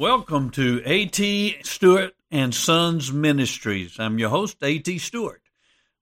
Welcome 0.00 0.48
to 0.52 0.80
A.T. 0.86 1.58
Stewart 1.62 2.14
and 2.30 2.54
Sons 2.54 3.12
Ministries. 3.12 4.00
I'm 4.00 4.18
your 4.18 4.30
host, 4.30 4.56
A.T. 4.62 4.96
Stewart. 4.96 5.42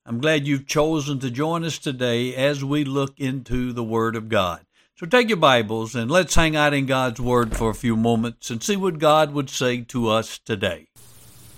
I'm 0.06 0.20
glad 0.20 0.46
you've 0.46 0.68
chosen 0.68 1.18
to 1.18 1.32
join 1.32 1.64
us 1.64 1.78
today 1.78 2.32
as 2.36 2.62
we 2.62 2.84
look 2.84 3.18
into 3.18 3.72
the 3.72 3.82
Word 3.82 4.14
of 4.14 4.28
God. 4.28 4.60
So 4.94 5.04
take 5.04 5.28
your 5.28 5.36
Bibles 5.36 5.96
and 5.96 6.08
let's 6.08 6.36
hang 6.36 6.54
out 6.54 6.74
in 6.74 6.86
God's 6.86 7.20
Word 7.20 7.56
for 7.56 7.70
a 7.70 7.74
few 7.74 7.96
moments 7.96 8.50
and 8.50 8.62
see 8.62 8.76
what 8.76 9.00
God 9.00 9.32
would 9.32 9.50
say 9.50 9.80
to 9.80 10.10
us 10.10 10.38
today. 10.38 10.86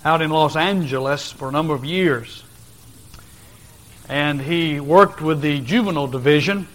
Out 0.02 0.22
in 0.22 0.30
Los 0.30 0.57
Angeles 0.57 1.30
for 1.30 1.50
a 1.50 1.52
number 1.52 1.75
of 1.75 1.84
years, 1.84 2.43
and 4.09 4.41
he 4.41 4.80
worked 4.80 5.20
with 5.20 5.43
the 5.43 5.61
juvenile 5.61 6.07
division. 6.07 6.68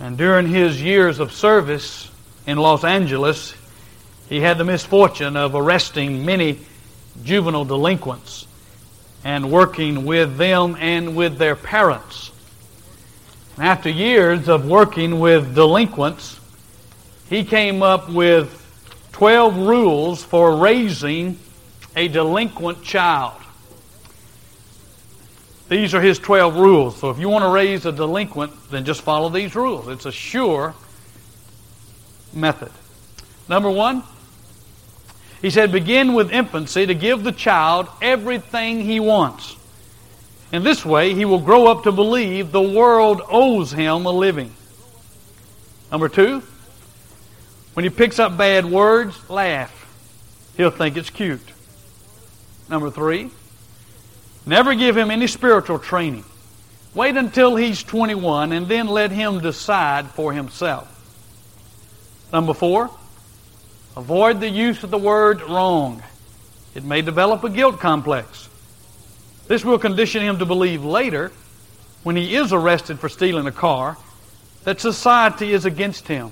And 0.00 0.18
during 0.18 0.48
his 0.48 0.82
years 0.82 1.20
of 1.20 1.30
service 1.30 2.10
in 2.44 2.58
Los 2.58 2.82
Angeles, 2.82 3.54
he 4.28 4.40
had 4.40 4.58
the 4.58 4.64
misfortune 4.64 5.36
of 5.36 5.54
arresting 5.54 6.24
many 6.24 6.58
juvenile 7.22 7.64
delinquents 7.64 8.46
and 9.24 9.50
working 9.50 10.04
with 10.04 10.36
them 10.36 10.76
and 10.78 11.16
with 11.16 11.38
their 11.38 11.56
parents. 11.56 12.30
And 13.56 13.66
after 13.66 13.88
years 13.88 14.48
of 14.48 14.66
working 14.66 15.18
with 15.18 15.54
delinquents, 15.54 16.38
he 17.28 17.44
came 17.44 17.82
up 17.82 18.08
with 18.08 18.54
12 19.12 19.56
rules 19.56 20.22
for 20.22 20.56
raising 20.56 21.38
a 21.96 22.08
delinquent 22.08 22.82
child. 22.84 23.34
These 25.68 25.94
are 25.94 26.00
his 26.00 26.18
12 26.18 26.56
rules. 26.56 26.98
So 26.98 27.10
if 27.10 27.18
you 27.18 27.28
want 27.28 27.44
to 27.44 27.50
raise 27.50 27.84
a 27.84 27.92
delinquent, 27.92 28.52
then 28.70 28.84
just 28.84 29.02
follow 29.02 29.28
these 29.28 29.54
rules. 29.54 29.88
It's 29.88 30.06
a 30.06 30.12
sure 30.12 30.74
method. 32.32 32.70
Number 33.48 33.70
one, 33.70 34.02
he 35.40 35.50
said, 35.50 35.70
begin 35.70 36.14
with 36.14 36.32
infancy 36.32 36.86
to 36.86 36.94
give 36.94 37.22
the 37.22 37.32
child 37.32 37.88
everything 38.02 38.80
he 38.80 38.98
wants. 38.98 39.56
In 40.52 40.64
this 40.64 40.84
way, 40.84 41.14
he 41.14 41.24
will 41.24 41.40
grow 41.40 41.66
up 41.66 41.84
to 41.84 41.92
believe 41.92 42.50
the 42.50 42.60
world 42.60 43.20
owes 43.28 43.70
him 43.70 44.06
a 44.06 44.10
living. 44.10 44.52
Number 45.92 46.08
two, 46.08 46.42
when 47.74 47.84
he 47.84 47.90
picks 47.90 48.18
up 48.18 48.36
bad 48.36 48.64
words, 48.64 49.30
laugh. 49.30 49.74
He'll 50.56 50.70
think 50.70 50.96
it's 50.96 51.10
cute. 51.10 51.40
Number 52.68 52.90
three, 52.90 53.30
never 54.44 54.74
give 54.74 54.96
him 54.96 55.10
any 55.10 55.26
spiritual 55.26 55.78
training. 55.78 56.24
Wait 56.94 57.16
until 57.16 57.54
he's 57.54 57.82
21 57.82 58.52
and 58.52 58.66
then 58.66 58.88
let 58.88 59.12
him 59.12 59.40
decide 59.40 60.08
for 60.10 60.32
himself. 60.32 60.94
Number 62.32 62.54
four, 62.54 62.90
Avoid 63.96 64.40
the 64.40 64.48
use 64.48 64.82
of 64.84 64.90
the 64.90 64.98
word 64.98 65.42
wrong. 65.42 66.02
It 66.74 66.84
may 66.84 67.02
develop 67.02 67.42
a 67.44 67.50
guilt 67.50 67.80
complex. 67.80 68.48
This 69.48 69.64
will 69.64 69.78
condition 69.78 70.22
him 70.22 70.38
to 70.38 70.44
believe 70.44 70.84
later, 70.84 71.32
when 72.02 72.14
he 72.14 72.36
is 72.36 72.52
arrested 72.52 73.00
for 73.00 73.08
stealing 73.08 73.46
a 73.46 73.52
car, 73.52 73.96
that 74.64 74.80
society 74.80 75.52
is 75.52 75.64
against 75.64 76.06
him 76.06 76.30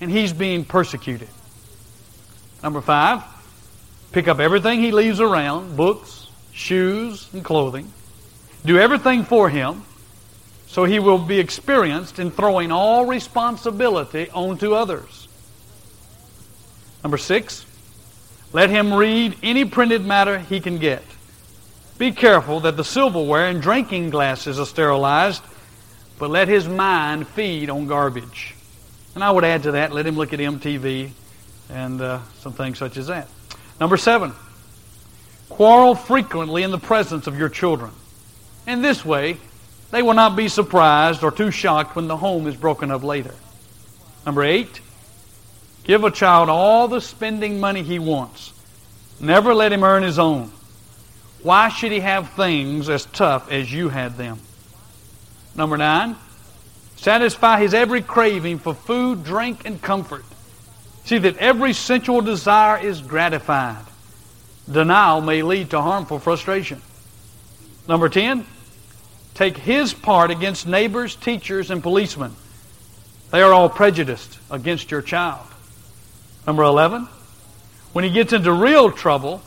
and 0.00 0.10
he's 0.10 0.32
being 0.32 0.64
persecuted. 0.64 1.28
Number 2.62 2.80
five, 2.80 3.22
pick 4.12 4.28
up 4.28 4.40
everything 4.40 4.80
he 4.80 4.92
leaves 4.92 5.20
around 5.20 5.76
books, 5.76 6.28
shoes, 6.52 7.28
and 7.32 7.44
clothing. 7.44 7.92
Do 8.64 8.78
everything 8.78 9.24
for 9.24 9.48
him 9.48 9.82
so 10.70 10.84
he 10.84 11.00
will 11.00 11.18
be 11.18 11.40
experienced 11.40 12.20
in 12.20 12.30
throwing 12.30 12.70
all 12.70 13.04
responsibility 13.04 14.30
onto 14.30 14.72
others. 14.72 15.19
Number 17.02 17.18
six, 17.18 17.64
let 18.52 18.70
him 18.70 18.92
read 18.92 19.36
any 19.42 19.64
printed 19.64 20.04
matter 20.04 20.38
he 20.38 20.60
can 20.60 20.78
get. 20.78 21.02
Be 21.98 22.12
careful 22.12 22.60
that 22.60 22.76
the 22.76 22.84
silverware 22.84 23.46
and 23.46 23.60
drinking 23.60 24.10
glasses 24.10 24.58
are 24.58 24.66
sterilized, 24.66 25.42
but 26.18 26.30
let 26.30 26.48
his 26.48 26.68
mind 26.68 27.28
feed 27.28 27.70
on 27.70 27.86
garbage. 27.86 28.54
And 29.14 29.22
I 29.22 29.30
would 29.30 29.44
add 29.44 29.64
to 29.64 29.72
that, 29.72 29.92
let 29.92 30.06
him 30.06 30.16
look 30.16 30.32
at 30.32 30.38
MTV 30.38 31.10
and 31.68 32.00
uh, 32.00 32.20
some 32.38 32.52
things 32.52 32.78
such 32.78 32.96
as 32.96 33.06
that. 33.08 33.28
Number 33.78 33.96
seven, 33.96 34.32
quarrel 35.48 35.94
frequently 35.94 36.62
in 36.62 36.70
the 36.70 36.78
presence 36.78 37.26
of 37.26 37.38
your 37.38 37.48
children. 37.48 37.90
In 38.66 38.82
this 38.82 39.04
way, 39.04 39.36
they 39.90 40.02
will 40.02 40.14
not 40.14 40.36
be 40.36 40.48
surprised 40.48 41.22
or 41.22 41.30
too 41.30 41.50
shocked 41.50 41.96
when 41.96 42.08
the 42.08 42.16
home 42.16 42.46
is 42.46 42.56
broken 42.56 42.90
up 42.90 43.02
later. 43.02 43.34
Number 44.24 44.44
eight, 44.44 44.80
Give 45.90 46.04
a 46.04 46.10
child 46.12 46.48
all 46.48 46.86
the 46.86 47.00
spending 47.00 47.58
money 47.58 47.82
he 47.82 47.98
wants. 47.98 48.52
Never 49.18 49.52
let 49.52 49.72
him 49.72 49.82
earn 49.82 50.04
his 50.04 50.20
own. 50.20 50.52
Why 51.42 51.68
should 51.68 51.90
he 51.90 51.98
have 51.98 52.30
things 52.34 52.88
as 52.88 53.06
tough 53.06 53.50
as 53.50 53.72
you 53.72 53.88
had 53.88 54.16
them? 54.16 54.38
Number 55.56 55.76
nine, 55.76 56.14
satisfy 56.94 57.58
his 57.58 57.74
every 57.74 58.02
craving 58.02 58.60
for 58.60 58.72
food, 58.72 59.24
drink, 59.24 59.64
and 59.64 59.82
comfort. 59.82 60.24
See 61.06 61.18
that 61.18 61.38
every 61.38 61.72
sensual 61.72 62.20
desire 62.20 62.78
is 62.78 63.02
gratified. 63.02 63.84
Denial 64.70 65.22
may 65.22 65.42
lead 65.42 65.70
to 65.70 65.80
harmful 65.80 66.20
frustration. 66.20 66.80
Number 67.88 68.08
10, 68.08 68.46
take 69.34 69.56
his 69.56 69.92
part 69.92 70.30
against 70.30 70.68
neighbors, 70.68 71.16
teachers, 71.16 71.68
and 71.68 71.82
policemen. 71.82 72.36
They 73.32 73.42
are 73.42 73.52
all 73.52 73.68
prejudiced 73.68 74.38
against 74.52 74.92
your 74.92 75.02
child. 75.02 75.49
Number 76.46 76.62
11, 76.62 77.06
when 77.92 78.04
he 78.04 78.10
gets 78.10 78.32
into 78.32 78.52
real 78.52 78.90
trouble, 78.90 79.42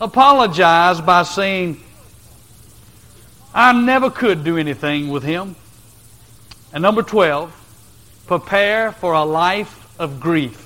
apologize 0.00 1.00
by 1.00 1.22
saying, 1.24 1.82
I 3.54 3.72
never 3.72 4.10
could 4.10 4.44
do 4.44 4.56
anything 4.56 5.08
with 5.08 5.24
him. 5.24 5.56
And 6.72 6.82
number 6.82 7.02
12, 7.02 8.22
prepare 8.26 8.92
for 8.92 9.14
a 9.14 9.24
life 9.24 9.86
of 9.98 10.20
grief. 10.20 10.64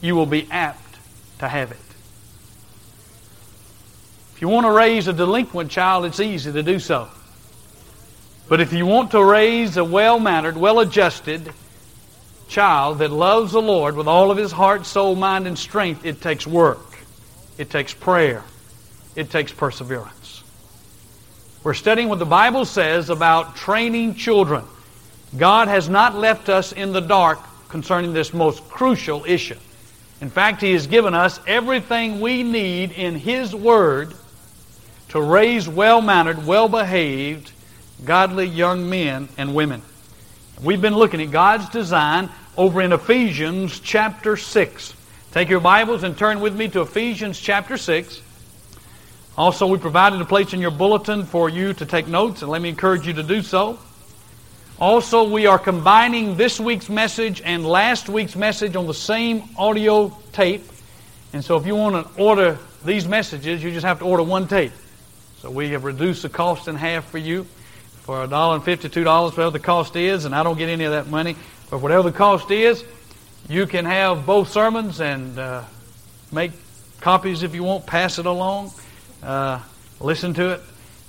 You 0.00 0.14
will 0.14 0.26
be 0.26 0.46
apt 0.50 0.98
to 1.40 1.48
have 1.48 1.72
it. 1.72 1.78
If 4.34 4.42
you 4.42 4.48
want 4.48 4.66
to 4.66 4.70
raise 4.70 5.08
a 5.08 5.12
delinquent 5.12 5.70
child, 5.70 6.04
it's 6.04 6.20
easy 6.20 6.52
to 6.52 6.62
do 6.62 6.78
so. 6.78 7.08
But 8.48 8.60
if 8.60 8.72
you 8.72 8.86
want 8.86 9.10
to 9.12 9.22
raise 9.22 9.76
a 9.76 9.84
well 9.84 10.18
mannered, 10.18 10.56
well 10.56 10.80
adjusted, 10.80 11.52
child 12.50 12.98
that 12.98 13.10
loves 13.10 13.52
the 13.52 13.62
Lord 13.62 13.96
with 13.96 14.08
all 14.08 14.30
of 14.30 14.36
his 14.36 14.52
heart, 14.52 14.84
soul, 14.84 15.14
mind, 15.14 15.46
and 15.46 15.58
strength, 15.58 16.04
it 16.04 16.20
takes 16.20 16.46
work. 16.46 16.98
It 17.56 17.70
takes 17.70 17.94
prayer. 17.94 18.42
It 19.16 19.30
takes 19.30 19.52
perseverance. 19.52 20.42
We're 21.62 21.74
studying 21.74 22.08
what 22.08 22.18
the 22.18 22.26
Bible 22.26 22.64
says 22.64 23.08
about 23.08 23.56
training 23.56 24.16
children. 24.16 24.64
God 25.36 25.68
has 25.68 25.88
not 25.88 26.16
left 26.16 26.48
us 26.48 26.72
in 26.72 26.92
the 26.92 27.00
dark 27.00 27.38
concerning 27.68 28.12
this 28.12 28.34
most 28.34 28.68
crucial 28.68 29.24
issue. 29.24 29.58
In 30.20 30.28
fact, 30.28 30.60
He 30.60 30.72
has 30.72 30.86
given 30.86 31.14
us 31.14 31.38
everything 31.46 32.20
we 32.20 32.42
need 32.42 32.92
in 32.92 33.14
His 33.14 33.54
Word 33.54 34.14
to 35.10 35.20
raise 35.20 35.68
well 35.68 36.00
mannered, 36.00 36.46
well 36.46 36.68
behaved, 36.68 37.52
godly 38.04 38.46
young 38.46 38.90
men 38.90 39.28
and 39.36 39.54
women. 39.54 39.82
We've 40.62 40.80
been 40.80 40.96
looking 40.96 41.22
at 41.22 41.30
God's 41.30 41.68
design 41.70 42.28
over 42.56 42.80
in 42.80 42.92
Ephesians 42.92 43.80
chapter 43.80 44.36
6. 44.36 44.94
Take 45.32 45.48
your 45.48 45.60
Bibles 45.60 46.02
and 46.02 46.16
turn 46.16 46.40
with 46.40 46.54
me 46.56 46.68
to 46.68 46.80
Ephesians 46.80 47.38
chapter 47.38 47.76
6. 47.76 48.20
Also, 49.38 49.66
we 49.66 49.78
provided 49.78 50.20
a 50.20 50.24
place 50.24 50.52
in 50.52 50.60
your 50.60 50.72
bulletin 50.72 51.24
for 51.24 51.48
you 51.48 51.72
to 51.72 51.86
take 51.86 52.08
notes, 52.08 52.42
and 52.42 52.50
let 52.50 52.60
me 52.60 52.68
encourage 52.68 53.06
you 53.06 53.12
to 53.12 53.22
do 53.22 53.40
so. 53.42 53.78
Also, 54.80 55.30
we 55.30 55.46
are 55.46 55.58
combining 55.58 56.36
this 56.36 56.58
week's 56.58 56.88
message 56.88 57.40
and 57.42 57.64
last 57.64 58.08
week's 58.08 58.34
message 58.34 58.74
on 58.74 58.86
the 58.86 58.94
same 58.94 59.44
audio 59.56 60.16
tape. 60.32 60.64
And 61.32 61.44
so, 61.44 61.56
if 61.56 61.66
you 61.66 61.76
want 61.76 62.14
to 62.14 62.22
order 62.22 62.58
these 62.84 63.06
messages, 63.06 63.62
you 63.62 63.70
just 63.70 63.86
have 63.86 64.00
to 64.00 64.04
order 64.04 64.22
one 64.22 64.48
tape. 64.48 64.72
So, 65.38 65.50
we 65.50 65.70
have 65.70 65.84
reduced 65.84 66.22
the 66.22 66.28
cost 66.28 66.66
in 66.66 66.74
half 66.74 67.08
for 67.08 67.18
you 67.18 67.44
for 68.02 68.24
a 68.24 68.26
dollar 68.26 68.56
and 68.56 68.64
fifty-two 68.64 69.04
dollars, 69.04 69.36
whatever 69.36 69.52
the 69.52 69.60
cost 69.60 69.94
is, 69.94 70.24
and 70.24 70.34
I 70.34 70.42
don't 70.42 70.58
get 70.58 70.68
any 70.68 70.84
of 70.84 70.92
that 70.92 71.06
money. 71.06 71.36
But 71.70 71.80
whatever 71.80 72.02
the 72.10 72.16
cost 72.16 72.50
is, 72.50 72.84
you 73.48 73.66
can 73.66 73.84
have 73.84 74.26
both 74.26 74.50
sermons 74.50 75.00
and 75.00 75.38
uh, 75.38 75.62
make 76.32 76.50
copies 77.00 77.44
if 77.44 77.54
you 77.54 77.62
want, 77.62 77.86
pass 77.86 78.18
it 78.18 78.26
along, 78.26 78.72
uh, 79.22 79.60
listen 80.00 80.34
to 80.34 80.50
it, 80.54 80.60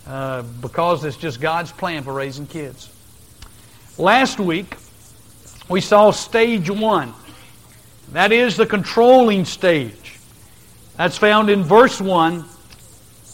uh, 0.07 0.43
because 0.61 1.03
it's 1.03 1.17
just 1.17 1.41
God's 1.41 1.71
plan 1.71 2.03
for 2.03 2.13
raising 2.13 2.45
kids. 2.45 2.89
Last 3.97 4.39
week, 4.39 4.75
we 5.67 5.81
saw 5.81 6.11
stage 6.11 6.69
one. 6.69 7.13
That 8.11 8.31
is 8.31 8.55
the 8.55 8.65
controlling 8.65 9.45
stage. 9.45 10.19
That's 10.97 11.17
found 11.17 11.49
in 11.49 11.63
verse 11.63 11.99
1 11.99 12.45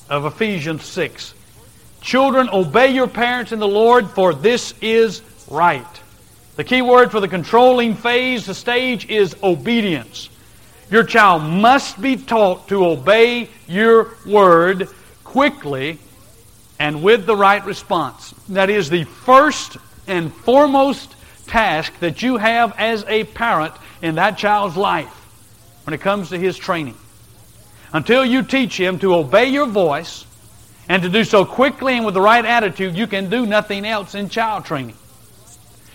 of 0.10 0.26
Ephesians 0.26 0.86
6. 0.86 1.34
Children, 2.00 2.48
obey 2.54 2.94
your 2.94 3.08
parents 3.08 3.52
in 3.52 3.60
the 3.60 3.68
Lord, 3.68 4.10
for 4.12 4.34
this 4.34 4.74
is 4.82 5.22
right. 5.50 5.86
The 6.58 6.64
key 6.64 6.82
word 6.82 7.12
for 7.12 7.20
the 7.20 7.28
controlling 7.28 7.94
phase, 7.94 8.48
the 8.48 8.56
stage, 8.56 9.08
is 9.12 9.36
obedience. 9.44 10.28
Your 10.90 11.04
child 11.04 11.44
must 11.44 12.02
be 12.02 12.18
taught 12.18 12.68
to 12.70 12.84
obey 12.84 13.50
your 13.68 14.16
word 14.26 14.90
quickly 15.24 16.00
and 16.80 17.04
with 17.04 17.28
the 17.28 17.36
right 17.36 17.64
response. 17.64 18.34
That 18.50 18.72
is 18.72 18.90
the 18.90 19.04
first 19.04 19.78
and 20.08 20.34
foremost 20.34 21.16
task 21.46 21.94
that 22.00 22.24
you 22.24 22.38
have 22.38 22.74
as 22.80 23.06
a 23.08 23.26
parent 23.26 23.76
in 24.02 24.16
that 24.16 24.40
child's 24.40 24.76
life 24.76 25.14
when 25.86 25.94
it 25.94 26.02
comes 26.02 26.30
to 26.30 26.40
his 26.40 26.58
training. 26.58 26.98
Until 27.94 28.26
you 28.26 28.42
teach 28.42 28.80
him 28.80 28.98
to 29.00 29.14
obey 29.14 29.46
your 29.46 29.68
voice 29.68 30.26
and 30.90 31.04
to 31.04 31.10
do 31.10 31.24
so 31.24 31.46
quickly 31.46 31.98
and 31.98 32.06
with 32.06 32.16
the 32.16 32.22
right 32.22 32.44
attitude, 32.44 32.98
you 32.98 33.06
can 33.06 33.30
do 33.30 33.46
nothing 33.46 33.86
else 33.86 34.16
in 34.16 34.28
child 34.28 34.66
training. 34.66 34.96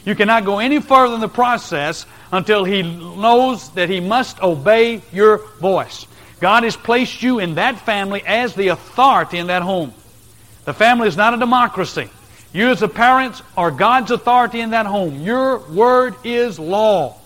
You 0.05 0.15
cannot 0.15 0.45
go 0.45 0.59
any 0.59 0.81
further 0.81 1.15
in 1.15 1.21
the 1.21 1.29
process 1.29 2.07
until 2.33 2.65
he 2.65 2.83
knows 2.83 3.71
that 3.71 3.89
he 3.89 4.01
must 4.01 4.43
obey 4.43 5.03
your 5.13 5.39
voice. 5.59 6.07
God 6.41 6.65
has 6.65 6.77
placed 6.77 7.23
you 7.23 7.39
in 7.39 7.55
that 7.55 7.79
family 7.79 8.23
as 8.27 8.55
the 8.55 8.69
authority 8.69 9.39
in 9.39 9.47
that 9.47 9.63
home. 9.63 9.95
The 10.65 10.75
family 10.75 11.07
is 11.07 11.17
not 11.17 11.35
a 11.35 11.37
democracy. 11.37 12.11
You, 12.53 12.71
as 12.71 12.81
the 12.81 12.89
parents, 12.89 13.43
are 13.57 13.71
God's 13.71 14.11
authority 14.11 14.61
in 14.61 14.71
that 14.71 14.87
home. 14.87 15.23
Your 15.23 15.59
word 15.71 16.17
is 16.25 16.59
law. 16.59 17.17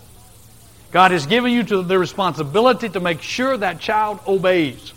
God 0.93 1.11
has 1.11 1.27
given 1.27 1.53
you 1.53 1.63
the 1.63 1.99
responsibility 1.99 2.89
to 2.91 3.01
make 3.01 3.23
sure 3.23 3.57
that 3.57 3.81
child 3.81 4.21
obeys. 4.27 4.93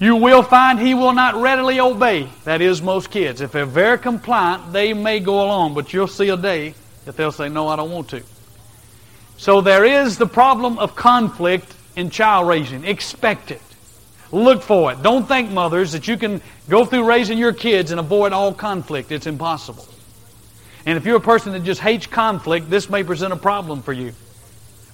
You 0.00 0.16
will 0.16 0.42
find 0.42 0.80
he 0.80 0.94
will 0.94 1.12
not 1.12 1.34
readily 1.34 1.78
obey. 1.78 2.26
That 2.44 2.62
is, 2.62 2.80
most 2.80 3.10
kids. 3.10 3.42
If 3.42 3.52
they're 3.52 3.66
very 3.66 3.98
compliant, 3.98 4.72
they 4.72 4.94
may 4.94 5.20
go 5.20 5.44
along, 5.44 5.74
but 5.74 5.92
you'll 5.92 6.08
see 6.08 6.30
a 6.30 6.38
day 6.38 6.74
that 7.04 7.18
they'll 7.18 7.30
say, 7.30 7.50
No, 7.50 7.68
I 7.68 7.76
don't 7.76 7.90
want 7.90 8.08
to. 8.08 8.22
So 9.36 9.60
there 9.60 9.84
is 9.84 10.16
the 10.16 10.26
problem 10.26 10.78
of 10.78 10.96
conflict 10.96 11.74
in 11.96 12.08
child 12.08 12.48
raising. 12.48 12.84
Expect 12.84 13.50
it. 13.50 13.60
Look 14.32 14.62
for 14.62 14.92
it. 14.92 15.02
Don't 15.02 15.26
think, 15.26 15.50
mothers, 15.50 15.92
that 15.92 16.08
you 16.08 16.16
can 16.16 16.40
go 16.68 16.86
through 16.86 17.04
raising 17.04 17.36
your 17.36 17.52
kids 17.52 17.90
and 17.90 18.00
avoid 18.00 18.32
all 18.32 18.54
conflict. 18.54 19.12
It's 19.12 19.26
impossible. 19.26 19.86
And 20.86 20.96
if 20.96 21.04
you're 21.04 21.16
a 21.16 21.20
person 21.20 21.52
that 21.52 21.64
just 21.64 21.80
hates 21.80 22.06
conflict, 22.06 22.70
this 22.70 22.88
may 22.88 23.02
present 23.02 23.34
a 23.34 23.36
problem 23.36 23.82
for 23.82 23.92
you. 23.92 24.12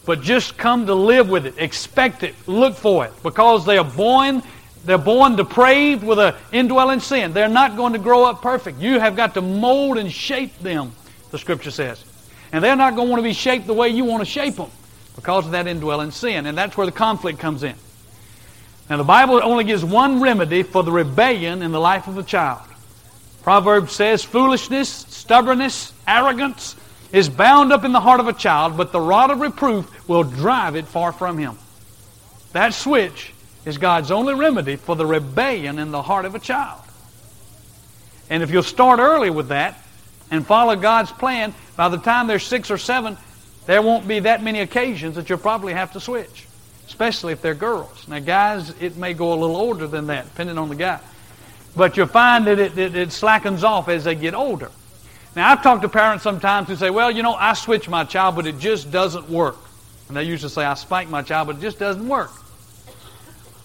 But 0.04 0.22
just 0.22 0.56
come 0.56 0.86
to 0.86 0.94
live 0.94 1.28
with 1.28 1.46
it. 1.46 1.54
Expect 1.58 2.22
it. 2.22 2.34
Look 2.46 2.74
for 2.74 3.04
it. 3.04 3.12
Because 3.22 3.66
they 3.66 3.76
are 3.78 3.84
born, 3.84 4.42
they're 4.86 4.98
born 4.98 5.36
depraved 5.36 6.04
with 6.04 6.18
an 6.18 6.34
indwelling 6.52 7.00
sin. 7.00 7.32
They're 7.32 7.48
not 7.48 7.76
going 7.76 7.92
to 7.92 7.98
grow 7.98 8.24
up 8.24 8.40
perfect. 8.40 8.78
You 8.78 9.00
have 9.00 9.16
got 9.16 9.34
to 9.34 9.42
mold 9.42 9.98
and 9.98 10.10
shape 10.10 10.56
them, 10.60 10.92
the 11.32 11.38
Scripture 11.38 11.72
says. 11.72 12.02
And 12.52 12.62
they're 12.62 12.76
not 12.76 12.94
going 12.94 13.08
to 13.08 13.10
want 13.10 13.18
to 13.18 13.28
be 13.28 13.34
shaped 13.34 13.66
the 13.66 13.74
way 13.74 13.88
you 13.88 14.04
want 14.04 14.24
to 14.24 14.30
shape 14.30 14.54
them 14.54 14.70
because 15.16 15.44
of 15.44 15.52
that 15.52 15.66
indwelling 15.66 16.12
sin. 16.12 16.46
And 16.46 16.56
that's 16.56 16.76
where 16.76 16.86
the 16.86 16.92
conflict 16.92 17.40
comes 17.40 17.64
in. 17.64 17.74
Now, 18.88 18.98
the 18.98 19.04
Bible 19.04 19.40
only 19.42 19.64
gives 19.64 19.84
one 19.84 20.20
remedy 20.20 20.62
for 20.62 20.84
the 20.84 20.92
rebellion 20.92 21.62
in 21.62 21.72
the 21.72 21.80
life 21.80 22.06
of 22.06 22.16
a 22.16 22.22
child. 22.22 22.62
Proverbs 23.42 23.92
says, 23.92 24.22
Foolishness, 24.22 24.88
stubbornness, 24.88 25.92
arrogance 26.06 26.76
is 27.10 27.28
bound 27.28 27.72
up 27.72 27.84
in 27.84 27.90
the 27.90 28.00
heart 28.00 28.20
of 28.20 28.28
a 28.28 28.32
child, 28.32 28.76
but 28.76 28.92
the 28.92 29.00
rod 29.00 29.32
of 29.32 29.40
reproof 29.40 30.08
will 30.08 30.22
drive 30.22 30.76
it 30.76 30.86
far 30.86 31.10
from 31.10 31.38
him. 31.38 31.58
That 32.52 32.74
switch 32.74 33.32
is 33.66 33.76
God's 33.76 34.10
only 34.10 34.32
remedy 34.32 34.76
for 34.76 34.96
the 34.96 35.04
rebellion 35.04 35.78
in 35.78 35.90
the 35.90 36.00
heart 36.00 36.24
of 36.24 36.34
a 36.34 36.38
child. 36.38 36.80
And 38.30 38.42
if 38.42 38.50
you'll 38.50 38.62
start 38.62 38.98
early 38.98 39.28
with 39.28 39.48
that 39.48 39.78
and 40.30 40.46
follow 40.46 40.74
God's 40.76 41.12
plan, 41.12 41.52
by 41.76 41.90
the 41.90 41.98
time 41.98 42.26
they're 42.26 42.38
six 42.38 42.70
or 42.70 42.78
seven, 42.78 43.18
there 43.66 43.82
won't 43.82 44.08
be 44.08 44.20
that 44.20 44.42
many 44.42 44.60
occasions 44.60 45.16
that 45.16 45.28
you'll 45.28 45.38
probably 45.38 45.74
have 45.74 45.92
to 45.92 46.00
switch 46.00 46.46
especially 46.86 47.32
if 47.32 47.42
they're 47.42 47.54
girls. 47.54 48.06
Now, 48.08 48.20
guys, 48.20 48.70
it 48.80 48.96
may 48.96 49.12
go 49.12 49.32
a 49.32 49.36
little 49.36 49.56
older 49.56 49.86
than 49.86 50.06
that, 50.06 50.24
depending 50.24 50.56
on 50.56 50.68
the 50.68 50.74
guy. 50.74 51.00
But 51.74 51.96
you'll 51.96 52.06
find 52.06 52.46
that 52.46 52.58
it, 52.58 52.78
it, 52.78 52.96
it 52.96 53.12
slackens 53.12 53.64
off 53.64 53.88
as 53.88 54.04
they 54.04 54.14
get 54.14 54.34
older. 54.34 54.70
Now, 55.34 55.50
I've 55.50 55.62
talked 55.62 55.82
to 55.82 55.88
parents 55.88 56.24
sometimes 56.24 56.68
who 56.68 56.76
say, 56.76 56.88
well, 56.88 57.10
you 57.10 57.22
know, 57.22 57.34
I 57.34 57.52
switch 57.52 57.88
my 57.88 58.04
child, 58.04 58.36
but 58.36 58.46
it 58.46 58.58
just 58.58 58.90
doesn't 58.90 59.28
work. 59.28 59.56
And 60.08 60.16
they 60.16 60.22
usually 60.22 60.50
say, 60.50 60.64
I 60.64 60.74
spank 60.74 61.10
my 61.10 61.22
child, 61.22 61.48
but 61.48 61.56
it 61.56 61.60
just 61.60 61.78
doesn't 61.78 62.08
work. 62.08 62.30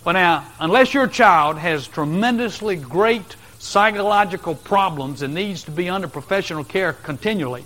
But 0.03 0.13
now, 0.13 0.45
unless 0.59 0.93
your 0.93 1.07
child 1.07 1.57
has 1.57 1.87
tremendously 1.87 2.75
great 2.75 3.35
psychological 3.59 4.55
problems 4.55 5.21
and 5.21 5.33
needs 5.33 5.63
to 5.65 5.71
be 5.71 5.89
under 5.89 6.07
professional 6.07 6.63
care 6.63 6.93
continually, 6.93 7.63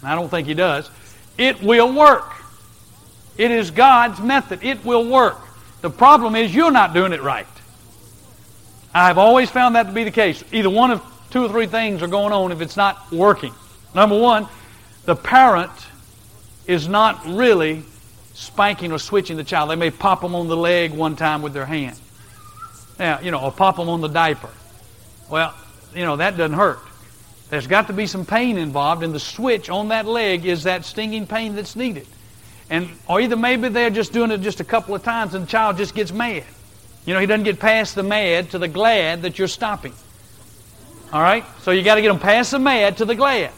and 0.00 0.10
I 0.10 0.14
don't 0.14 0.28
think 0.28 0.46
he 0.46 0.54
does, 0.54 0.90
it 1.38 1.62
will 1.62 1.92
work. 1.92 2.34
It 3.38 3.50
is 3.50 3.70
God's 3.70 4.20
method. 4.20 4.62
It 4.62 4.84
will 4.84 5.08
work. 5.08 5.38
The 5.80 5.90
problem 5.90 6.34
is 6.34 6.54
you're 6.54 6.72
not 6.72 6.92
doing 6.92 7.12
it 7.12 7.22
right. 7.22 7.46
I've 8.92 9.18
always 9.18 9.48
found 9.48 9.76
that 9.76 9.84
to 9.84 9.92
be 9.92 10.04
the 10.04 10.10
case. 10.10 10.42
Either 10.52 10.68
one 10.68 10.90
of 10.90 11.02
two 11.30 11.44
or 11.44 11.48
three 11.48 11.66
things 11.66 12.02
are 12.02 12.08
going 12.08 12.32
on 12.32 12.52
if 12.52 12.60
it's 12.60 12.76
not 12.76 13.10
working. 13.12 13.54
Number 13.94 14.18
one, 14.18 14.48
the 15.04 15.14
parent 15.14 15.70
is 16.66 16.88
not 16.88 17.24
really 17.26 17.84
spanking 18.38 18.92
or 18.92 18.98
switching 18.98 19.36
the 19.36 19.44
child. 19.44 19.70
They 19.70 19.76
may 19.76 19.90
pop 19.90 20.20
them 20.20 20.34
on 20.34 20.46
the 20.46 20.56
leg 20.56 20.92
one 20.92 21.16
time 21.16 21.42
with 21.42 21.52
their 21.52 21.66
hand. 21.66 21.98
Now, 22.98 23.18
you 23.20 23.30
know, 23.30 23.40
or 23.40 23.50
pop 23.50 23.76
them 23.76 23.88
on 23.88 24.00
the 24.00 24.08
diaper. 24.08 24.50
Well, 25.28 25.54
you 25.94 26.04
know, 26.04 26.16
that 26.16 26.36
doesn't 26.36 26.56
hurt. 26.56 26.78
There's 27.50 27.66
got 27.66 27.88
to 27.88 27.92
be 27.92 28.06
some 28.06 28.24
pain 28.24 28.56
involved, 28.56 29.02
and 29.02 29.12
the 29.12 29.20
switch 29.20 29.70
on 29.70 29.88
that 29.88 30.06
leg 30.06 30.44
is 30.44 30.64
that 30.64 30.84
stinging 30.84 31.26
pain 31.26 31.56
that's 31.56 31.74
needed. 31.74 32.06
And 32.70 32.90
or 33.08 33.20
either 33.20 33.36
maybe 33.36 33.68
they're 33.68 33.90
just 33.90 34.12
doing 34.12 34.30
it 34.30 34.38
just 34.38 34.60
a 34.60 34.64
couple 34.64 34.94
of 34.94 35.02
times 35.02 35.34
and 35.34 35.44
the 35.44 35.48
child 35.48 35.78
just 35.78 35.94
gets 35.94 36.12
mad. 36.12 36.44
You 37.06 37.14
know, 37.14 37.20
he 37.20 37.26
doesn't 37.26 37.44
get 37.44 37.58
past 37.58 37.94
the 37.94 38.02
mad 38.02 38.50
to 38.50 38.58
the 38.58 38.68
glad 38.68 39.22
that 39.22 39.38
you're 39.38 39.48
stopping. 39.48 39.94
All 41.12 41.22
right? 41.22 41.44
So 41.62 41.70
you 41.70 41.82
got 41.82 41.94
to 41.94 42.02
get 42.02 42.08
them 42.08 42.20
past 42.20 42.50
the 42.50 42.58
mad 42.58 42.98
to 42.98 43.06
the 43.06 43.14
glad. 43.14 43.50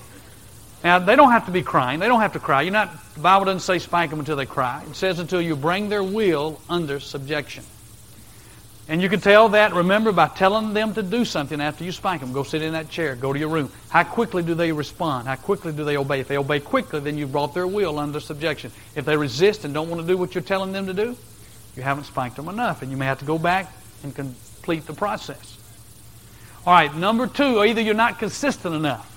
Now, 0.83 0.99
they 0.99 1.15
don't 1.15 1.31
have 1.31 1.47
to 1.47 1.53
be 1.53 1.63
crying. 1.63 2.01
They 2.01 2.09
don't 2.09 2.21
have 2.21 2.33
to 2.33 2.41
cry. 2.41 2.63
You're 2.63 2.73
not, 2.73 2.91
the 3.15 3.21
Bible 3.21 3.45
doesn't 3.45 3.61
say 3.61 3.79
spank 3.79 4.11
them 4.11 4.21
until 4.21 4.37
they 4.37 4.47
cry. 4.47 4.83
It 4.89 4.97
says 4.97 5.19
until 5.19 5.41
you 5.41 5.57
bring 5.57 5.89
their 5.89 6.03
will 6.03 6.61
under 6.71 7.01
subjection. 7.01 7.65
And 8.89 9.01
you 9.01 9.09
can 9.09 9.21
tell 9.21 9.51
that, 9.51 9.73
remember, 9.73 10.11
by 10.11 10.27
telling 10.27 10.75
them 10.75 10.95
to 10.95 11.03
do 11.03 11.25
something 11.25 11.61
after 11.61 11.85
you 11.85 11.93
spank 11.93 12.23
them. 12.23 12.33
Go 12.33 12.43
sit 12.43 12.61
in 12.61 12.73
that 12.73 12.91
chair. 12.91 13.15
Go 13.15 13.33
to 13.33 13.39
your 13.39 13.51
room. 13.51 13.71
How 13.89 14.03
quickly 14.03 14.43
do 14.43 14.55
they 14.55 14.73
respond? 14.73 15.29
How 15.29 15.37
quickly 15.37 15.73
do 15.73 15.85
they 15.85 15.97
obey? 15.97 16.19
If 16.21 16.29
they 16.29 16.39
obey 16.39 16.59
quickly, 16.59 16.99
then 16.99 17.17
you've 17.17 17.31
brought 17.31 17.55
their 17.55 17.69
will 17.69 18.01
under 18.01 18.19
subjection. 18.19 18.73
If 18.97 19.05
they 19.05 19.17
resist 19.17 19.65
and 19.65 19.73
don't 19.73 19.91
want 19.91 20.01
to 20.01 20.09
do 20.09 20.17
what 20.17 20.35
you're 20.35 20.43
telling 20.43 20.73
them 20.73 20.87
to 20.87 20.95
do, 20.95 21.17
you 21.77 21.83
haven't 21.83 22.05
spanked 22.05 22.37
them 22.37 22.49
enough. 22.49 22.83
And 22.83 22.91
you 22.91 22.97
may 22.97 23.07
have 23.07 23.21
to 23.21 23.25
go 23.25 23.39
back 23.39 23.73
and 24.03 24.13
complete 24.13 24.87
the 24.87 24.95
process. 24.95 25.57
All 26.67 26.73
right, 26.73 26.93
number 26.93 27.29
two, 27.29 27.63
either 27.63 27.81
you're 27.81 27.95
not 27.95 28.19
consistent 28.19 28.75
enough. 28.75 29.10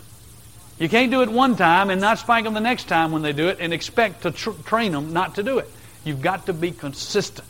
You 0.79 0.89
can't 0.89 1.11
do 1.11 1.21
it 1.21 1.29
one 1.29 1.55
time 1.55 1.89
and 1.89 2.01
not 2.01 2.19
spank 2.19 2.45
them 2.45 2.53
the 2.53 2.59
next 2.59 2.87
time 2.87 3.11
when 3.11 3.21
they 3.21 3.33
do 3.33 3.47
it 3.47 3.57
and 3.59 3.73
expect 3.73 4.23
to 4.23 4.31
tr- 4.31 4.51
train 4.65 4.91
them 4.91 5.13
not 5.13 5.35
to 5.35 5.43
do 5.43 5.59
it. 5.59 5.69
You've 6.03 6.21
got 6.21 6.47
to 6.47 6.53
be 6.53 6.71
consistent. 6.71 7.47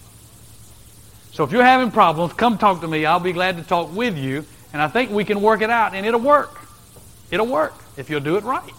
So 1.31 1.43
if 1.43 1.51
you're 1.51 1.63
having 1.63 1.89
problems, 1.89 2.33
come 2.33 2.57
talk 2.57 2.81
to 2.81 2.87
me. 2.87 3.05
I'll 3.05 3.19
be 3.19 3.33
glad 3.33 3.57
to 3.57 3.63
talk 3.63 3.95
with 3.95 4.17
you. 4.17 4.45
And 4.71 4.81
I 4.81 4.87
think 4.87 5.11
we 5.11 5.23
can 5.23 5.41
work 5.41 5.61
it 5.61 5.69
out, 5.69 5.93
and 5.93 6.05
it'll 6.05 6.19
work. 6.19 6.59
It'll 7.31 7.47
work 7.47 7.73
if 7.97 8.09
you'll 8.09 8.19
do 8.19 8.37
it 8.37 8.43
right. 8.43 8.73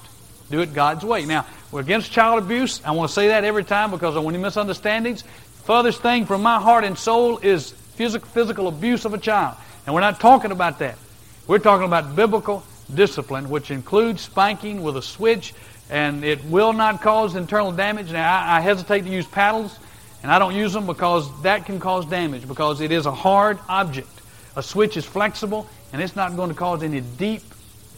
Do 0.51 0.61
it 0.61 0.75
God's 0.75 1.05
way. 1.05 1.25
Now, 1.25 1.47
we're 1.73 1.81
against 1.81 2.13
child 2.13 2.43
abuse. 2.43 2.81
I 2.85 2.93
want 2.93 3.09
to 3.09 3.15
say 3.15 3.29
that 3.29 3.45
every 3.45 3.65
time 3.65 3.91
because 3.91 4.15
of 4.15 4.25
any 4.25 4.39
misunderstandings. 4.39 5.25
Furthest 5.65 6.01
thing 6.03 6.27
from 6.27 6.43
my 6.43 6.61
heart 6.61 6.85
and 6.85 6.97
soul 6.97 7.39
is 7.39 7.73
physical, 7.95 8.29
physical 8.29 8.69
abuse 8.69 9.05
of 9.05 9.15
a 9.15 9.19
child. 9.19 9.57
And 9.87 9.95
we're 9.95 10.03
not 10.03 10.21
talking 10.21 10.53
about 10.53 10.79
that. 10.81 10.99
We're 11.47 11.59
talking 11.59 11.87
about 11.87 12.15
biblical 12.15 12.63
discipline, 12.93 13.49
which 13.49 13.71
includes 13.71 14.23
spanking 14.23 14.83
with 14.83 14.97
a 14.97 15.03
switch, 15.03 15.55
and 15.91 16.25
it 16.25 16.45
will 16.45 16.73
not 16.73 17.01
cause 17.03 17.37
internal 17.37 17.73
damage. 17.73 18.11
Now, 18.13 18.33
I, 18.33 18.59
I 18.59 18.61
hesitate 18.61 19.03
to 19.03 19.11
use 19.11 19.27
paddles 19.27 19.79
and 20.23 20.33
I 20.33 20.39
don't 20.39 20.55
use 20.55 20.73
them 20.73 20.87
because 20.87 21.29
that 21.43 21.67
can 21.67 21.79
cause 21.79 22.07
damage 22.07 22.49
because 22.49 22.81
it 22.81 22.91
is 22.91 23.05
a 23.05 23.13
hard 23.13 23.59
object. 23.69 24.09
A 24.57 24.63
switch 24.63 24.97
is 24.97 25.05
flexible 25.05 25.69
and 25.93 26.01
it's 26.01 26.17
not 26.17 26.35
going 26.35 26.49
to 26.49 26.55
cause 26.55 26.83
any 26.83 27.03
deep 27.03 27.43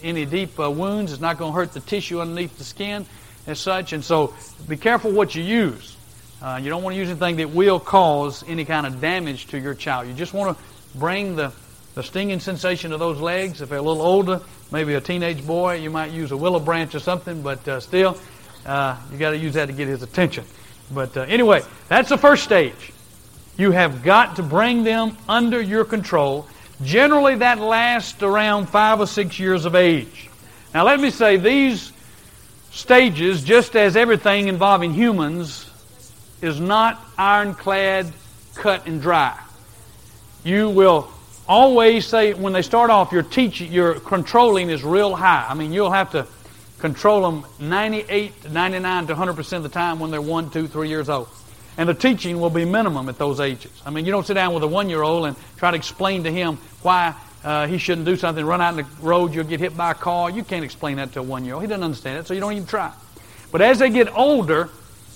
any 0.02 0.26
deep 0.26 0.59
uh, 0.59 0.71
wounds. 0.71 1.12
It's 1.12 1.21
not 1.21 1.38
going 1.38 1.52
to 1.52 1.57
hurt 1.57 1.73
the 1.73 1.81
tissue 1.81 2.21
underneath 2.21 2.59
the 2.59 2.64
skin 2.64 3.07
as 3.47 3.61
such. 3.61 3.93
And 3.93 4.05
so 4.05 4.35
be 4.69 4.76
careful 4.76 5.12
what 5.12 5.35
you 5.35 5.43
use. 5.43 5.97
Uh, 6.43 6.59
you 6.61 6.69
don't 6.69 6.83
want 6.83 6.95
to 6.95 6.99
use 6.99 7.09
anything 7.09 7.37
that 7.37 7.50
will 7.50 7.81
cause 7.81 8.45
any 8.49 8.64
kind 8.64 8.87
of 8.87 9.00
damage 9.00 9.47
to 9.49 9.59
your 9.59 9.75
child. 9.75 10.09
You 10.09 10.12
just 10.12 10.35
want 10.35 10.57
to 10.57 10.99
bring 10.99 11.37
the, 11.37 11.52
the 11.97 12.03
stinging 12.03 12.41
sensation 12.41 12.93
of 12.93 13.00
those 13.00 13.19
legs. 13.19 13.62
If 13.62 13.71
they're 13.71 13.79
a 13.79 13.83
little 13.83 14.03
older, 14.03 14.43
maybe 14.71 14.93
a 14.95 15.00
teenage 15.00 15.45
boy, 15.47 15.76
you 15.76 15.88
might 15.88 16.12
use 16.12 16.31
a 16.31 16.37
willow 16.37 16.61
branch 16.61 16.95
or 16.95 16.99
something, 16.99 17.41
but 17.41 17.67
uh, 17.67 17.81
still, 17.81 18.19
uh, 18.67 19.00
you 19.11 19.17
got 19.17 19.31
to 19.31 19.38
use 19.38 19.55
that 19.55 19.67
to 19.67 19.73
get 19.73 19.88
his 19.88 20.03
attention. 20.03 20.45
But 20.93 21.17
uh, 21.17 21.23
anyway, 21.23 21.62
that's 21.88 22.11
the 22.11 22.19
first 22.19 22.45
stage. 22.45 22.93
You 23.57 23.71
have 23.71 24.03
got 24.03 24.37
to 24.37 24.43
bring 24.43 24.85
them 24.85 25.17
under 25.26 25.59
your 25.59 25.87
control. 25.87 26.47
Generally, 26.85 27.37
that 27.37 27.61
lasts 27.61 28.23
around 28.23 28.67
five 28.67 29.00
or 29.00 29.07
six 29.07 29.38
years 29.38 29.65
of 29.65 29.75
age. 29.75 30.29
Now, 30.75 30.85
let 30.85 31.00
me 31.00 31.09
say 31.09 31.38
these 31.38 31.93
stages, 32.73 33.43
just 33.43 33.75
as 33.75 33.97
everything 33.97 34.49
involving 34.49 34.93
humans, 34.93 35.71
is 36.43 36.61
not 36.61 37.03
ironclad, 37.17 38.12
cut 38.55 38.87
and 38.87 39.00
dry. 39.00 39.41
You 40.45 40.69
will 40.69 41.11
always 41.49 42.07
say 42.07 42.35
when 42.35 42.53
they 42.53 42.62
start 42.62 42.91
off, 42.91 43.12
your 43.12 43.23
teaching, 43.23 43.73
your 43.73 43.95
controlling 44.00 44.71
is 44.71 44.83
real 44.83 45.15
high. 45.15 45.47
I 45.49 45.55
mean, 45.55 45.73
you'll 45.73 45.91
have 45.91 46.12
to 46.12 46.26
control 46.79 47.23
them 47.23 47.45
98 47.59 48.43
to 48.43 48.49
99 48.50 49.07
to 49.09 49.15
100% 49.15 49.57
of 49.57 49.62
the 49.62 49.69
time 49.69 49.99
when 49.99 50.11
they're 50.11 50.21
one, 50.21 50.50
two, 50.50 50.69
three 50.69 50.88
years 50.88 51.09
old. 51.09 51.29
And 51.79 51.88
the 51.88 51.95
teaching 51.95 52.41
will 52.41 52.50
be 52.50 52.65
minimum 52.65 53.09
at 53.09 53.19
those 53.19 53.38
ages. 53.41 53.73
I 53.85 53.91
mean, 53.91 54.07
you 54.07 54.12
don't 54.12 54.26
sit 54.26 54.35
down 54.35 54.55
with 54.55 54.62
a 54.62 54.67
one 54.67 54.88
year 54.88 55.03
old 55.03 55.26
and 55.26 55.37
try 55.57 55.71
to 55.71 55.76
explain 55.76 56.25
to 56.25 56.33
him 56.33 56.57
why 56.83 57.15
uh, 57.45 57.67
he 57.67 57.79
shouldn't 57.79 58.07
do 58.07 58.17
something, 58.17 58.45
run 58.45 58.61
out 58.61 58.79
in 58.79 58.85
the 58.85 58.91
road, 59.00 59.35
you'll 59.35 59.45
get 59.45 59.61
hit 59.61 59.76
by 59.76 59.93
a 59.93 59.95
car. 59.95 60.31
You 60.31 60.43
can't 60.43 60.65
explain 60.65 60.97
that 60.97 61.12
to 61.12 61.21
a 61.21 61.23
one 61.23 61.45
year 61.45 61.55
old. 61.55 61.62
He 61.62 61.69
doesn't 61.69 61.85
understand 61.85 62.19
it, 62.19 62.26
so 62.26 62.35
you 62.35 62.41
don't 62.41 62.53
even 62.53 62.67
try. 62.67 62.93
But 63.53 63.62
as 63.62 63.79
they 63.79 63.91
get 63.91 64.15
older, 64.17 64.69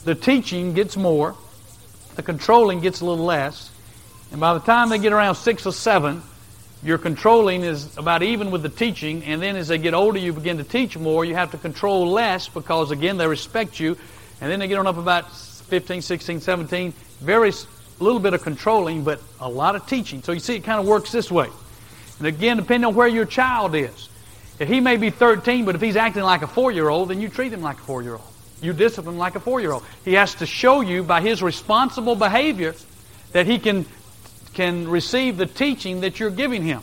the 0.05 0.15
teaching 0.15 0.73
gets 0.73 0.97
more, 0.97 1.35
the 2.17 2.23
controlling 2.23 2.81
gets 2.81 3.01
a 3.01 3.05
little 3.05 3.25
less, 3.25 3.70
and 4.31 4.41
by 4.41 4.55
the 4.55 4.61
time 4.61 4.89
they 4.89 4.99
get 4.99 5.13
around 5.13 5.35
six 5.35 5.67
or 5.67 5.73
seven, 5.73 6.23
your 6.83 6.99
controlling 6.99 7.63
is 7.63 7.97
about 7.99 8.23
even 8.23 8.51
with 8.51 8.63
the 8.63 8.69
teaching, 8.69 9.23
and 9.25 9.43
then 9.43 9.57
as 9.57 9.69
they 9.69 9.77
get 9.77 9.93
older, 9.93 10.19
you 10.19 10.33
begin 10.33 10.57
to 10.59 10.65
teach 10.65 10.97
more. 10.97 11.25
You 11.25 11.35
have 11.35 11.51
to 11.51 11.59
control 11.59 12.09
less 12.11 12.49
because, 12.49 12.91
again, 12.91 13.19
they 13.19 13.27
respect 13.27 13.79
you. 13.79 13.99
And 14.41 14.51
then 14.51 14.61
they 14.61 14.69
get 14.69 14.79
on 14.79 14.87
up 14.87 14.97
about 14.97 15.31
15, 15.31 16.01
16, 16.01 16.41
17, 16.41 16.95
very 17.21 17.53
little 17.99 18.21
bit 18.21 18.33
of 18.33 18.43
controlling, 18.43 19.05
but 19.05 19.21
a 19.41 19.49
lot 19.49 19.77
of 19.77 19.87
teaching. 19.87 20.23
So 20.23 20.33
you 20.33 20.41
see, 20.41 20.57
it 20.57 20.65
kind 20.65 20.81
of 20.81 20.87
works 20.87 21.13
this 21.13 21.31
way. 21.31 21.49
And 22.19 22.27
again, 22.27 22.57
depending 22.57 22.89
on 22.89 22.95
where 22.95 23.09
your 23.09 23.27
child 23.27 23.75
is. 23.75 24.09
If 24.59 24.69
he 24.69 24.81
may 24.81 24.97
be 24.97 25.11
13, 25.11 25.65
but 25.65 25.75
if 25.75 25.81
he's 25.81 25.97
acting 25.97 26.23
like 26.23 26.43
a 26.43 26.47
four 26.47 26.71
year 26.71 26.89
old, 26.89 27.09
then 27.09 27.21
you 27.21 27.29
treat 27.29 27.53
him 27.53 27.63
like 27.63 27.79
a 27.79 27.83
four 27.83 28.03
year 28.03 28.13
old. 28.15 28.25
You 28.63 28.75
discipline 28.75 29.15
him 29.15 29.19
like 29.19 29.37
a 29.37 29.41
four 29.41 29.61
year 29.61 29.73
old. 29.73 29.85
He 30.05 30.15
has 30.15 30.35
to 30.37 30.47
show 30.47 30.83
you 30.83 31.03
by 31.03 31.21
his 31.23 31.43
responsible 31.43 32.15
behavior 32.15 32.75
that 33.33 33.47
he 33.47 33.59
can 33.59 33.87
can 34.55 34.89
receive 34.89 35.37
the 35.37 35.47
teaching 35.47 36.01
that 36.01 36.19
you're 36.19 36.31
giving 36.31 36.63
him. 36.63 36.83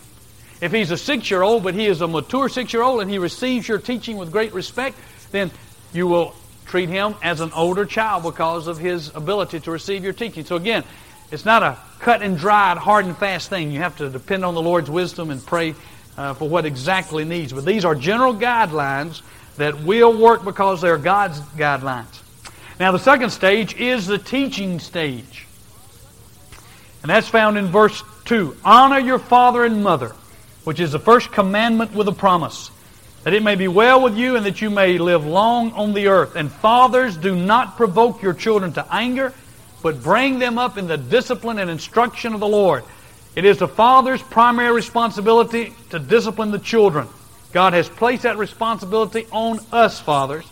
If 0.62 0.72
he's 0.72 0.92
a 0.92 0.98
six 0.98 1.30
year 1.30 1.44
old, 1.44 1.64
but 1.64 1.76
he 1.76 1.86
is 1.86 2.02
a 2.02 2.08
mature 2.08 2.50
six 2.50 2.74
year 2.74 2.82
old 2.82 3.02
and 3.02 3.12
he 3.12 3.20
receives 3.20 3.68
your 3.68 3.78
teaching 3.78 4.18
with 4.18 4.32
great 4.32 4.54
respect, 4.54 4.98
then 5.32 5.52
you 5.94 6.08
will 6.08 6.36
treat 6.66 6.90
him 6.90 7.16
as 7.22 7.40
an 7.40 7.52
older 7.54 7.86
child 7.86 8.24
because 8.24 8.68
of 8.68 8.78
his 8.78 9.16
ability 9.16 9.60
to 9.62 9.72
receive 9.72 10.04
your 10.04 10.14
teaching. 10.14 10.46
So 10.46 10.56
again, 10.56 10.84
it's 11.32 11.46
not 11.46 11.64
a 11.64 11.78
cut 12.00 12.22
and 12.22 12.38
dried, 12.38 12.78
hard 12.78 13.06
and 13.06 13.18
fast 13.18 13.50
thing. 13.50 13.72
You 13.72 13.80
have 13.80 13.98
to 13.98 14.10
depend 14.10 14.46
on 14.46 14.54
the 14.54 14.62
Lord's 14.62 14.90
wisdom 14.90 15.30
and 15.30 15.46
pray 15.46 15.76
uh, 16.18 16.34
for 16.34 16.48
what 16.50 16.66
exactly 16.66 17.26
needs. 17.26 17.54
But 17.54 17.66
these 17.66 17.86
are 17.86 17.96
general 17.96 18.34
guidelines 18.34 19.22
that 19.58 19.84
will 19.84 20.18
work 20.18 20.44
because 20.44 20.82
they're 20.82 20.98
God's 20.98 21.40
guidelines. 21.40 22.22
Now, 22.80 22.92
the 22.92 23.00
second 23.00 23.32
stage 23.32 23.76
is 23.76 24.06
the 24.06 24.20
teaching 24.20 24.80
stage. 24.80 25.47
And 27.02 27.10
that's 27.10 27.28
found 27.28 27.58
in 27.58 27.68
verse 27.68 28.04
2. 28.26 28.58
Honor 28.66 29.00
your 29.00 29.20
father 29.20 29.64
and 29.64 29.84
mother, 29.84 30.16
which 30.64 30.80
is 30.80 30.92
the 30.92 31.00
first 31.00 31.32
commandment 31.32 31.94
with 31.94 32.08
a 32.08 32.14
promise, 32.14 32.72
that 33.24 33.34
it 33.34 33.44
may 33.44 33.56
be 33.56 33.68
well 33.68 34.02
with 34.02 34.18
you 34.18 34.36
and 34.36 34.46
that 34.46 34.62
you 34.62 34.70
may 34.70 34.98
live 34.98 35.26
long 35.26 35.72
on 35.74 35.94
the 35.94 36.08
earth. 36.08 36.36
And 36.36 36.52
fathers, 36.52 37.18
do 37.18 37.36
not 37.36 37.78
provoke 37.78 38.22
your 38.22 38.34
children 38.34 38.74
to 38.74 38.86
anger, 38.92 39.34
but 39.84 40.02
bring 40.02 40.40
them 40.40 40.58
up 40.58 40.78
in 40.78 40.88
the 40.88 40.98
discipline 40.98 41.60
and 41.60 41.70
instruction 41.70 42.34
of 42.34 42.40
the 42.40 42.48
Lord. 42.48 42.84
It 43.36 43.46
is 43.46 43.60
the 43.60 43.68
father's 43.68 44.22
primary 44.22 44.74
responsibility 44.74 45.74
to 45.92 46.00
discipline 46.00 46.52
the 46.52 46.60
children. 46.60 47.08
God 47.54 47.74
has 47.74 47.88
placed 47.88 48.24
that 48.24 48.38
responsibility 48.38 49.28
on 49.32 49.60
us, 49.72 50.00
fathers. 50.00 50.46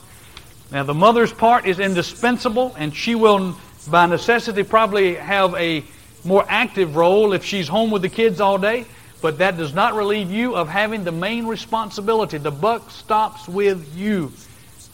Now, 0.72 0.84
the 0.84 0.94
mother's 0.94 1.34
part 1.34 1.66
is 1.66 1.80
indispensable, 1.80 2.75
and 2.78 2.96
she 2.96 3.16
will, 3.16 3.58
by 3.90 4.06
necessity, 4.06 4.64
probably 4.64 5.16
have 5.16 5.56
a 5.56 5.84
more 6.25 6.46
active 6.50 6.96
role 6.96 7.34
if 7.34 7.46
she's 7.46 7.67
home 7.67 7.91
with 7.91 8.01
the 8.01 8.10
kids 8.10 8.41
all 8.41 8.58
day, 8.58 8.86
but 9.22 9.38
that 9.38 9.58
does 9.58 9.74
not 9.74 9.94
relieve 9.94 10.32
you 10.32 10.55
of 10.55 10.67
having 10.67 11.03
the 11.03 11.12
main 11.12 11.46
responsibility. 11.46 12.38
The 12.38 12.51
buck 12.51 12.91
stops 12.91 13.48
with 13.48 13.96
you 13.96 14.32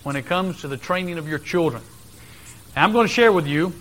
when 0.04 0.16
it 0.16 0.26
comes 0.26 0.62
to 0.62 0.68
the 0.68 0.78
training 0.78 1.18
of 1.18 1.28
your 1.28 1.40
children. 1.40 1.82
Now, 2.76 2.84
I'm 2.84 2.92
going 2.92 3.08
to 3.08 3.14
share 3.14 3.32
with 3.32 3.48
you 3.48 3.74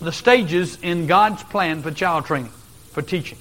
the 0.00 0.12
stages 0.12 0.78
in 0.82 1.06
God's 1.06 1.42
plan 1.42 1.82
for 1.82 1.90
child 1.90 2.24
training, 2.26 2.52
for 2.92 3.02
teaching. 3.02 3.38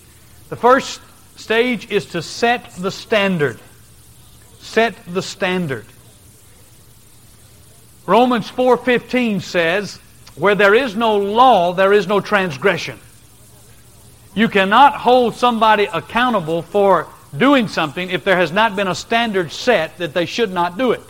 The 0.50 0.56
first 0.56 1.02
stage 1.36 1.92
is 1.92 2.08
to 2.08 2.22
set 2.22 2.72
the 2.76 2.92
standard. 2.92 3.60
Set 4.60 4.96
the 5.08 5.22
standard. 5.22 5.86
Romans 8.06 8.50
4:15 8.50 9.42
says, 9.42 10.00
where 10.38 10.56
there 10.56 10.76
is 10.76 10.96
no 10.96 11.18
law, 11.18 11.74
there 11.74 11.94
is 11.94 12.08
no 12.08 12.20
transgression. 12.20 13.00
You 14.36 14.48
cannot 14.48 14.94
hold 14.94 15.36
somebody 15.36 15.86
accountable 15.86 16.62
for 16.62 17.08
doing 17.36 17.68
something 17.68 18.10
if 18.10 18.24
there 18.24 18.38
has 18.38 18.52
not 18.52 18.76
been 18.76 18.88
a 18.88 18.96
standard 18.96 19.52
set 19.52 19.98
that 19.98 20.14
they 20.14 20.26
should 20.26 20.52
not 20.52 20.78
do 20.78 20.92
it. 20.92 21.02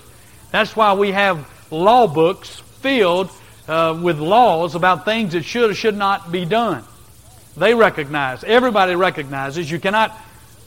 That's 0.52 0.76
why 0.76 0.94
we 0.94 1.12
have 1.12 1.48
law 1.70 2.08
books 2.08 2.62
filled 2.82 3.30
uh, 3.68 4.00
with 4.02 4.20
laws 4.20 4.76
about 4.76 5.04
things 5.04 5.34
that 5.34 5.44
should 5.44 5.72
or 5.72 5.76
should 5.76 5.98
not 5.98 6.32
be 6.32 6.46
done. 6.46 6.84
They 7.58 7.74
recognize, 7.74 8.44
everybody 8.44 8.96
recognizes, 8.96 9.70
you 9.70 9.80
cannot 9.80 10.12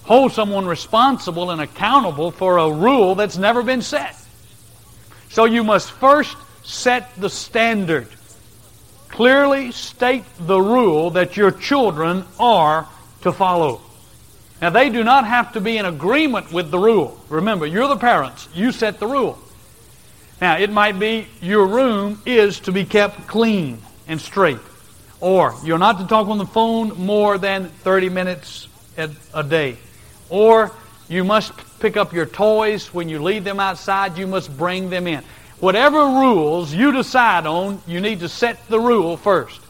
hold 0.03 0.33
someone 0.33 0.67
responsible 0.67 1.51
and 1.51 1.61
accountable 1.61 2.31
for 2.31 2.59
a 2.59 2.71
rule 2.71 3.15
that's 3.15 3.39
never 3.39 3.63
been 3.63 3.81
set. 3.81 4.17
So 5.31 5.45
you 5.45 5.65
must 5.65 5.91
first 5.93 6.37
set 6.63 7.15
the 7.17 7.31
standard 7.31 8.09
clearly 9.11 9.73
state 9.73 10.25
the 10.39 10.61
rule 10.61 11.11
that 11.11 11.37
your 11.37 11.51
children 11.51 12.25
are 12.39 12.87
to 13.23 13.33
follow. 13.33 13.81
Now, 14.63 14.71
they 14.71 14.91
do 14.91 15.03
not 15.03 15.27
have 15.27 15.53
to 15.55 15.61
be 15.61 15.79
in 15.79 15.87
agreement 15.87 16.53
with 16.53 16.71
the 16.71 16.79
rule. 16.79 17.19
Remember, 17.29 17.67
you're 17.67 17.89
the 17.89 17.97
parents, 17.97 18.49
you 18.55 18.73
set 18.73 19.01
the 19.01 19.07
rule. 19.07 19.39
Now, 20.41 20.59
it 20.59 20.71
might 20.71 20.99
be 20.99 21.27
your 21.41 21.67
room 21.67 22.21
is 22.27 22.61
to 22.61 22.73
be 22.73 22.85
kept 22.85 23.27
clean 23.27 23.79
and 24.07 24.21
straight. 24.21 24.59
Or 25.21 25.55
you're 25.65 25.79
not 25.79 25.99
to 25.99 26.07
talk 26.07 26.29
on 26.29 26.39
the 26.39 26.47
phone 26.47 26.99
more 26.99 27.37
than 27.37 27.69
30 27.69 28.09
minutes 28.09 28.69
a 28.97 29.43
day. 29.43 29.77
Or 30.29 30.73
you 31.09 31.25
must 31.25 31.53
pick 31.81 31.97
up 31.97 32.13
your 32.13 32.27
toys 32.27 32.93
when 32.93 33.09
you 33.09 33.23
leave 33.23 33.45
them 33.45 33.61
outside, 33.61 34.17
you 34.17 34.27
must 34.27 34.57
bring 34.57 34.91
them 34.91 35.07
in. 35.07 35.25
Whatever 35.61 35.99
rules 35.99 36.73
you 36.73 36.91
decide 36.91 37.47
on, 37.47 37.83
you 37.87 38.01
need 38.01 38.21
to 38.21 38.29
set 38.29 38.67
the 38.69 38.81
rule 38.81 39.17
first. 39.19 39.61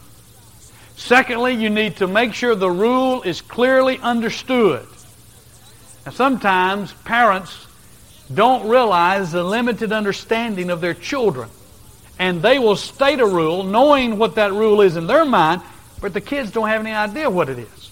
Secondly, 0.97 1.55
you 1.55 1.69
need 1.69 1.97
to 1.97 2.07
make 2.07 2.33
sure 2.33 2.55
the 2.55 2.71
rule 2.71 3.23
is 3.23 3.41
clearly 3.41 3.99
understood. 3.99 4.87
Sometimes 6.13 6.93
parents 7.05 7.67
don't 8.33 8.69
realize 8.69 9.33
the 9.33 9.43
limited 9.43 9.93
understanding 9.93 10.71
of 10.71 10.81
their 10.81 10.95
children. 10.95 11.49
And 12.19 12.41
they 12.41 12.59
will 12.59 12.77
state 12.77 13.19
a 13.19 13.27
rule 13.27 13.65
knowing 13.65 14.19
what 14.19 14.37
that 14.37 14.53
rule 14.53 14.83
is 14.83 14.97
in 14.97 15.07
their 15.07 15.25
mind, 15.25 15.63
but 16.01 16.13
the 16.13 16.21
kids 16.21 16.53
don't 16.53 16.69
have 16.69 16.83
any 16.83 16.93
idea 16.93 17.29
what 17.29 17.49
it 17.49 17.59
is. 17.59 17.91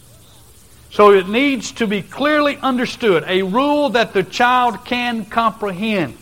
So 0.90 1.12
it 1.12 1.28
needs 1.28 1.72
to 1.72 1.86
be 1.86 2.02
clearly 2.02 2.56
understood, 2.58 3.24
a 3.26 3.42
rule 3.42 3.90
that 3.90 4.12
the 4.12 4.22
child 4.22 4.84
can 4.84 5.24
comprehend. 5.24 6.16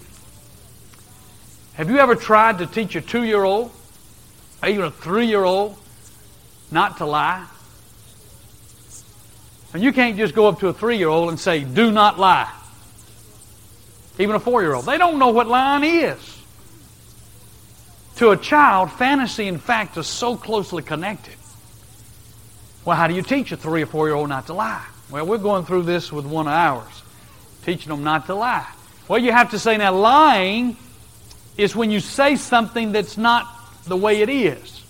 Have 1.76 1.90
you 1.90 1.98
ever 1.98 2.14
tried 2.14 2.58
to 2.58 2.66
teach 2.66 2.96
a 2.96 3.02
two 3.02 3.22
year 3.22 3.44
old, 3.44 3.70
even 4.66 4.86
a 4.86 4.90
three 4.90 5.26
year 5.26 5.44
old, 5.44 5.76
not 6.70 6.96
to 6.98 7.04
lie? 7.04 7.46
And 9.74 9.82
you 9.82 9.92
can't 9.92 10.16
just 10.16 10.34
go 10.34 10.48
up 10.48 10.60
to 10.60 10.68
a 10.68 10.72
three 10.72 10.96
year 10.96 11.08
old 11.08 11.28
and 11.28 11.38
say, 11.38 11.64
do 11.64 11.90
not 11.90 12.18
lie. 12.18 12.50
Even 14.18 14.36
a 14.36 14.40
four 14.40 14.62
year 14.62 14.72
old. 14.72 14.86
They 14.86 14.96
don't 14.96 15.18
know 15.18 15.28
what 15.28 15.48
lying 15.48 15.84
is. 15.84 16.42
To 18.16 18.30
a 18.30 18.38
child, 18.38 18.90
fantasy 18.92 19.46
and 19.46 19.60
fact 19.60 19.98
are 19.98 20.02
so 20.02 20.34
closely 20.34 20.82
connected. 20.82 21.34
Well, 22.86 22.96
how 22.96 23.06
do 23.06 23.12
you 23.12 23.20
teach 23.20 23.52
a 23.52 23.56
three 23.58 23.82
or 23.82 23.86
four 23.86 24.06
year 24.06 24.16
old 24.16 24.30
not 24.30 24.46
to 24.46 24.54
lie? 24.54 24.86
Well, 25.10 25.26
we're 25.26 25.36
going 25.36 25.66
through 25.66 25.82
this 25.82 26.10
with 26.10 26.24
one 26.24 26.46
of 26.46 26.54
ours, 26.54 27.02
teaching 27.66 27.90
them 27.90 28.02
not 28.02 28.24
to 28.26 28.34
lie. 28.34 28.66
Well, 29.08 29.18
you 29.18 29.32
have 29.32 29.50
to 29.50 29.58
say 29.58 29.76
now, 29.76 29.94
lying 29.94 30.78
is 31.56 31.74
when 31.74 31.90
you 31.90 32.00
say 32.00 32.36
something 32.36 32.92
that's 32.92 33.16
not 33.16 33.46
the 33.84 33.96
way 33.96 34.20
it 34.20 34.28
is. 34.28 34.82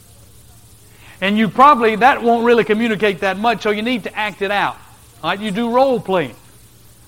And 1.20 1.38
you 1.38 1.48
probably, 1.48 1.96
that 1.96 2.22
won't 2.22 2.44
really 2.44 2.64
communicate 2.64 3.20
that 3.20 3.38
much, 3.38 3.62
so 3.62 3.70
you 3.70 3.82
need 3.82 4.04
to 4.04 4.14
act 4.16 4.42
it 4.42 4.50
out. 4.50 4.76
All 5.22 5.30
right, 5.30 5.40
you 5.40 5.50
do 5.50 5.70
role 5.70 6.00
playing. 6.00 6.34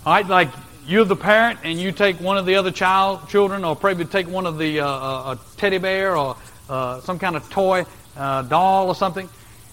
All 0.06 0.14
right, 0.14 0.26
like 0.26 0.48
you're 0.86 1.04
the 1.04 1.16
parent 1.16 1.60
and 1.64 1.78
you 1.78 1.92
take 1.92 2.18
one 2.20 2.38
of 2.38 2.46
the 2.46 2.54
other 2.54 2.70
child 2.70 3.28
children, 3.28 3.64
or 3.64 3.76
probably 3.76 4.06
take 4.06 4.28
one 4.28 4.46
of 4.46 4.56
the 4.56 4.80
uh, 4.80 4.86
uh, 4.86 5.36
a 5.36 5.58
teddy 5.58 5.78
bear 5.78 6.16
or 6.16 6.36
uh, 6.70 7.00
some 7.00 7.18
kind 7.18 7.36
of 7.36 7.48
toy 7.50 7.84
uh, 8.16 8.42
doll 8.42 8.88
or 8.88 8.94
something, 8.94 9.28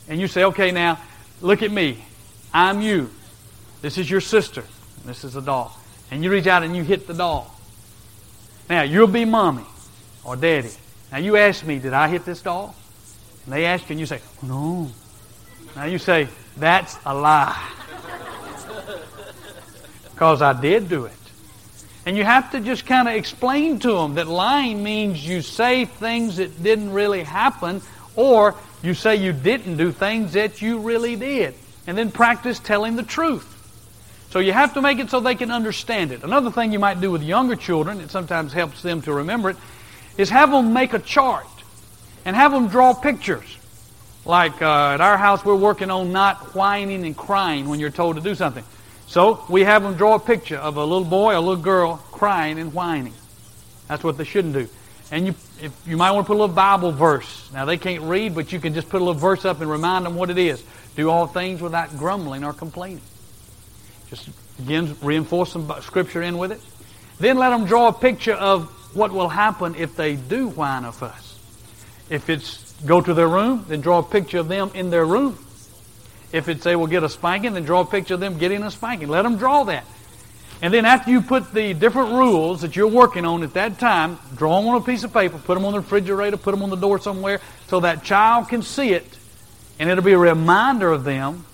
and 0.10 0.20
you 0.20 0.28
say, 0.28 0.44
"Okay, 0.44 0.72
now 0.72 1.00
look 1.40 1.64
at 1.64 1.72
me. 1.72 2.04
I'm 2.54 2.82
you. 2.82 3.10
This 3.82 3.98
is 3.98 4.10
your 4.10 4.20
sister. 4.20 4.66
This 5.06 5.24
is 5.24 5.38
a 5.38 5.42
doll." 5.42 5.78
And 6.12 6.24
you 6.24 6.30
reach 6.30 6.48
out 6.48 6.64
and 6.64 6.76
you 6.76 6.84
hit 6.84 7.08
the 7.08 7.14
doll. 7.14 7.56
Now 8.70 8.82
you'll 8.82 9.08
be 9.08 9.24
mommy 9.24 9.66
or 10.26 10.36
daddy. 10.36 10.72
Now 11.12 11.20
you 11.20 11.38
ask 11.38 11.66
me, 11.66 11.80
did 11.80 11.94
I 11.94 12.08
hit 12.08 12.26
this 12.26 12.42
doll? 12.42 12.76
And 13.46 13.54
they 13.54 13.66
ask 13.66 13.88
you, 13.90 13.94
and 13.94 14.00
you 14.00 14.06
say, 14.06 14.20
oh, 14.44 14.48
No. 14.48 14.92
Now 15.76 15.86
you 15.86 15.98
say, 15.98 16.28
That's 16.58 16.98
a 17.06 17.14
lie. 17.14 17.72
Because 20.12 20.42
I 20.42 20.54
did 20.60 20.88
do 20.88 21.04
it. 21.06 21.12
And 22.06 22.16
you 22.16 22.24
have 22.24 22.52
to 22.52 22.62
just 22.62 22.86
kind 22.86 23.08
of 23.10 23.16
explain 23.16 23.80
to 23.80 23.92
them 23.92 24.16
that 24.16 24.28
lying 24.28 24.82
means 24.84 25.28
you 25.28 25.42
say 25.42 25.86
things 25.86 26.38
that 26.38 26.64
didn't 26.64 26.94
really 26.94 27.24
happen, 27.24 27.82
or 28.16 28.56
you 28.82 28.94
say 28.94 29.16
you 29.18 29.34
didn't 29.34 29.78
do 29.78 29.92
things 29.92 30.34
that 30.34 30.62
you 30.62 30.80
really 30.80 31.16
did. 31.16 31.56
And 31.88 31.98
then 31.98 32.12
practice 32.12 32.60
telling 32.60 32.96
the 32.96 33.04
truth. 33.04 33.52
So 34.30 34.40
you 34.40 34.54
have 34.54 34.74
to 34.76 34.82
make 34.82 35.00
it 35.00 35.10
so 35.10 35.20
they 35.20 35.36
can 35.36 35.50
understand 35.50 36.12
it. 36.12 36.24
Another 36.24 36.52
thing 36.52 36.72
you 36.72 36.80
might 36.80 37.02
do 37.02 37.10
with 37.10 37.24
younger 37.24 37.56
children, 37.56 38.00
it 38.00 38.12
sometimes 38.12 38.54
helps 38.54 38.82
them 38.82 39.02
to 39.04 39.14
remember 39.14 39.50
it, 39.52 39.58
is 40.18 40.30
have 40.30 40.52
them 40.52 40.74
make 40.74 40.94
a 40.94 41.00
chart 41.00 41.48
and 42.26 42.36
have 42.36 42.52
them 42.52 42.68
draw 42.68 42.94
pictures. 42.94 43.58
Like 44.26 44.62
uh, 44.62 44.94
at 44.94 45.02
our 45.02 45.18
house, 45.18 45.46
we're 45.46 45.56
working 45.56 45.92
on 45.92 46.12
not 46.12 46.56
whining 46.56 47.06
and 47.06 47.16
crying 47.16 47.70
when 47.70 47.80
you're 47.80 47.92
told 47.92 48.16
to 48.16 48.22
do 48.22 48.34
something. 48.34 48.64
So 49.08 49.46
we 49.50 49.64
have 49.64 49.84
them 49.84 49.96
draw 49.96 50.16
a 50.16 50.20
picture 50.20 50.58
of 50.58 50.78
a 50.78 50.84
little 50.84 51.06
boy 51.06 51.38
a 51.38 51.40
little 51.40 51.62
girl 51.62 51.98
crying 52.12 52.58
and 52.58 52.74
whining. 52.74 53.14
That's 53.88 54.04
what 54.04 54.18
they 54.18 54.24
shouldn't 54.24 54.56
do. 54.56 54.68
And 55.12 55.28
you, 55.28 55.36
if, 55.62 55.88
you 55.88 55.96
might 55.96 56.12
want 56.12 56.26
to 56.26 56.28
put 56.28 56.38
a 56.38 56.42
little 56.42 56.56
Bible 56.56 56.92
verse. 56.92 57.52
Now 57.54 57.66
they 57.66 57.78
can't 57.78 58.04
read, 58.04 58.34
but 58.34 58.52
you 58.52 58.60
can 58.60 58.74
just 58.74 58.90
put 58.90 59.02
a 59.02 59.06
little 59.06 59.20
verse 59.20 59.46
up 59.46 59.62
and 59.62 59.70
remind 59.70 60.06
them 60.06 60.16
what 60.16 60.32
it 60.32 60.40
is. 60.40 60.64
Do 60.96 61.12
all 61.12 61.28
things 61.28 61.62
without 61.62 61.96
grumbling 61.98 62.44
or 62.44 62.54
complaining. 62.54 63.02
Just 64.10 64.30
again 64.60 64.96
reinforce 65.02 65.52
some 65.52 65.72
scripture 65.82 66.24
in 66.24 66.40
with 66.40 66.52
it. 66.52 66.62
Then 67.20 67.38
let 67.38 67.52
them 67.52 67.66
draw 67.66 67.90
a 67.90 67.94
picture 67.94 68.34
of 68.34 68.72
what 68.96 69.12
will 69.12 69.30
happen 69.30 69.76
if 69.76 69.96
they 69.96 70.16
do 70.16 70.48
whine 70.48 70.86
or 70.86 70.92
fuss. 70.92 71.40
If 72.10 72.30
it's 72.30 72.74
go 72.86 73.02
to 73.02 73.14
their 73.14 73.28
room, 73.28 73.66
then 73.68 73.82
draw 73.82 74.00
a 74.00 74.04
picture 74.04 74.40
of 74.40 74.48
them 74.48 74.72
in 74.74 74.90
their 74.90 75.06
room. 75.06 75.38
If 76.32 76.50
it's 76.50 76.64
they 76.64 76.76
will 76.76 76.88
get 76.88 77.04
a 77.04 77.10
spanking, 77.10 77.54
then 77.54 77.64
draw 77.64 77.82
a 77.82 77.86
picture 77.86 78.16
of 78.16 78.20
them 78.20 78.38
getting 78.38 78.64
a 78.64 78.72
spanking. 78.72 79.10
Let 79.10 79.22
them 79.22 79.38
draw 79.38 79.64
that. 79.66 79.86
And 80.62 80.74
then 80.74 80.86
after 80.86 81.12
you 81.12 81.22
put 81.22 81.54
the 81.54 81.74
different 81.74 82.14
rules 82.14 82.62
that 82.62 82.76
you're 82.76 82.88
working 82.88 83.26
on 83.26 83.44
at 83.44 83.54
that 83.54 83.78
time, 83.78 84.18
draw 84.36 84.60
them 84.60 84.70
on 84.70 84.82
a 84.82 84.86
piece 84.86 85.04
of 85.04 85.14
paper, 85.14 85.38
put 85.38 85.56
them 85.56 85.66
on 85.66 85.74
the 85.74 85.80
refrigerator, 85.80 86.38
put 86.38 86.52
them 86.52 86.64
on 86.64 86.70
the 86.70 86.78
door 86.78 87.00
somewhere 87.00 87.42
so 87.68 87.82
that 87.82 88.04
child 88.04 88.50
can 88.50 88.62
see 88.62 88.94
it 88.94 89.06
and 89.80 89.90
it'll 89.90 90.04
be 90.04 90.14
a 90.14 90.18
reminder 90.18 90.92
of 90.92 91.04
them 91.04 91.46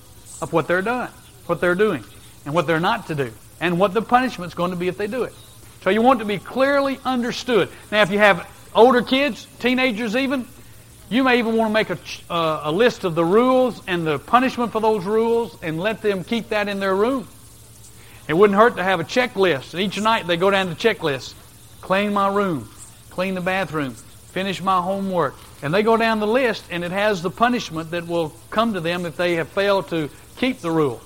of 0.41 0.53
what 0.53 0.67
they're 0.67 0.81
doing, 0.81 1.09
what 1.45 1.61
they're 1.61 1.75
doing, 1.75 2.03
and 2.45 2.53
what 2.53 2.67
they're 2.67 2.79
not 2.79 3.07
to 3.07 3.15
do, 3.15 3.31
and 3.59 3.79
what 3.79 3.93
the 3.93 4.01
punishment's 4.01 4.53
going 4.53 4.71
to 4.71 4.77
be 4.77 4.87
if 4.87 4.97
they 4.97 5.07
do 5.07 5.23
it. 5.23 5.33
So 5.81 5.89
you 5.89 6.01
want 6.01 6.19
to 6.19 6.25
be 6.25 6.37
clearly 6.37 6.99
understood. 7.03 7.69
Now, 7.91 8.01
if 8.01 8.11
you 8.11 8.19
have 8.19 8.47
older 8.75 9.01
kids, 9.01 9.47
teenagers 9.59 10.15
even, 10.15 10.45
you 11.09 11.23
may 11.23 11.39
even 11.39 11.57
want 11.57 11.69
to 11.69 11.73
make 11.73 11.89
a, 11.89 11.97
uh, 12.31 12.61
a 12.65 12.71
list 12.71 13.03
of 13.03 13.15
the 13.15 13.25
rules 13.25 13.81
and 13.87 14.05
the 14.05 14.19
punishment 14.19 14.71
for 14.71 14.79
those 14.79 15.05
rules 15.05 15.57
and 15.63 15.79
let 15.79 16.01
them 16.01 16.23
keep 16.23 16.49
that 16.49 16.67
in 16.67 16.79
their 16.79 16.95
room. 16.95 17.27
It 18.27 18.33
wouldn't 18.33 18.57
hurt 18.57 18.77
to 18.77 18.83
have 18.83 18.99
a 18.99 19.03
checklist. 19.03 19.73
And 19.73 19.81
Each 19.81 19.99
night 19.99 20.27
they 20.27 20.37
go 20.37 20.51
down 20.51 20.69
the 20.69 20.75
checklist. 20.75 21.33
Clean 21.81 22.13
my 22.13 22.33
room. 22.33 22.69
Clean 23.09 23.33
the 23.33 23.41
bathroom. 23.41 23.93
Finish 23.93 24.61
my 24.61 24.79
homework. 24.79 25.35
And 25.63 25.73
they 25.73 25.83
go 25.83 25.97
down 25.97 26.19
the 26.19 26.27
list 26.27 26.63
and 26.69 26.83
it 26.83 26.91
has 26.91 27.21
the 27.21 27.31
punishment 27.31 27.91
that 27.91 28.07
will 28.07 28.33
come 28.51 28.73
to 28.73 28.79
them 28.79 29.05
if 29.05 29.17
they 29.17 29.35
have 29.35 29.49
failed 29.49 29.89
to 29.89 30.09
keep 30.37 30.59
the 30.59 30.71
rule. 30.71 31.01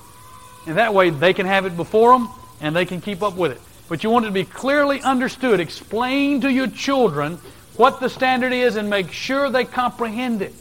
And 0.68 0.78
that 0.78 0.94
way 0.94 1.10
they 1.10 1.34
can 1.34 1.46
have 1.46 1.66
it 1.66 1.78
before 1.78 2.12
them 2.12 2.30
and 2.60 2.76
they 2.76 2.86
can 2.86 3.00
keep 3.00 3.24
up 3.24 3.36
with 3.36 3.54
it. 3.54 3.62
But 3.88 4.04
you 4.04 4.10
want 4.10 4.26
it 4.26 4.30
to 4.30 4.34
be 4.34 4.46
clearly 4.46 5.02
understood. 5.02 5.60
Explain 5.60 6.42
to 6.42 6.52
your 6.52 6.68
children 6.68 7.38
what 7.76 8.00
the 8.00 8.10
standard 8.10 8.54
is 8.54 8.78
and 8.78 8.90
make 8.90 9.12
sure 9.12 9.50
they 9.50 9.66
comprehend 9.66 10.42
it. 10.42 10.54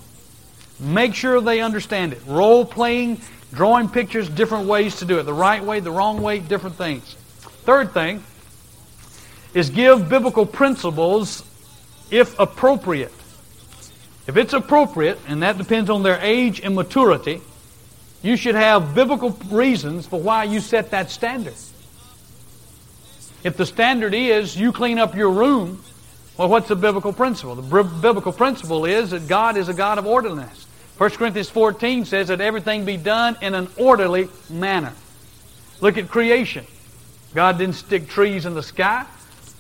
Make 0.79 1.15
sure 1.15 1.41
they 1.41 1.61
understand 1.61 2.13
it. 2.13 2.21
Role 2.27 2.65
playing, 2.65 3.21
drawing 3.53 3.89
pictures, 3.89 4.29
different 4.29 4.67
ways 4.67 4.97
to 4.97 5.05
do 5.05 5.19
it. 5.19 5.23
The 5.23 5.33
right 5.33 5.63
way, 5.63 5.81
the 5.81 5.93
wrong 5.93 6.21
way, 6.21 6.41
different 6.41 6.77
things. 6.77 7.15
Third 7.65 7.93
thing 7.93 8.23
is 9.55 9.71
give 9.71 10.09
biblical 10.09 10.45
principles 10.45 11.45
if 12.11 12.39
appropriate. 12.39 13.13
If 14.27 14.37
it's 14.37 14.53
appropriate, 14.53 15.19
and 15.29 15.43
that 15.43 15.59
depends 15.59 15.91
on 15.91 16.03
their 16.03 16.19
age 16.21 16.61
and 16.61 16.75
maturity, 16.75 17.41
you 18.23 18.37
should 18.37 18.55
have 18.55 18.95
biblical 18.95 19.31
reasons 19.51 20.07
for 20.07 20.21
why 20.21 20.45
you 20.45 20.61
set 20.61 20.91
that 20.91 21.11
standard. 21.11 21.55
If 23.45 23.59
the 23.59 23.67
standard 23.67 24.15
is 24.15 24.57
you 24.57 24.73
clean 24.73 24.99
up 24.99 25.15
your 25.15 25.31
room, 25.31 25.85
well, 26.39 26.49
what's 26.49 26.69
the 26.69 26.77
biblical 26.77 27.13
principle? 27.13 27.55
The 27.55 27.85
biblical 27.85 28.33
principle 28.33 28.87
is 28.87 29.11
that 29.11 29.29
God 29.29 29.59
is 29.59 29.69
a 29.69 29.75
God 29.75 29.99
of 29.99 30.07
orderliness. 30.07 30.67
1 30.97 31.11
Corinthians 31.11 31.51
14 31.51 32.07
says 32.07 32.29
that 32.29 32.41
everything 32.41 32.85
be 32.85 32.97
done 32.97 33.37
in 33.43 33.55
an 33.55 33.69
orderly 33.77 34.29
manner. 34.49 34.95
Look 35.81 35.99
at 35.99 36.09
creation. 36.09 36.65
God 37.35 37.59
didn't 37.59 37.75
stick 37.75 38.09
trees 38.09 38.47
in 38.47 38.55
the 38.55 38.63
sky. 38.63 39.05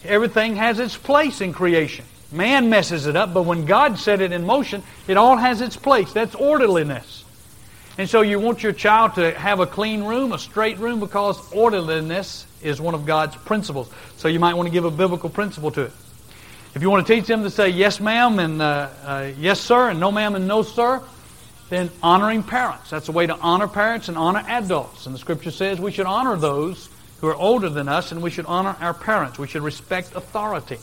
Everything 0.04 0.56
has 0.56 0.78
its 0.78 0.96
place 0.96 1.40
in 1.40 1.52
creation. 1.52 2.04
Man 2.32 2.70
messes 2.70 3.06
it 3.06 3.16
up, 3.16 3.34
but 3.34 3.42
when 3.42 3.66
God 3.66 3.98
set 3.98 4.20
it 4.20 4.32
in 4.32 4.46
motion, 4.46 4.82
it 5.06 5.16
all 5.16 5.36
has 5.36 5.60
its 5.60 5.76
place. 5.76 6.12
That's 6.12 6.34
orderliness. 6.34 7.24
And 7.98 8.08
so 8.08 8.22
you 8.22 8.40
want 8.40 8.62
your 8.62 8.72
child 8.72 9.14
to 9.16 9.32
have 9.38 9.60
a 9.60 9.66
clean 9.66 10.02
room, 10.02 10.32
a 10.32 10.38
straight 10.38 10.78
room, 10.78 10.98
because 10.98 11.52
orderliness 11.52 12.46
is 12.64 12.80
one 12.80 12.94
of 12.94 13.06
God's 13.06 13.36
principles. 13.36 13.90
So 14.16 14.28
you 14.28 14.40
might 14.40 14.54
want 14.54 14.66
to 14.66 14.72
give 14.72 14.84
a 14.84 14.90
biblical 14.90 15.30
principle 15.30 15.70
to 15.72 15.82
it. 15.82 15.92
If 16.74 16.82
you 16.82 16.90
want 16.90 17.06
to 17.06 17.14
teach 17.14 17.26
them 17.26 17.44
to 17.44 17.50
say 17.50 17.68
yes, 17.68 18.00
ma'am, 18.00 18.40
and 18.40 18.60
uh, 18.60 18.88
uh, 19.04 19.30
yes, 19.38 19.60
sir, 19.60 19.90
and 19.90 20.00
no, 20.00 20.10
ma'am, 20.10 20.34
and 20.34 20.48
no, 20.48 20.62
sir, 20.62 21.02
then 21.68 21.90
honoring 22.02 22.42
parents. 22.42 22.90
That's 22.90 23.08
a 23.08 23.12
way 23.12 23.26
to 23.26 23.36
honor 23.36 23.68
parents 23.68 24.08
and 24.08 24.18
honor 24.18 24.42
adults. 24.46 25.06
And 25.06 25.14
the 25.14 25.18
scripture 25.18 25.52
says 25.52 25.80
we 25.80 25.92
should 25.92 26.06
honor 26.06 26.36
those 26.36 26.88
who 27.20 27.28
are 27.28 27.36
older 27.36 27.68
than 27.68 27.88
us, 27.88 28.10
and 28.10 28.22
we 28.22 28.30
should 28.30 28.46
honor 28.46 28.76
our 28.80 28.92
parents. 28.92 29.38
We 29.38 29.46
should 29.46 29.62
respect 29.62 30.16
authority. 30.16 30.78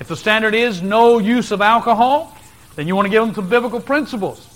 If 0.00 0.08
the 0.08 0.16
standard 0.16 0.54
is 0.54 0.82
no 0.82 1.18
use 1.18 1.50
of 1.50 1.60
alcohol, 1.60 2.36
then 2.76 2.86
you 2.86 2.94
want 2.94 3.06
to 3.06 3.10
give 3.10 3.24
them 3.24 3.34
some 3.34 3.48
biblical 3.48 3.80
principles. 3.80 4.46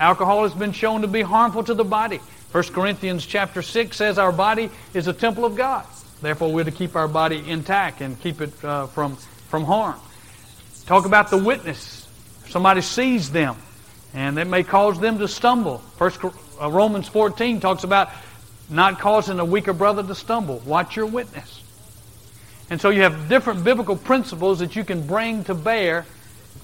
Alcohol 0.00 0.44
has 0.44 0.54
been 0.54 0.72
shown 0.72 1.02
to 1.02 1.08
be 1.08 1.22
harmful 1.22 1.64
to 1.64 1.74
the 1.74 1.84
body. 1.84 2.20
1 2.52 2.64
Corinthians 2.72 3.26
chapter 3.26 3.60
6 3.60 3.94
says 3.94 4.18
our 4.18 4.32
body 4.32 4.70
is 4.94 5.06
a 5.06 5.12
temple 5.12 5.44
of 5.44 5.54
God. 5.54 5.84
Therefore, 6.22 6.50
we're 6.50 6.64
to 6.64 6.70
keep 6.70 6.96
our 6.96 7.06
body 7.06 7.42
intact 7.46 8.00
and 8.00 8.18
keep 8.20 8.40
it 8.40 8.64
uh, 8.64 8.86
from, 8.86 9.16
from 9.48 9.64
harm. 9.64 10.00
Talk 10.86 11.04
about 11.04 11.30
the 11.30 11.36
witness. 11.36 12.08
Somebody 12.48 12.80
sees 12.80 13.30
them, 13.30 13.56
and 14.14 14.38
it 14.38 14.46
may 14.46 14.62
cause 14.62 14.98
them 14.98 15.18
to 15.18 15.28
stumble. 15.28 15.78
First 15.96 16.24
uh, 16.24 16.70
Romans 16.70 17.06
14 17.06 17.60
talks 17.60 17.84
about 17.84 18.10
not 18.70 18.98
causing 18.98 19.38
a 19.38 19.44
weaker 19.44 19.74
brother 19.74 20.02
to 20.02 20.14
stumble. 20.14 20.60
Watch 20.64 20.96
your 20.96 21.06
witness. 21.06 21.62
And 22.70 22.80
so 22.80 22.88
you 22.88 23.02
have 23.02 23.28
different 23.28 23.62
biblical 23.62 23.96
principles 23.96 24.58
that 24.60 24.74
you 24.74 24.84
can 24.84 25.06
bring 25.06 25.44
to 25.44 25.54
bear. 25.54 26.06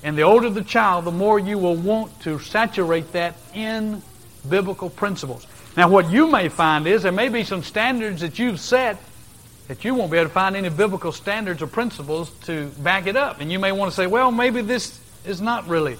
And 0.02 0.16
the 0.16 0.22
older 0.22 0.48
the 0.48 0.64
child, 0.64 1.04
the 1.04 1.12
more 1.12 1.38
you 1.38 1.58
will 1.58 1.76
want 1.76 2.20
to 2.22 2.38
saturate 2.38 3.12
that 3.12 3.34
in 3.54 4.02
biblical 4.48 4.90
principles. 4.90 5.46
Now, 5.76 5.88
what 5.88 6.10
you 6.10 6.30
may 6.30 6.48
find 6.48 6.86
is 6.86 7.02
there 7.02 7.12
may 7.12 7.28
be 7.28 7.42
some 7.42 7.62
standards 7.62 8.20
that 8.20 8.38
you've 8.38 8.60
set 8.60 8.98
that 9.66 9.84
you 9.84 9.94
won't 9.94 10.10
be 10.10 10.18
able 10.18 10.28
to 10.28 10.34
find 10.34 10.56
any 10.56 10.68
biblical 10.68 11.10
standards 11.10 11.62
or 11.62 11.66
principles 11.66 12.30
to 12.44 12.66
back 12.78 13.06
it 13.06 13.16
up. 13.16 13.40
And 13.40 13.50
you 13.50 13.58
may 13.58 13.72
want 13.72 13.90
to 13.90 13.96
say, 13.96 14.06
well, 14.06 14.30
maybe 14.30 14.60
this 14.60 15.00
is 15.24 15.40
not 15.40 15.66
really 15.66 15.96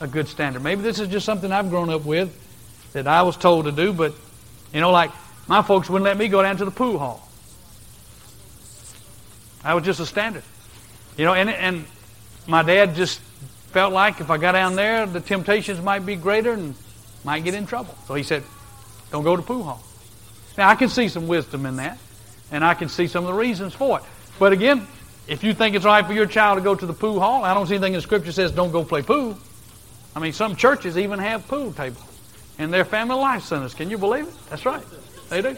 a 0.00 0.06
good 0.06 0.28
standard. 0.28 0.62
Maybe 0.62 0.82
this 0.82 1.00
is 1.00 1.08
just 1.08 1.26
something 1.26 1.50
I've 1.52 1.70
grown 1.70 1.90
up 1.90 2.04
with 2.04 2.34
that 2.92 3.06
I 3.06 3.22
was 3.22 3.36
told 3.36 3.66
to 3.66 3.72
do, 3.72 3.92
but, 3.92 4.14
you 4.72 4.80
know, 4.80 4.90
like 4.90 5.10
my 5.48 5.60
folks 5.62 5.90
wouldn't 5.90 6.04
let 6.04 6.16
me 6.16 6.28
go 6.28 6.40
down 6.40 6.56
to 6.58 6.64
the 6.64 6.70
pool 6.70 6.98
hall. 6.98 7.28
That 9.64 9.74
was 9.74 9.84
just 9.84 10.00
a 10.00 10.06
standard. 10.06 10.44
You 11.18 11.24
know, 11.24 11.34
and, 11.34 11.50
and 11.50 11.84
my 12.46 12.62
dad 12.62 12.94
just 12.94 13.20
felt 13.72 13.92
like 13.92 14.20
if 14.20 14.30
I 14.30 14.38
got 14.38 14.52
down 14.52 14.76
there, 14.76 15.04
the 15.04 15.20
temptations 15.20 15.80
might 15.80 16.06
be 16.06 16.16
greater 16.16 16.52
and 16.52 16.74
might 17.24 17.44
get 17.44 17.54
in 17.54 17.66
trouble. 17.66 17.94
So 18.06 18.14
he 18.14 18.22
said, 18.22 18.42
don't 19.10 19.24
go 19.24 19.36
to 19.36 19.42
pool 19.42 19.62
hall. 19.64 19.82
Now, 20.58 20.68
I 20.68 20.74
can 20.74 20.88
see 20.88 21.08
some 21.08 21.28
wisdom 21.28 21.66
in 21.66 21.76
that, 21.76 21.98
and 22.50 22.64
I 22.64 22.74
can 22.74 22.88
see 22.88 23.06
some 23.06 23.24
of 23.24 23.28
the 23.28 23.38
reasons 23.38 23.74
for 23.74 23.98
it. 23.98 24.04
But 24.38 24.52
again, 24.52 24.86
if 25.28 25.44
you 25.44 25.54
think 25.54 25.76
it's 25.76 25.84
right 25.84 26.04
for 26.04 26.12
your 26.12 26.26
child 26.26 26.58
to 26.58 26.64
go 26.64 26.74
to 26.74 26.86
the 26.86 26.92
pool 26.92 27.20
hall, 27.20 27.44
I 27.44 27.54
don't 27.54 27.66
see 27.66 27.74
anything 27.74 27.94
in 27.94 27.98
the 27.98 28.02
scripture 28.02 28.32
says 28.32 28.52
don't 28.52 28.72
go 28.72 28.84
play 28.84 29.02
pool. 29.02 29.38
I 30.14 30.20
mean, 30.20 30.32
some 30.32 30.56
churches 30.56 30.98
even 30.98 31.18
have 31.18 31.46
pool 31.46 31.72
tables 31.72 32.04
in 32.58 32.70
their 32.70 32.84
family 32.84 33.16
life 33.16 33.44
centers. 33.44 33.74
Can 33.74 33.90
you 33.90 33.98
believe 33.98 34.26
it? 34.26 34.34
That's 34.50 34.66
right. 34.66 34.84
They 35.28 35.40
do. 35.40 35.56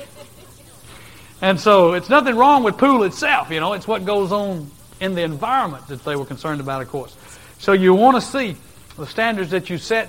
And 1.40 1.58
so 1.58 1.94
it's 1.94 2.08
nothing 2.08 2.36
wrong 2.36 2.62
with 2.62 2.78
pool 2.78 3.02
itself, 3.02 3.50
you 3.50 3.58
know, 3.58 3.72
it's 3.72 3.88
what 3.88 4.04
goes 4.04 4.30
on 4.30 4.70
in 5.00 5.14
the 5.14 5.22
environment 5.22 5.88
that 5.88 6.04
they 6.04 6.14
were 6.14 6.24
concerned 6.24 6.60
about, 6.60 6.80
of 6.80 6.88
course. 6.88 7.16
So 7.58 7.72
you 7.72 7.94
want 7.94 8.14
to 8.16 8.20
see 8.20 8.56
the 8.96 9.06
standards 9.06 9.50
that 9.50 9.68
you 9.68 9.78
set, 9.78 10.08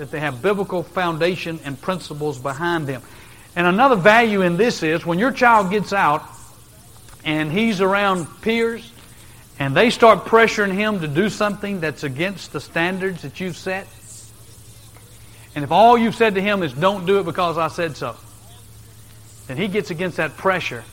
that 0.00 0.10
they 0.10 0.20
have 0.20 0.40
biblical 0.40 0.82
foundation 0.82 1.60
and 1.62 1.78
principles 1.78 2.38
behind 2.38 2.86
them. 2.86 3.02
And 3.54 3.66
another 3.66 3.96
value 3.96 4.40
in 4.40 4.56
this 4.56 4.82
is 4.82 5.04
when 5.04 5.18
your 5.18 5.30
child 5.30 5.70
gets 5.70 5.92
out 5.92 6.24
and 7.22 7.52
he's 7.52 7.82
around 7.82 8.26
peers 8.40 8.90
and 9.58 9.76
they 9.76 9.90
start 9.90 10.24
pressuring 10.24 10.72
him 10.72 11.00
to 11.00 11.06
do 11.06 11.28
something 11.28 11.80
that's 11.80 12.02
against 12.02 12.54
the 12.54 12.62
standards 12.62 13.20
that 13.20 13.40
you've 13.40 13.58
set, 13.58 13.86
And 15.54 15.64
if 15.64 15.72
all 15.72 15.98
you've 15.98 16.14
said 16.14 16.34
to 16.36 16.40
him 16.40 16.62
is, 16.62 16.72
don't 16.72 17.06
do 17.06 17.18
it 17.18 17.24
because 17.24 17.58
I 17.58 17.68
said 17.68 17.96
so, 17.96 18.16
then 19.46 19.56
he 19.56 19.68
gets 19.68 19.90
against 19.90 20.16
that 20.18 20.36
pressure. 20.36 20.84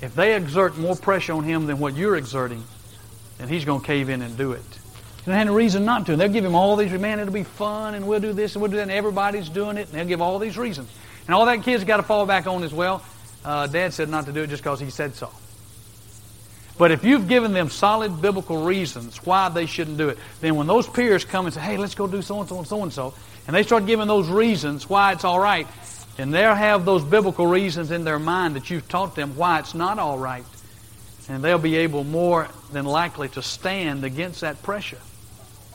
If 0.00 0.14
they 0.14 0.34
exert 0.34 0.76
more 0.76 0.96
pressure 0.96 1.34
on 1.34 1.44
him 1.44 1.66
than 1.66 1.78
what 1.78 1.96
you're 1.96 2.16
exerting, 2.16 2.64
then 3.38 3.48
he's 3.48 3.64
going 3.64 3.80
to 3.80 3.86
cave 3.86 4.08
in 4.08 4.22
and 4.22 4.36
do 4.36 4.52
it. 4.52 4.62
He 5.24 5.30
don't 5.30 5.38
have 5.38 5.46
any 5.46 5.56
reason 5.56 5.84
not 5.84 6.06
to. 6.06 6.12
And 6.12 6.20
they'll 6.20 6.28
give 6.28 6.44
him 6.44 6.56
all 6.56 6.74
these, 6.74 6.90
man, 6.90 7.20
it'll 7.20 7.32
be 7.32 7.44
fun, 7.44 7.94
and 7.94 8.08
we'll 8.08 8.18
do 8.18 8.32
this, 8.32 8.56
and 8.56 8.62
we'll 8.62 8.72
do 8.72 8.78
that, 8.78 8.82
and 8.82 8.90
everybody's 8.90 9.48
doing 9.48 9.76
it, 9.76 9.86
and 9.86 9.92
they'll 9.92 10.06
give 10.06 10.20
all 10.20 10.40
these 10.40 10.58
reasons. 10.58 10.90
And 11.26 11.34
all 11.34 11.46
that 11.46 11.62
kid's 11.62 11.84
got 11.84 11.98
to 11.98 12.02
fall 12.02 12.26
back 12.26 12.48
on 12.48 12.64
as 12.64 12.74
well. 12.74 13.04
Uh, 13.44 13.68
Dad 13.68 13.92
said 13.92 14.08
not 14.08 14.26
to 14.26 14.32
do 14.32 14.42
it 14.42 14.48
just 14.48 14.64
because 14.64 14.80
he 14.80 14.90
said 14.90 15.14
so. 15.14 15.30
But 16.76 16.90
if 16.90 17.04
you've 17.04 17.28
given 17.28 17.52
them 17.52 17.70
solid 17.70 18.20
biblical 18.20 18.64
reasons 18.64 19.24
why 19.24 19.48
they 19.48 19.66
shouldn't 19.66 19.96
do 19.96 20.08
it, 20.08 20.18
then 20.40 20.56
when 20.56 20.66
those 20.66 20.88
peers 20.88 21.24
come 21.24 21.44
and 21.44 21.54
say, 21.54 21.60
hey, 21.60 21.76
let's 21.76 21.94
go 21.94 22.08
do 22.08 22.20
so 22.20 22.40
and 22.40 22.48
so 22.48 22.58
and 22.58 22.66
so 22.66 22.82
and 22.82 22.92
so, 22.92 23.14
and 23.46 23.54
they 23.54 23.62
start 23.62 23.86
giving 23.86 24.08
those 24.08 24.28
reasons 24.28 24.90
why 24.90 25.12
it's 25.12 25.22
all 25.22 25.38
right, 25.38 25.68
and 26.18 26.34
they'll 26.34 26.56
have 26.56 26.84
those 26.84 27.04
biblical 27.04 27.46
reasons 27.46 27.92
in 27.92 28.02
their 28.02 28.18
mind 28.18 28.56
that 28.56 28.70
you've 28.70 28.88
taught 28.88 29.14
them 29.14 29.36
why 29.36 29.60
it's 29.60 29.74
not 29.74 30.00
all 30.00 30.18
right. 30.18 30.44
And 31.28 31.44
they'll 31.44 31.58
be 31.58 31.76
able 31.76 32.02
more 32.02 32.48
than 32.72 32.84
likely 32.84 33.28
to 33.30 33.42
stand 33.42 34.04
against 34.04 34.40
that 34.40 34.60
pressure 34.64 34.98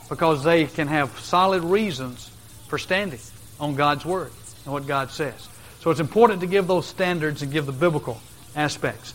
because 0.08 0.44
they 0.44 0.66
can 0.66 0.88
have 0.88 1.18
solid 1.20 1.62
reasons 1.64 2.30
for 2.68 2.78
standing 2.78 3.20
on 3.60 3.74
God's 3.74 4.04
Word 4.04 4.30
and 4.64 4.72
what 4.72 4.86
God 4.86 5.10
says. 5.10 5.48
So 5.80 5.90
it's 5.90 6.00
important 6.00 6.40
to 6.40 6.46
give 6.46 6.66
those 6.66 6.86
standards 6.86 7.42
and 7.42 7.52
give 7.52 7.66
the 7.66 7.72
biblical 7.72 8.20
aspects. 8.56 9.14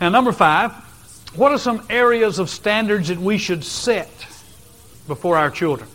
Now, 0.00 0.08
number 0.08 0.32
five, 0.32 0.72
what 1.34 1.52
are 1.52 1.58
some 1.58 1.86
areas 1.90 2.38
of 2.38 2.50
standards 2.50 3.08
that 3.08 3.18
we 3.18 3.38
should 3.38 3.64
set 3.64 4.10
before 5.06 5.36
our 5.36 5.50
children? 5.50 5.88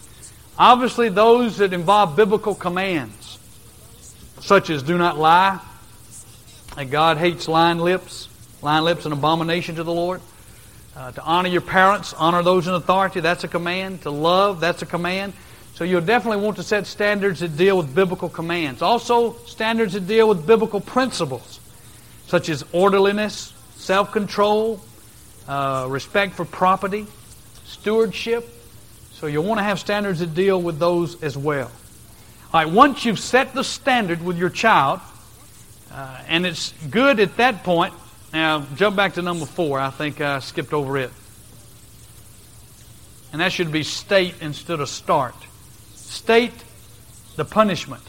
Obviously, 0.57 1.09
those 1.09 1.57
that 1.57 1.73
involve 1.73 2.15
biblical 2.15 2.53
commands, 2.53 3.39
such 4.39 4.69
as 4.69 4.83
do 4.83 4.97
not 4.97 5.17
lie, 5.17 5.59
and 6.77 6.91
God 6.91 7.17
hates 7.17 7.47
lying 7.47 7.79
lips, 7.79 8.29
lying 8.61 8.83
lips 8.83 9.05
an 9.05 9.11
abomination 9.11 9.75
to 9.75 9.83
the 9.83 9.93
Lord. 9.93 10.21
Uh, 10.95 11.11
to 11.11 11.23
honor 11.23 11.49
your 11.49 11.61
parents, 11.61 12.13
honor 12.13 12.43
those 12.43 12.67
in 12.67 12.73
authority, 12.73 13.19
that's 13.19 13.43
a 13.43 13.47
command. 13.47 14.03
To 14.03 14.11
love, 14.11 14.59
that's 14.59 14.83
a 14.83 14.85
command. 14.85 15.33
So 15.73 15.83
you'll 15.83 16.01
definitely 16.01 16.43
want 16.43 16.57
to 16.57 16.63
set 16.63 16.85
standards 16.85 17.39
that 17.39 17.57
deal 17.57 17.77
with 17.77 17.95
biblical 17.95 18.29
commands. 18.29 18.83
Also, 18.83 19.33
standards 19.45 19.93
that 19.93 20.05
deal 20.05 20.29
with 20.29 20.45
biblical 20.45 20.79
principles, 20.79 21.59
such 22.27 22.47
as 22.49 22.63
orderliness, 22.73 23.53
self 23.75 24.11
control, 24.11 24.79
uh, 25.47 25.87
respect 25.89 26.35
for 26.35 26.45
property, 26.45 27.07
stewardship. 27.65 28.47
So 29.13 29.25
you'll 29.25 29.45
want 29.45 29.59
to 29.59 29.63
have 29.63 29.79
standards 29.79 30.19
that 30.19 30.35
deal 30.35 30.61
with 30.61 30.77
those 30.77 31.21
as 31.23 31.35
well. 31.35 31.71
All 32.53 32.63
right, 32.63 32.71
once 32.71 33.03
you've 33.03 33.19
set 33.19 33.55
the 33.55 33.63
standard 33.63 34.23
with 34.23 34.37
your 34.37 34.51
child, 34.51 34.99
uh, 35.91 36.21
and 36.27 36.45
it's 36.45 36.71
good 36.91 37.19
at 37.19 37.37
that 37.37 37.63
point. 37.63 37.95
Now, 38.33 38.65
jump 38.75 38.95
back 38.95 39.13
to 39.13 39.21
number 39.21 39.45
four. 39.45 39.79
I 39.79 39.91
think 39.91 40.19
I 40.19 40.39
skipped 40.39 40.73
over 40.73 40.97
it. 40.97 41.11
And 43.31 43.39
that 43.41 43.51
should 43.51 43.71
be 43.71 43.83
state 43.83 44.35
instead 44.41 44.79
of 44.79 44.89
start. 44.89 45.35
State 45.93 46.53
the 47.35 47.45
punishment. 47.45 48.03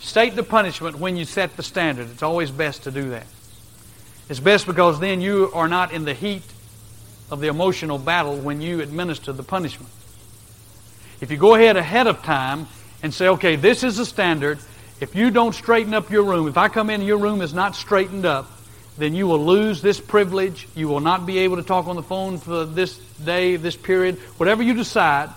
State 0.00 0.34
the 0.34 0.42
punishment 0.42 0.98
when 0.98 1.16
you 1.16 1.24
set 1.24 1.56
the 1.56 1.62
standard. 1.62 2.10
It's 2.10 2.24
always 2.24 2.50
best 2.50 2.84
to 2.84 2.90
do 2.90 3.10
that. 3.10 3.26
It's 4.28 4.40
best 4.40 4.66
because 4.66 4.98
then 4.98 5.20
you 5.20 5.50
are 5.54 5.68
not 5.68 5.92
in 5.92 6.04
the 6.04 6.14
heat 6.14 6.42
of 7.30 7.40
the 7.40 7.48
emotional 7.48 7.98
battle 7.98 8.36
when 8.36 8.60
you 8.60 8.80
administer 8.80 9.32
the 9.32 9.42
punishment. 9.42 9.92
If 11.20 11.30
you 11.30 11.36
go 11.36 11.54
ahead 11.54 11.76
ahead 11.76 12.06
of 12.06 12.22
time 12.22 12.66
and 13.02 13.14
say, 13.14 13.28
okay, 13.28 13.56
this 13.56 13.84
is 13.84 13.96
the 13.96 14.06
standard, 14.06 14.58
if 15.00 15.14
you 15.14 15.30
don't 15.30 15.54
straighten 15.54 15.94
up 15.94 16.10
your 16.10 16.24
room, 16.24 16.48
if 16.48 16.56
I 16.56 16.68
come 16.68 16.90
in 16.90 17.02
your 17.02 17.18
room 17.18 17.42
is 17.42 17.54
not 17.54 17.76
straightened 17.76 18.26
up, 18.26 18.50
then 18.98 19.14
you 19.14 19.26
will 19.26 19.44
lose 19.44 19.80
this 19.80 20.00
privilege. 20.00 20.68
You 20.74 20.88
will 20.88 21.00
not 21.00 21.26
be 21.26 21.38
able 21.38 21.56
to 21.56 21.62
talk 21.62 21.86
on 21.86 21.96
the 21.96 22.02
phone 22.02 22.38
for 22.38 22.64
this 22.64 22.98
day, 23.24 23.56
this 23.56 23.76
period, 23.76 24.18
whatever 24.36 24.62
you 24.62 24.74
decide. 24.74 25.30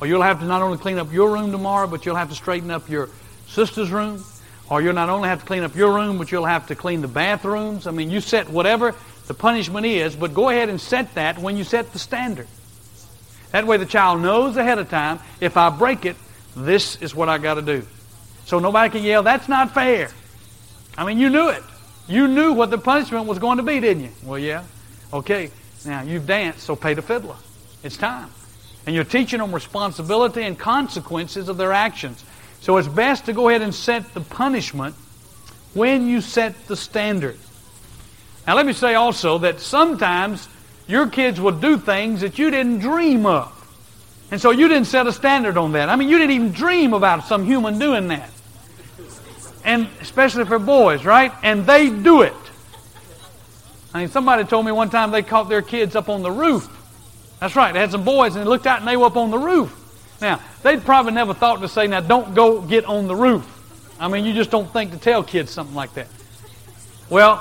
Or 0.00 0.06
you'll 0.06 0.22
have 0.22 0.40
to 0.40 0.44
not 0.44 0.60
only 0.60 0.78
clean 0.78 0.98
up 0.98 1.12
your 1.12 1.32
room 1.32 1.52
tomorrow, 1.52 1.86
but 1.86 2.04
you'll 2.04 2.16
have 2.16 2.28
to 2.28 2.34
straighten 2.34 2.70
up 2.70 2.90
your 2.90 3.08
sister's 3.48 3.90
room. 3.90 4.22
Or 4.68 4.82
you'll 4.82 4.94
not 4.94 5.08
only 5.08 5.28
have 5.28 5.40
to 5.40 5.46
clean 5.46 5.62
up 5.62 5.74
your 5.74 5.94
room, 5.94 6.18
but 6.18 6.30
you'll 6.30 6.44
have 6.44 6.66
to 6.66 6.74
clean 6.74 7.00
the 7.00 7.08
bathrooms. 7.08 7.86
I 7.86 7.92
mean, 7.92 8.10
you 8.10 8.20
set 8.20 8.50
whatever 8.50 8.94
the 9.26 9.34
punishment 9.34 9.86
is, 9.86 10.14
but 10.14 10.34
go 10.34 10.50
ahead 10.50 10.68
and 10.68 10.80
set 10.80 11.14
that 11.14 11.38
when 11.38 11.56
you 11.56 11.64
set 11.64 11.92
the 11.92 11.98
standard. 11.98 12.46
That 13.52 13.66
way 13.66 13.76
the 13.76 13.86
child 13.86 14.20
knows 14.20 14.56
ahead 14.56 14.78
of 14.78 14.90
time, 14.90 15.20
if 15.40 15.56
I 15.56 15.70
break 15.70 16.04
it, 16.04 16.16
this 16.54 17.00
is 17.00 17.14
what 17.14 17.28
I 17.28 17.38
got 17.38 17.54
to 17.54 17.62
do. 17.62 17.86
So 18.44 18.58
nobody 18.58 18.90
can 18.90 19.02
yell, 19.02 19.22
that's 19.22 19.48
not 19.48 19.72
fair. 19.72 20.10
I 20.98 21.04
mean, 21.04 21.18
you 21.18 21.30
knew 21.30 21.48
it. 21.48 21.62
You 22.08 22.28
knew 22.28 22.52
what 22.52 22.70
the 22.70 22.78
punishment 22.78 23.26
was 23.26 23.38
going 23.38 23.56
to 23.56 23.62
be, 23.62 23.80
didn't 23.80 24.04
you? 24.04 24.10
Well, 24.22 24.38
yeah. 24.38 24.64
Okay, 25.12 25.50
now 25.84 26.02
you've 26.02 26.26
danced, 26.26 26.60
so 26.60 26.76
pay 26.76 26.94
the 26.94 27.02
fiddler. 27.02 27.36
It's 27.82 27.96
time. 27.96 28.30
And 28.86 28.94
you're 28.94 29.04
teaching 29.04 29.40
them 29.40 29.52
responsibility 29.52 30.42
and 30.42 30.58
consequences 30.58 31.48
of 31.48 31.56
their 31.56 31.72
actions. 31.72 32.24
So 32.60 32.76
it's 32.76 32.88
best 32.88 33.26
to 33.26 33.32
go 33.32 33.48
ahead 33.48 33.62
and 33.62 33.74
set 33.74 34.14
the 34.14 34.20
punishment 34.20 34.94
when 35.74 36.06
you 36.06 36.20
set 36.20 36.66
the 36.68 36.76
standard. 36.76 37.38
Now, 38.46 38.54
let 38.54 38.66
me 38.66 38.72
say 38.72 38.94
also 38.94 39.38
that 39.38 39.60
sometimes 39.60 40.48
your 40.86 41.08
kids 41.08 41.40
will 41.40 41.58
do 41.58 41.76
things 41.78 42.20
that 42.20 42.38
you 42.38 42.50
didn't 42.50 42.78
dream 42.78 43.26
of. 43.26 43.52
And 44.30 44.40
so 44.40 44.50
you 44.50 44.68
didn't 44.68 44.86
set 44.86 45.06
a 45.06 45.12
standard 45.12 45.56
on 45.56 45.72
that. 45.72 45.88
I 45.88 45.96
mean, 45.96 46.08
you 46.08 46.18
didn't 46.18 46.32
even 46.32 46.52
dream 46.52 46.94
about 46.94 47.26
some 47.26 47.44
human 47.44 47.78
doing 47.78 48.08
that. 48.08 48.30
And 49.66 49.88
especially 50.00 50.46
for 50.46 50.58
boys, 50.58 51.04
right? 51.04 51.32
And 51.42 51.66
they 51.66 51.90
do 51.90 52.22
it. 52.22 52.32
I 53.92 54.00
mean, 54.00 54.08
somebody 54.08 54.44
told 54.44 54.64
me 54.64 54.72
one 54.72 54.90
time 54.90 55.10
they 55.10 55.22
caught 55.22 55.48
their 55.48 55.60
kids 55.60 55.96
up 55.96 56.08
on 56.08 56.22
the 56.22 56.30
roof. 56.30 56.68
That's 57.40 57.56
right. 57.56 57.72
They 57.72 57.80
had 57.80 57.90
some 57.90 58.04
boys 58.04 58.36
and 58.36 58.44
they 58.44 58.48
looked 58.48 58.66
out 58.66 58.78
and 58.78 58.88
they 58.88 58.96
were 58.96 59.06
up 59.06 59.16
on 59.16 59.30
the 59.30 59.38
roof. 59.38 59.74
Now, 60.20 60.40
they'd 60.62 60.82
probably 60.84 61.12
never 61.12 61.34
thought 61.34 61.60
to 61.60 61.68
say, 61.68 61.86
now 61.86 62.00
don't 62.00 62.34
go 62.34 62.62
get 62.62 62.86
on 62.86 63.08
the 63.08 63.16
roof. 63.16 63.44
I 63.98 64.08
mean, 64.08 64.24
you 64.24 64.32
just 64.32 64.50
don't 64.50 64.72
think 64.72 64.92
to 64.92 64.98
tell 64.98 65.22
kids 65.22 65.50
something 65.50 65.74
like 65.74 65.94
that. 65.94 66.08
Well, 67.10 67.38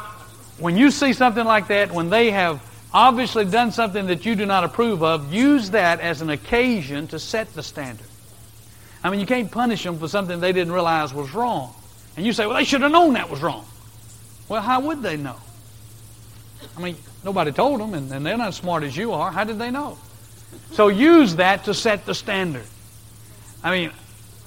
when 0.57 0.77
you 0.77 0.91
see 0.91 1.13
something 1.13 1.45
like 1.45 1.67
that, 1.67 1.91
when 1.91 2.09
they 2.09 2.31
have 2.31 2.61
obviously 2.93 3.45
done 3.45 3.71
something 3.71 4.07
that 4.07 4.25
you 4.25 4.35
do 4.35 4.45
not 4.45 4.63
approve 4.63 5.03
of, 5.03 5.33
use 5.33 5.71
that 5.71 5.99
as 5.99 6.21
an 6.21 6.29
occasion 6.29 7.07
to 7.07 7.19
set 7.19 7.53
the 7.53 7.61
standard. 7.61 8.07
I 9.03 9.09
mean, 9.09 9.19
you 9.19 9.25
can't 9.25 9.51
punish 9.51 9.83
them 9.83 9.99
for 9.99 10.07
something 10.07 10.39
they 10.39 10.53
didn't 10.53 10.73
realize 10.73 11.13
was 11.13 11.33
wrong. 11.33 11.73
And 12.17 12.25
you 12.25 12.34
say, 12.34 12.45
well, 12.45 12.56
they 12.56 12.63
should 12.63 12.82
have 12.82 12.91
known 12.91 13.13
that 13.13 13.30
was 13.30 13.41
wrong. 13.41 13.65
Well, 14.47 14.62
how 14.62 14.80
would 14.82 15.01
they 15.01 15.17
know? 15.17 15.38
I 16.78 16.82
mean, 16.82 16.95
nobody 17.23 17.51
told 17.51 17.80
them, 17.80 17.93
and, 17.93 18.12
and 18.12 18.25
they're 18.25 18.38
not 18.38 18.49
as 18.49 18.56
smart 18.56 18.84
as 18.84 18.95
you 18.95 19.12
are. 19.13 19.32
How 19.32 19.43
did 19.43 19.60
they 19.60 19.71
know? 19.71 19.97
So 20.71 20.88
use 20.88 21.36
that 21.38 21.65
to 21.65 21.73
set 21.73 22.06
the 22.06 22.15
standard. 22.15 22.65
I 23.63 23.71
mean, 23.71 23.91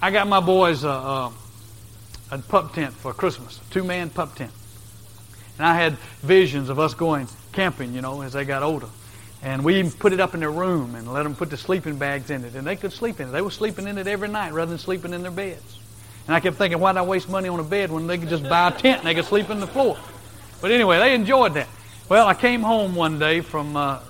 I 0.00 0.10
got 0.10 0.28
my 0.28 0.40
boys 0.40 0.84
a, 0.84 0.88
a, 0.88 1.32
a 2.30 2.38
pup 2.38 2.74
tent 2.74 2.94
for 2.94 3.12
Christmas, 3.12 3.60
a 3.60 3.72
two 3.72 3.84
man 3.84 4.10
pup 4.10 4.34
tent. 4.34 4.52
And 5.58 5.66
I 5.66 5.74
had 5.74 5.94
visions 6.22 6.68
of 6.68 6.78
us 6.78 6.94
going 6.94 7.28
camping, 7.52 7.92
you 7.92 8.00
know, 8.00 8.22
as 8.22 8.32
they 8.32 8.44
got 8.44 8.62
older. 8.62 8.88
And 9.42 9.64
we 9.64 9.76
even 9.78 9.90
put 9.90 10.12
it 10.12 10.20
up 10.20 10.34
in 10.34 10.40
their 10.40 10.50
room 10.50 10.94
and 10.94 11.12
let 11.12 11.24
them 11.24 11.34
put 11.34 11.50
the 11.50 11.56
sleeping 11.56 11.96
bags 11.96 12.30
in 12.30 12.44
it. 12.44 12.54
And 12.54 12.66
they 12.66 12.76
could 12.76 12.92
sleep 12.92 13.20
in 13.20 13.28
it. 13.28 13.32
They 13.32 13.42
were 13.42 13.50
sleeping 13.50 13.86
in 13.86 13.98
it 13.98 14.06
every 14.06 14.28
night 14.28 14.52
rather 14.52 14.70
than 14.70 14.78
sleeping 14.78 15.12
in 15.12 15.22
their 15.22 15.32
beds. 15.32 15.78
And 16.28 16.36
I 16.36 16.40
kept 16.40 16.58
thinking, 16.58 16.78
why 16.78 16.92
did 16.92 16.98
I 16.98 17.02
waste 17.02 17.30
money 17.30 17.48
on 17.48 17.58
a 17.58 17.64
bed 17.64 17.90
when 17.90 18.06
they 18.06 18.18
could 18.18 18.28
just 18.28 18.42
buy 18.44 18.68
a 18.68 18.70
tent 18.70 18.98
and 18.98 19.06
they 19.06 19.14
could 19.14 19.24
sleep 19.24 19.48
in 19.48 19.60
the 19.60 19.66
floor? 19.66 19.96
But 20.60 20.70
anyway, 20.70 20.98
they 20.98 21.14
enjoyed 21.14 21.54
that. 21.54 21.68
Well, 22.10 22.26
I 22.26 22.34
came 22.34 22.60
home 22.60 22.94
one 22.94 23.18
day 23.18 23.40
from 23.40 23.74
uh, 23.74 24.00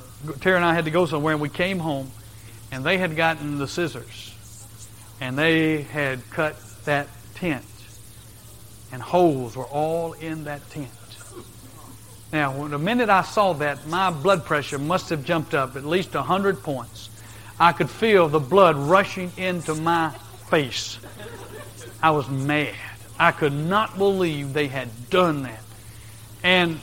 Terry 0.40 0.56
and 0.56 0.64
I 0.64 0.74
had 0.74 0.84
to 0.86 0.90
go 0.90 1.06
somewhere, 1.06 1.32
and 1.32 1.40
we 1.40 1.48
came 1.48 1.78
home, 1.78 2.10
and 2.72 2.84
they 2.84 2.98
had 2.98 3.14
gotten 3.14 3.58
the 3.58 3.68
scissors, 3.68 4.34
and 5.20 5.38
they 5.38 5.82
had 5.82 6.28
cut 6.30 6.56
that 6.86 7.06
tent, 7.36 7.64
and 8.92 9.00
holes 9.00 9.56
were 9.56 9.66
all 9.66 10.14
in 10.14 10.44
that 10.44 10.68
tent. 10.70 10.90
Now, 12.32 12.66
the 12.66 12.78
minute 12.78 13.10
I 13.10 13.22
saw 13.22 13.52
that, 13.54 13.86
my 13.86 14.10
blood 14.10 14.44
pressure 14.44 14.78
must 14.78 15.08
have 15.10 15.24
jumped 15.24 15.54
up 15.54 15.76
at 15.76 15.84
least 15.84 16.16
a 16.16 16.18
100 16.18 16.64
points. 16.64 17.10
I 17.60 17.70
could 17.70 17.88
feel 17.88 18.28
the 18.28 18.40
blood 18.40 18.76
rushing 18.76 19.30
into 19.36 19.74
my 19.76 20.10
face. 20.50 20.98
I 22.02 22.10
was 22.10 22.28
mad. 22.28 22.74
I 23.18 23.32
could 23.32 23.52
not 23.52 23.98
believe 23.98 24.52
they 24.52 24.68
had 24.68 25.10
done 25.10 25.42
that. 25.42 25.60
And 26.42 26.78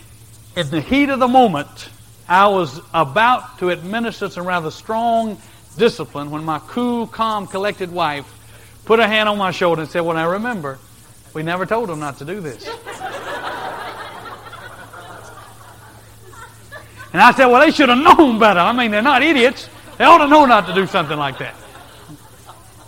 in 0.56 0.70
the 0.70 0.82
heat 0.82 1.10
of 1.10 1.20
the 1.20 1.28
moment, 1.28 1.90
I 2.28 2.48
was 2.48 2.82
about 2.94 3.60
to 3.60 3.70
administer 3.70 4.30
some 4.30 4.46
rather 4.46 4.72
strong 4.72 5.38
discipline 5.78 6.32
when 6.32 6.44
my 6.44 6.60
cool, 6.60 7.08
calm, 7.08 7.48
collected 7.48 7.92
wife 7.92 8.26
put 8.86 9.00
a 9.00 9.08
hand 9.08 9.30
on 9.30 9.38
my 9.38 9.52
shoulder 9.52 9.84
and 9.84 9.92
said, 9.92 10.02
Well, 10.02 10.18
I 10.18 10.26
remember, 10.26 10.80
we 11.34 11.44
never 11.44 11.66
told 11.66 11.90
them 11.90 12.00
not 12.00 12.18
to 12.18 12.26
do 12.26 12.42
this. 12.42 12.68
and 12.68 12.82
I 17.22 17.32
said, 17.32 17.46
Well, 17.46 17.62
they 17.62 17.72
should 17.72 17.90
have 17.90 17.98
known 17.98 18.40
better. 18.40 18.60
I 18.60 18.74
mean, 18.74 18.92
they're 18.92 19.02
not 19.02 19.24
idiots. 19.24 19.70
They 19.98 20.04
ought 20.04 20.18
to 20.18 20.28
know 20.28 20.46
not 20.46 20.68
to 20.68 20.74
do 20.74 20.86
something 20.88 21.18
like 21.18 21.38
that. 21.40 21.56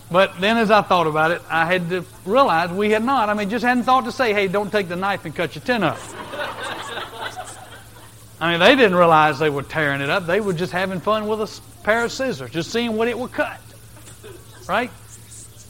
But 0.10 0.40
then 0.40 0.58
as 0.58 0.72
I 0.72 0.82
thought 0.82 1.08
about 1.08 1.32
it, 1.32 1.42
I 1.50 1.66
had 1.66 1.90
to 1.90 2.06
realize 2.26 2.72
we 2.72 2.92
had 2.92 3.04
not. 3.04 3.30
I 3.30 3.34
mean, 3.34 3.50
just 3.50 3.66
hadn't 3.66 3.84
thought 3.84 4.06
to 4.06 4.12
say, 4.12 4.34
hey, 4.34 4.48
don't 4.48 4.72
take 4.72 4.88
the 4.88 4.96
knife 4.96 5.26
and 5.26 5.36
cut 5.36 5.56
your 5.56 5.64
tin 5.64 5.84
up. 5.84 6.00
I 8.40 8.52
mean, 8.52 8.60
they 8.60 8.76
didn't 8.76 8.96
realize 8.96 9.40
they 9.40 9.50
were 9.50 9.64
tearing 9.64 10.00
it 10.00 10.10
up. 10.10 10.28
They 10.28 10.40
were 10.40 10.54
just 10.54 10.72
having 10.72 11.00
fun 11.00 11.28
with 11.28 11.42
a 11.42 11.84
pair 11.84 12.06
of 12.06 12.12
scissors, 12.12 12.52
just 12.52 12.72
seeing 12.72 12.96
what 12.96 13.08
it 13.08 13.18
would 13.18 13.32
cut. 13.32 13.60
Right? 14.70 14.92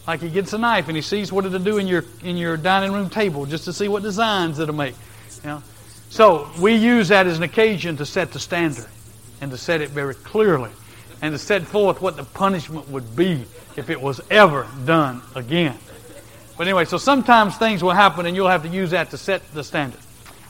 Like 0.06 0.22
he 0.22 0.30
gets 0.30 0.54
a 0.54 0.58
knife 0.58 0.88
and 0.88 0.96
he 0.96 1.02
sees 1.02 1.32
what 1.32 1.46
it'll 1.46 1.60
do 1.60 1.78
in 1.78 1.88
your 1.88 2.06
in 2.24 2.38
your 2.38 2.56
dining 2.56 2.94
room 2.94 3.10
table 3.10 3.46
just 3.46 3.66
to 3.66 3.74
see 3.74 3.88
what 3.88 4.04
designs 4.04 4.58
it'll 4.60 4.74
make. 4.74 4.96
You 5.44 5.50
know? 5.50 5.64
So 6.10 6.50
we 6.60 6.76
use 6.76 7.10
that 7.10 7.28
as 7.28 7.38
an 7.38 7.44
occasion 7.44 7.98
to 7.98 8.06
set 8.06 8.32
the 8.32 8.40
standard 8.40 8.88
and 9.42 9.52
to 9.52 9.58
set 9.58 9.82
it 9.82 9.90
very 9.90 10.16
clearly 10.16 10.72
and 11.22 11.34
to 11.34 11.38
set 11.38 11.64
forth 11.64 12.02
what 12.02 12.16
the 12.18 12.24
punishment 12.24 12.90
would 12.90 13.16
be 13.16 13.46
if 13.76 13.90
it 13.90 14.02
was 14.02 14.22
ever 14.30 14.68
done 14.86 15.22
again. 15.36 15.78
But 16.58 16.68
anyway, 16.68 16.86
so 16.86 16.98
sometimes 16.98 17.58
things 17.58 17.84
will 17.84 17.92
happen 17.92 18.26
and 18.26 18.36
you'll 18.36 18.48
have 18.48 18.64
to 18.64 18.70
use 18.70 18.92
that 18.92 19.12
to 19.12 19.18
set 19.18 19.52
the 19.54 19.64
standard. 19.64 20.00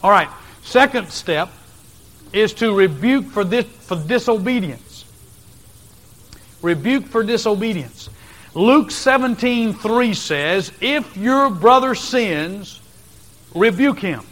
All 0.01 0.11
right, 0.11 0.29
second 0.61 1.09
step 1.09 1.49
is 2.31 2.53
to 2.55 2.73
rebuke 2.73 3.25
for, 3.25 3.43
this, 3.43 3.65
for 3.65 3.95
disobedience. 3.95 5.05
Rebuke 6.61 7.05
for 7.05 7.23
disobedience. 7.23 8.09
Luke 8.53 8.89
17, 8.89 9.73
3 9.73 10.13
says, 10.13 10.71
If 10.81 11.15
your 11.15 11.49
brother 11.49 11.93
sins, 11.93 12.81
rebuke 13.53 13.99
him. 13.99 14.23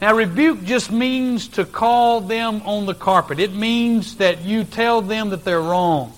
Now, 0.00 0.14
rebuke 0.14 0.64
just 0.64 0.90
means 0.90 1.48
to 1.48 1.64
call 1.66 2.22
them 2.22 2.62
on 2.64 2.86
the 2.86 2.94
carpet. 2.94 3.38
It 3.38 3.54
means 3.54 4.16
that 4.16 4.42
you 4.42 4.64
tell 4.64 5.02
them 5.02 5.30
that 5.30 5.44
they're 5.44 5.60
wrong. 5.60 6.14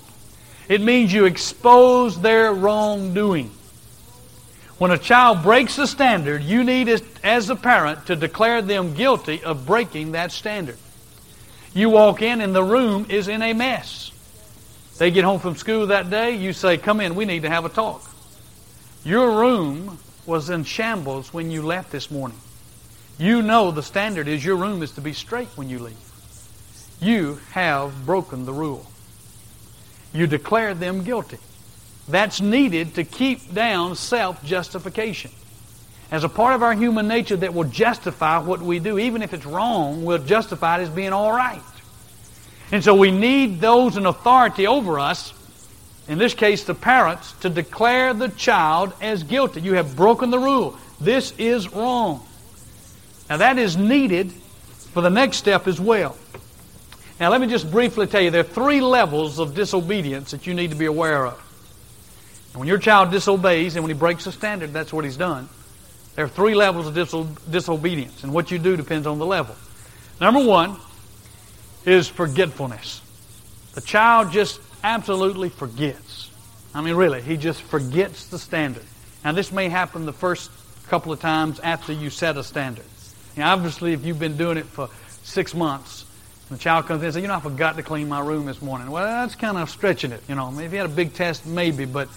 It 0.69 0.79
means 0.79 1.11
you 1.11 1.25
expose 1.25 2.21
their 2.21 2.53
wrongdoing. 2.53 3.51
When 4.77 4.91
a 4.91 4.97
child 4.97 5.43
breaks 5.43 5.75
the 5.75 5.85
standard, 5.85 6.43
you 6.43 6.63
need, 6.63 6.87
as 7.23 7.49
a 7.49 7.55
parent, 7.55 8.05
to 8.05 8.15
declare 8.15 8.61
them 8.61 8.93
guilty 8.93 9.43
of 9.43 9.65
breaking 9.65 10.13
that 10.13 10.31
standard. 10.31 10.77
You 11.73 11.89
walk 11.89 12.21
in 12.21 12.39
and 12.39 12.55
the 12.55 12.63
room 12.63 13.07
is 13.09 13.27
in 13.27 13.41
a 13.41 13.53
mess. 13.53 14.11
They 14.97 15.11
get 15.11 15.25
home 15.25 15.39
from 15.39 15.55
school 15.55 15.87
that 15.87 16.09
day, 16.09 16.35
you 16.35 16.53
say, 16.53 16.77
Come 16.77 17.01
in, 17.01 17.15
we 17.15 17.25
need 17.25 17.41
to 17.41 17.49
have 17.49 17.65
a 17.65 17.69
talk. 17.69 18.09
Your 19.03 19.39
room 19.39 19.97
was 20.25 20.49
in 20.49 20.63
shambles 20.63 21.33
when 21.33 21.51
you 21.51 21.63
left 21.63 21.91
this 21.91 22.09
morning. 22.09 22.37
You 23.23 23.41
know 23.41 23.71
the 23.71 23.81
standard 23.81 24.27
is 24.27 24.43
your 24.43 24.57
room 24.57 24.83
is 24.83 24.91
to 24.95 25.01
be 25.01 25.13
straight 25.13 25.47
when 25.55 25.69
you 25.69 25.79
leave. 25.79 25.95
You 26.99 27.39
have 27.51 28.05
broken 28.05 28.45
the 28.45 28.51
rule. 28.51 28.85
You 30.13 30.27
declare 30.27 30.73
them 30.73 31.05
guilty. 31.05 31.37
That's 32.09 32.41
needed 32.41 32.95
to 32.95 33.05
keep 33.05 33.53
down 33.53 33.95
self 33.95 34.43
justification. 34.43 35.31
As 36.11 36.25
a 36.25 36.29
part 36.29 36.53
of 36.53 36.63
our 36.63 36.73
human 36.73 37.07
nature 37.07 37.37
that 37.37 37.53
will 37.53 37.63
justify 37.63 38.39
what 38.39 38.61
we 38.61 38.79
do, 38.79 38.99
even 38.99 39.21
if 39.21 39.33
it's 39.33 39.45
wrong, 39.45 40.03
we'll 40.03 40.17
justify 40.17 40.79
it 40.79 40.83
as 40.83 40.89
being 40.89 41.13
all 41.13 41.31
right. 41.31 41.61
And 42.73 42.83
so 42.83 42.93
we 42.93 43.09
need 43.09 43.61
those 43.61 43.95
in 43.95 44.05
authority 44.05 44.67
over 44.67 44.99
us, 44.99 45.33
in 46.09 46.17
this 46.17 46.33
case 46.33 46.65
the 46.65 46.75
parents, 46.75 47.31
to 47.39 47.49
declare 47.49 48.13
the 48.13 48.27
child 48.27 48.91
as 48.99 49.23
guilty. 49.23 49.61
You 49.61 49.75
have 49.75 49.95
broken 49.95 50.29
the 50.29 50.39
rule. 50.39 50.77
This 50.99 51.31
is 51.37 51.71
wrong. 51.71 52.27
Now, 53.33 53.37
that 53.37 53.57
is 53.57 53.75
needed 53.75 54.31
for 54.31 55.01
the 55.01 55.09
next 55.09 55.37
step 55.37 55.65
as 55.67 55.81
well. 55.81 56.15
Now, 57.19 57.31
let 57.31 57.41
me 57.41 57.47
just 57.47 57.71
briefly 57.71 58.05
tell 58.05 58.21
you 58.21 58.29
there 58.29 58.41
are 58.41 58.43
three 58.43 58.79
levels 58.79 59.39
of 59.39 59.55
disobedience 59.55 60.29
that 60.29 60.45
you 60.45 60.53
need 60.53 60.69
to 60.69 60.77
be 60.77 60.85
aware 60.85 61.25
of. 61.25 61.33
And 62.51 62.59
when 62.59 62.67
your 62.67 62.77
child 62.77 63.09
disobeys 63.09 63.75
and 63.75 63.83
when 63.83 63.89
he 63.89 63.97
breaks 63.97 64.25
the 64.25 64.31
standard, 64.31 64.71
that's 64.71 64.93
what 64.93 65.03
he's 65.03 65.17
done. 65.17 65.49
There 66.13 66.25
are 66.25 66.29
three 66.29 66.53
levels 66.53 66.85
of 66.85 66.93
diso- 66.93 67.35
disobedience, 67.49 68.23
and 68.23 68.31
what 68.35 68.51
you 68.51 68.59
do 68.59 68.77
depends 68.77 69.07
on 69.07 69.17
the 69.17 69.25
level. 69.25 69.55
Number 70.21 70.45
one 70.45 70.77
is 71.85 72.07
forgetfulness. 72.07 73.01
The 73.73 73.81
child 73.81 74.31
just 74.31 74.61
absolutely 74.83 75.49
forgets. 75.49 76.29
I 76.75 76.81
mean, 76.81 76.93
really, 76.93 77.23
he 77.23 77.37
just 77.37 77.63
forgets 77.63 78.27
the 78.27 78.37
standard. 78.37 78.85
Now, 79.25 79.31
this 79.31 79.51
may 79.51 79.69
happen 79.69 80.05
the 80.05 80.13
first 80.13 80.51
couple 80.87 81.11
of 81.11 81.19
times 81.19 81.59
after 81.61 81.93
you 81.93 82.11
set 82.11 82.37
a 82.37 82.43
standard. 82.43 82.85
Obviously, 83.37 83.93
if 83.93 84.05
you've 84.05 84.19
been 84.19 84.37
doing 84.37 84.57
it 84.57 84.65
for 84.65 84.89
six 85.23 85.55
months, 85.55 86.05
and 86.49 86.59
the 86.59 86.61
child 86.61 86.85
comes 86.85 87.01
in 87.01 87.05
and 87.05 87.13
says, 87.13 87.21
You 87.21 87.27
know, 87.27 87.35
I 87.35 87.39
forgot 87.39 87.75
to 87.77 87.83
clean 87.83 88.07
my 88.07 88.19
room 88.19 88.45
this 88.45 88.61
morning. 88.61 88.91
Well, 88.91 89.03
that's 89.05 89.35
kind 89.35 89.57
of 89.57 89.69
stretching 89.69 90.11
it. 90.11 90.21
You 90.27 90.35
know, 90.35 90.59
if 90.59 90.71
you 90.71 90.77
had 90.77 90.85
a 90.85 90.93
big 90.93 91.13
test, 91.13 91.45
maybe. 91.45 91.85
But, 91.85 92.09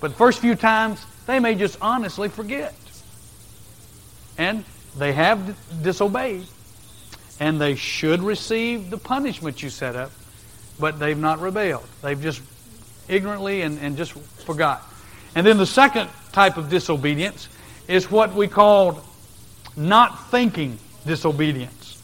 but 0.00 0.08
the 0.08 0.16
first 0.16 0.40
few 0.40 0.54
times, 0.54 1.04
they 1.26 1.38
may 1.38 1.54
just 1.54 1.78
honestly 1.80 2.28
forget. 2.28 2.74
And 4.38 4.64
they 4.96 5.12
have 5.12 5.56
disobeyed. 5.82 6.46
And 7.38 7.60
they 7.60 7.74
should 7.74 8.22
receive 8.22 8.88
the 8.90 8.96
punishment 8.96 9.62
you 9.62 9.68
set 9.68 9.94
up, 9.94 10.10
but 10.80 10.98
they've 10.98 11.18
not 11.18 11.40
rebelled. 11.40 11.86
They've 12.02 12.20
just 12.20 12.40
ignorantly 13.08 13.62
and, 13.62 13.78
and 13.78 13.96
just 13.96 14.12
forgot. 14.12 14.82
And 15.34 15.46
then 15.46 15.58
the 15.58 15.66
second 15.66 16.08
type 16.32 16.56
of 16.56 16.70
disobedience 16.70 17.48
is 17.88 18.10
what 18.10 18.34
we 18.34 18.48
call 18.48 19.04
not 19.76 20.30
thinking 20.30 20.78
disobedience. 21.06 22.02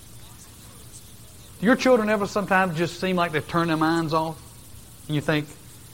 Your 1.61 1.77
children 1.77 2.11
ever 2.11 2.27
sometimes 2.27 2.77
just 2.77 3.01
seem 3.01 3.17
like 3.17 3.33
they 3.33 3.41
turn 3.41 3.69
their 3.69 3.77
minds 3.77 4.13
off? 4.13 4.41
And 5.07 5.15
you 5.15 5.21
think, 5.21 5.47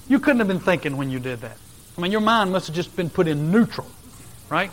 you 0.08 0.18
couldn't 0.18 0.38
have 0.38 0.48
been 0.48 0.60
thinking 0.60 0.96
when 0.96 1.10
you 1.10 1.18
did 1.18 1.40
that. 1.42 1.56
I 1.96 2.00
mean, 2.00 2.12
your 2.12 2.20
mind 2.20 2.52
must 2.52 2.68
have 2.68 2.76
just 2.76 2.96
been 2.96 3.10
put 3.10 3.28
in 3.28 3.50
neutral, 3.50 3.86
right? 4.48 4.70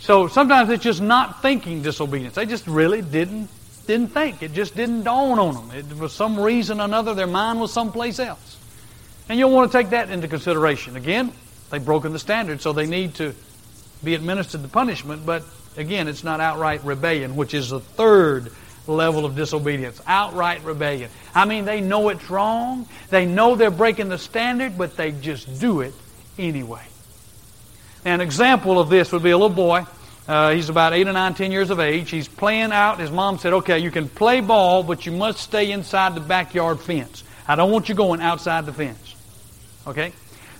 So 0.00 0.28
sometimes 0.28 0.70
it's 0.70 0.84
just 0.84 1.00
not 1.00 1.42
thinking 1.42 1.82
disobedience. 1.82 2.34
They 2.34 2.46
just 2.46 2.66
really 2.66 3.02
didn't 3.02 3.48
didn't 3.86 4.08
think. 4.08 4.42
It 4.42 4.52
just 4.52 4.74
didn't 4.74 5.04
dawn 5.04 5.38
on 5.38 5.54
them. 5.54 5.70
It, 5.70 5.84
for 5.96 6.08
some 6.08 6.38
reason 6.38 6.80
or 6.80 6.84
another, 6.84 7.14
their 7.14 7.26
mind 7.26 7.60
was 7.60 7.72
someplace 7.72 8.18
else. 8.18 8.58
And 9.28 9.38
you'll 9.38 9.52
want 9.52 9.70
to 9.70 9.78
take 9.78 9.90
that 9.90 10.10
into 10.10 10.28
consideration. 10.28 10.96
Again, 10.96 11.32
they've 11.70 11.84
broken 11.84 12.12
the 12.12 12.18
standard, 12.18 12.60
so 12.60 12.72
they 12.72 12.86
need 12.86 13.14
to 13.16 13.34
be 14.02 14.14
administered 14.14 14.62
the 14.62 14.68
punishment, 14.68 15.24
but 15.24 15.44
Again, 15.76 16.08
it's 16.08 16.24
not 16.24 16.40
outright 16.40 16.84
rebellion, 16.84 17.36
which 17.36 17.54
is 17.54 17.70
the 17.70 17.80
third 17.80 18.52
level 18.86 19.24
of 19.24 19.36
disobedience. 19.36 20.00
Outright 20.06 20.64
rebellion. 20.64 21.10
I 21.34 21.44
mean, 21.44 21.64
they 21.64 21.80
know 21.80 22.08
it's 22.08 22.30
wrong. 22.30 22.88
They 23.10 23.26
know 23.26 23.56
they're 23.56 23.70
breaking 23.70 24.08
the 24.08 24.18
standard, 24.18 24.78
but 24.78 24.96
they 24.96 25.12
just 25.12 25.60
do 25.60 25.80
it 25.80 25.94
anyway. 26.38 26.84
An 28.04 28.20
example 28.20 28.78
of 28.78 28.88
this 28.88 29.12
would 29.12 29.22
be 29.22 29.30
a 29.30 29.36
little 29.36 29.54
boy. 29.54 29.84
Uh, 30.28 30.52
he's 30.52 30.68
about 30.68 30.92
eight 30.92 31.06
or 31.06 31.12
nine, 31.12 31.34
ten 31.34 31.52
years 31.52 31.70
of 31.70 31.78
age. 31.78 32.10
He's 32.10 32.28
playing 32.28 32.72
out. 32.72 32.98
His 32.98 33.10
mom 33.10 33.38
said, 33.38 33.52
okay, 33.52 33.78
you 33.78 33.90
can 33.90 34.08
play 34.08 34.40
ball, 34.40 34.82
but 34.82 35.06
you 35.06 35.12
must 35.12 35.40
stay 35.40 35.70
inside 35.70 36.14
the 36.14 36.20
backyard 36.20 36.80
fence. 36.80 37.22
I 37.46 37.54
don't 37.54 37.70
want 37.70 37.88
you 37.88 37.94
going 37.94 38.20
outside 38.20 38.66
the 38.66 38.72
fence. 38.72 39.14
Okay? 39.86 40.12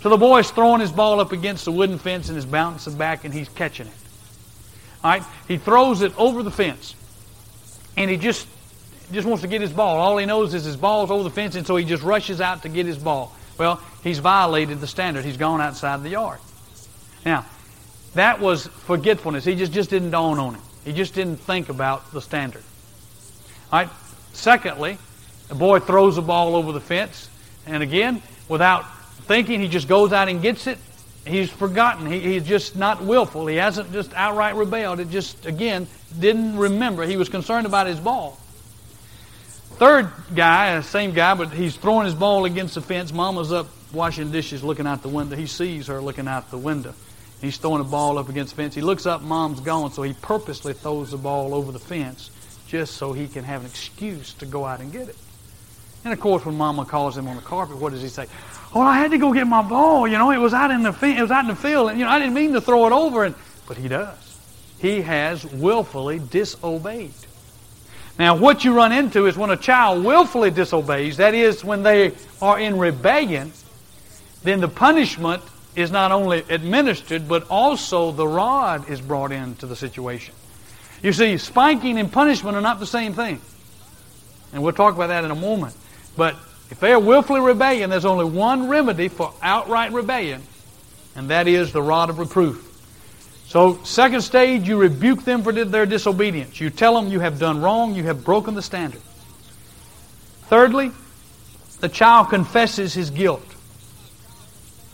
So 0.02 0.08
the 0.08 0.16
boy's 0.16 0.50
throwing 0.50 0.80
his 0.80 0.92
ball 0.92 1.18
up 1.18 1.32
against 1.32 1.64
the 1.64 1.72
wooden 1.72 1.98
fence 1.98 2.28
and 2.28 2.38
is 2.38 2.46
bouncing 2.46 2.96
back 2.96 3.24
and 3.24 3.34
he's 3.34 3.48
catching 3.48 3.88
it. 3.88 3.92
Right? 5.06 5.22
He 5.48 5.58
throws 5.58 6.02
it 6.02 6.12
over 6.18 6.42
the 6.42 6.50
fence. 6.50 6.94
And 7.96 8.10
he 8.10 8.16
just 8.16 8.46
just 9.12 9.26
wants 9.26 9.42
to 9.42 9.48
get 9.48 9.60
his 9.60 9.72
ball. 9.72 9.98
All 9.98 10.18
he 10.18 10.26
knows 10.26 10.52
is 10.52 10.64
his 10.64 10.76
ball's 10.76 11.12
over 11.12 11.22
the 11.22 11.30
fence, 11.30 11.54
and 11.54 11.64
so 11.66 11.76
he 11.76 11.84
just 11.84 12.02
rushes 12.02 12.40
out 12.40 12.62
to 12.62 12.68
get 12.68 12.86
his 12.86 12.98
ball. 12.98 13.32
Well, 13.56 13.80
he's 14.02 14.18
violated 14.18 14.80
the 14.80 14.88
standard. 14.88 15.24
He's 15.24 15.36
gone 15.36 15.60
outside 15.60 16.02
the 16.02 16.08
yard. 16.08 16.40
Now, 17.24 17.44
that 18.14 18.40
was 18.40 18.66
forgetfulness. 18.66 19.44
He 19.44 19.54
just, 19.54 19.72
just 19.72 19.90
didn't 19.90 20.10
dawn 20.10 20.40
on 20.40 20.54
him. 20.54 20.62
He 20.84 20.92
just 20.92 21.14
didn't 21.14 21.36
think 21.36 21.68
about 21.68 22.12
the 22.12 22.20
standard. 22.20 22.64
All 23.72 23.80
right. 23.80 23.90
Secondly, 24.32 24.98
the 25.48 25.54
boy 25.54 25.78
throws 25.78 26.16
the 26.16 26.22
ball 26.22 26.56
over 26.56 26.72
the 26.72 26.80
fence, 26.80 27.30
and 27.66 27.82
again, 27.82 28.22
without 28.48 28.84
thinking, 29.22 29.60
he 29.60 29.68
just 29.68 29.88
goes 29.88 30.12
out 30.12 30.28
and 30.28 30.42
gets 30.42 30.66
it, 30.66 30.78
He's 31.26 31.50
forgotten. 31.50 32.06
He, 32.06 32.20
he's 32.20 32.44
just 32.44 32.76
not 32.76 33.02
willful. 33.02 33.46
He 33.46 33.56
hasn't 33.56 33.92
just 33.92 34.14
outright 34.14 34.54
rebelled. 34.54 35.00
It 35.00 35.10
just, 35.10 35.44
again, 35.44 35.88
didn't 36.18 36.56
remember. 36.56 37.04
He 37.04 37.16
was 37.16 37.28
concerned 37.28 37.66
about 37.66 37.86
his 37.86 37.98
ball. 37.98 38.38
Third 39.78 40.10
guy, 40.34 40.76
uh, 40.76 40.82
same 40.82 41.12
guy, 41.12 41.34
but 41.34 41.50
he's 41.50 41.76
throwing 41.76 42.06
his 42.06 42.14
ball 42.14 42.44
against 42.44 42.76
the 42.76 42.80
fence. 42.80 43.12
Mama's 43.12 43.52
up 43.52 43.66
washing 43.92 44.30
dishes 44.30 44.62
looking 44.62 44.86
out 44.86 45.02
the 45.02 45.08
window. 45.08 45.36
He 45.36 45.46
sees 45.46 45.88
her 45.88 46.00
looking 46.00 46.28
out 46.28 46.50
the 46.50 46.58
window. 46.58 46.94
He's 47.40 47.58
throwing 47.58 47.82
the 47.82 47.88
ball 47.88 48.18
up 48.18 48.28
against 48.28 48.56
the 48.56 48.62
fence. 48.62 48.74
He 48.74 48.80
looks 48.80 49.04
up, 49.04 49.20
mom's 49.20 49.60
gone, 49.60 49.92
so 49.92 50.02
he 50.02 50.14
purposely 50.14 50.72
throws 50.72 51.10
the 51.10 51.18
ball 51.18 51.54
over 51.54 51.72
the 51.72 51.78
fence 51.78 52.30
just 52.68 52.94
so 52.94 53.12
he 53.12 53.28
can 53.28 53.44
have 53.44 53.60
an 53.62 53.66
excuse 53.66 54.32
to 54.34 54.46
go 54.46 54.64
out 54.64 54.80
and 54.80 54.92
get 54.92 55.08
it. 55.08 55.16
And 56.06 56.12
of 56.12 56.20
course, 56.20 56.46
when 56.46 56.56
mama 56.56 56.84
calls 56.84 57.18
him 57.18 57.26
on 57.26 57.34
the 57.34 57.42
carpet, 57.42 57.78
what 57.78 57.90
does 57.90 58.00
he 58.00 58.06
say? 58.06 58.28
Well, 58.72 58.84
I 58.84 58.96
had 58.96 59.10
to 59.10 59.18
go 59.18 59.32
get 59.32 59.48
my 59.48 59.60
ball. 59.60 60.06
You 60.06 60.18
know, 60.18 60.30
it 60.30 60.38
was 60.38 60.54
out 60.54 60.70
in 60.70 60.84
the 60.84 60.96
it 61.04 61.20
was 61.20 61.32
out 61.32 61.40
in 61.40 61.48
the 61.48 61.56
field, 61.56 61.90
and 61.90 61.98
you 61.98 62.04
know, 62.04 62.12
I 62.12 62.20
didn't 62.20 62.34
mean 62.34 62.52
to 62.52 62.60
throw 62.60 62.86
it 62.86 62.92
over. 62.92 63.24
And 63.24 63.34
but 63.66 63.76
he 63.76 63.88
does. 63.88 64.38
He 64.78 65.00
has 65.00 65.44
willfully 65.44 66.20
disobeyed. 66.20 67.10
Now, 68.20 68.36
what 68.36 68.64
you 68.64 68.72
run 68.72 68.92
into 68.92 69.26
is 69.26 69.36
when 69.36 69.50
a 69.50 69.56
child 69.56 70.04
willfully 70.04 70.52
disobeys. 70.52 71.16
That 71.16 71.34
is, 71.34 71.64
when 71.64 71.82
they 71.82 72.12
are 72.40 72.56
in 72.56 72.78
rebellion. 72.78 73.52
then 74.44 74.60
the 74.60 74.68
punishment 74.68 75.42
is 75.74 75.90
not 75.90 76.12
only 76.12 76.44
administered, 76.48 77.26
but 77.26 77.50
also 77.50 78.12
the 78.12 78.28
rod 78.28 78.88
is 78.88 79.00
brought 79.00 79.32
into 79.32 79.66
the 79.66 79.74
situation. 79.74 80.36
You 81.02 81.12
see, 81.12 81.36
spanking 81.36 81.98
and 81.98 82.12
punishment 82.12 82.56
are 82.56 82.62
not 82.62 82.78
the 82.78 82.86
same 82.86 83.12
thing. 83.12 83.40
And 84.52 84.62
we'll 84.62 84.72
talk 84.72 84.94
about 84.94 85.08
that 85.08 85.24
in 85.24 85.32
a 85.32 85.34
moment. 85.34 85.74
But 86.16 86.36
if 86.70 86.80
they 86.80 86.92
are 86.92 87.00
willfully 87.00 87.40
rebellion, 87.40 87.90
there's 87.90 88.04
only 88.04 88.24
one 88.24 88.68
remedy 88.68 89.08
for 89.08 89.32
outright 89.42 89.92
rebellion, 89.92 90.42
and 91.14 91.30
that 91.30 91.46
is 91.46 91.72
the 91.72 91.82
rod 91.82 92.10
of 92.10 92.18
reproof. 92.18 92.62
So, 93.48 93.82
second 93.84 94.22
stage, 94.22 94.66
you 94.66 94.76
rebuke 94.76 95.24
them 95.24 95.42
for 95.42 95.52
their 95.52 95.86
disobedience. 95.86 96.60
You 96.60 96.70
tell 96.70 96.94
them 96.94 97.08
you 97.08 97.20
have 97.20 97.38
done 97.38 97.60
wrong, 97.60 97.94
you 97.94 98.02
have 98.04 98.24
broken 98.24 98.54
the 98.54 98.62
standard. 98.62 99.00
Thirdly, 100.48 100.90
the 101.80 101.88
child 101.88 102.30
confesses 102.30 102.94
his 102.94 103.10
guilt. 103.10 103.44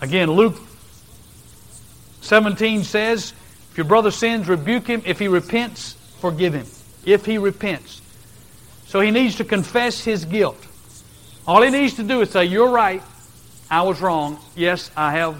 Again, 0.01 0.31
Luke 0.31 0.57
17 2.23 2.85
says, 2.85 3.33
If 3.71 3.79
your 3.79 3.85
brother 3.85 4.11
sins, 4.11 4.49
rebuke 4.49 4.87
him. 4.87 5.03
If 5.05 5.19
he 5.19 5.29
repents, 5.29 5.95
forgive 6.19 6.55
him. 6.55 6.67
If 7.05 7.25
he 7.25 7.39
repents. 7.39 8.03
So 8.87 9.01
he 9.01 9.11
needs 9.11 9.37
to 9.37 9.45
confess 9.45 10.05
his 10.05 10.25
guilt. 10.25 10.59
All 11.47 11.63
he 11.63 11.71
needs 11.71 11.95
to 11.95 12.03
do 12.03 12.21
is 12.21 12.31
say, 12.31 12.45
You're 12.45 12.71
right. 12.71 13.03
I 13.71 13.83
was 13.83 14.01
wrong. 14.01 14.39
Yes, 14.55 14.91
I 14.97 15.13
have 15.13 15.37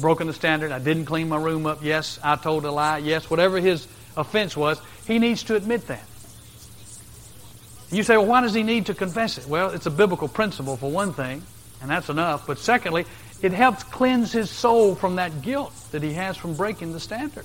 broken 0.00 0.26
the 0.26 0.32
standard. 0.32 0.72
I 0.72 0.78
didn't 0.78 1.04
clean 1.04 1.28
my 1.28 1.36
room 1.36 1.66
up. 1.66 1.82
Yes, 1.82 2.18
I 2.22 2.36
told 2.36 2.64
a 2.64 2.70
lie. 2.70 2.98
Yes, 2.98 3.30
whatever 3.30 3.58
his 3.58 3.86
offense 4.16 4.56
was, 4.56 4.80
he 5.06 5.18
needs 5.18 5.44
to 5.44 5.56
admit 5.56 5.86
that. 5.86 6.04
You 7.92 8.02
say, 8.02 8.16
well, 8.16 8.26
why 8.26 8.40
does 8.40 8.54
he 8.54 8.62
need 8.62 8.86
to 8.86 8.94
confess 8.94 9.38
it? 9.38 9.46
Well, 9.46 9.70
it's 9.70 9.86
a 9.86 9.90
biblical 9.90 10.28
principle 10.28 10.76
for 10.76 10.90
one 10.90 11.12
thing, 11.12 11.42
and 11.80 11.90
that's 11.90 12.08
enough. 12.08 12.46
But 12.46 12.58
secondly, 12.58 13.04
it 13.42 13.52
helps 13.52 13.82
cleanse 13.82 14.32
his 14.32 14.50
soul 14.50 14.94
from 14.94 15.16
that 15.16 15.42
guilt 15.42 15.72
that 15.90 16.02
he 16.02 16.12
has 16.12 16.36
from 16.36 16.54
breaking 16.54 16.92
the 16.92 17.00
standard. 17.00 17.44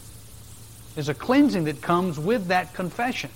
There's 0.93 1.09
a 1.09 1.13
cleansing 1.13 1.65
that 1.65 1.81
comes 1.81 2.19
with 2.19 2.47
that 2.47 2.73
confession. 2.73 3.31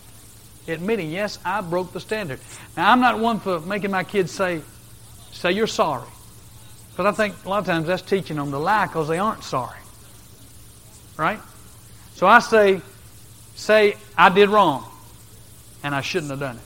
Admitting, 0.72 1.12
yes, 1.12 1.40
I 1.44 1.62
broke 1.62 1.94
the 1.94 2.00
standard. 2.00 2.40
Now, 2.78 2.92
I'm 2.92 3.00
not 3.00 3.20
one 3.20 3.40
for 3.40 3.60
making 3.60 3.92
my 3.92 4.04
kids 4.04 4.32
say, 4.32 4.62
say 5.32 5.52
you're 5.52 5.68
sorry. 5.68 6.08
Because 6.92 7.06
I 7.06 7.12
think 7.12 7.46
a 7.46 7.50
lot 7.50 7.60
of 7.60 7.66
times 7.66 7.88
that's 7.88 8.02
teaching 8.02 8.38
them 8.38 8.52
to 8.52 8.58
lie 8.58 8.86
because 8.86 9.08
they 9.08 9.20
aren't 9.20 9.44
sorry. 9.44 9.80
Right? 11.18 11.40
So 12.16 12.28
I 12.28 12.40
say, 12.40 12.82
say, 13.56 13.96
I 14.18 14.30
did 14.30 14.50
wrong 14.50 14.86
and 15.84 15.96
I 15.96 16.02
shouldn't 16.02 16.32
have 16.32 16.40
done 16.40 16.58
it. 16.58 16.62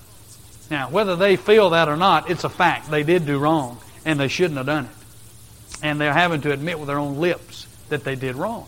Now, 0.72 0.90
whether 0.90 1.16
they 1.16 1.36
feel 1.36 1.72
that 1.72 1.88
or 1.90 1.98
not, 1.98 2.30
it's 2.32 2.44
a 2.44 2.50
fact. 2.50 2.90
They 2.90 3.04
did 3.04 3.26
do 3.26 3.38
wrong, 3.38 3.78
and 4.06 4.20
they 4.20 4.28
shouldn't 4.28 4.58
have 4.58 4.66
done 4.66 4.86
it. 4.86 5.84
And 5.84 6.00
they're 6.00 6.14
having 6.14 6.42
to 6.42 6.52
admit 6.52 6.80
with 6.80 6.88
their 6.88 6.98
own 6.98 7.20
lips 7.20 7.68
that 7.90 8.04
they 8.04 8.16
did 8.16 8.36
wrong. 8.36 8.68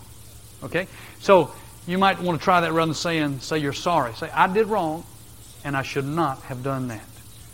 Okay? 0.63 0.87
So, 1.19 1.51
you 1.87 1.97
might 1.97 2.19
want 2.19 2.39
to 2.39 2.43
try 2.43 2.61
that 2.61 2.73
rather 2.73 2.89
than 2.89 2.95
saying, 2.95 3.39
say 3.39 3.57
you're 3.57 3.73
sorry. 3.73 4.13
Say, 4.13 4.29
I 4.29 4.47
did 4.51 4.67
wrong, 4.67 5.03
and 5.65 5.75
I 5.75 5.82
should 5.82 6.06
not 6.06 6.41
have 6.43 6.63
done 6.63 6.88
that. 6.88 7.04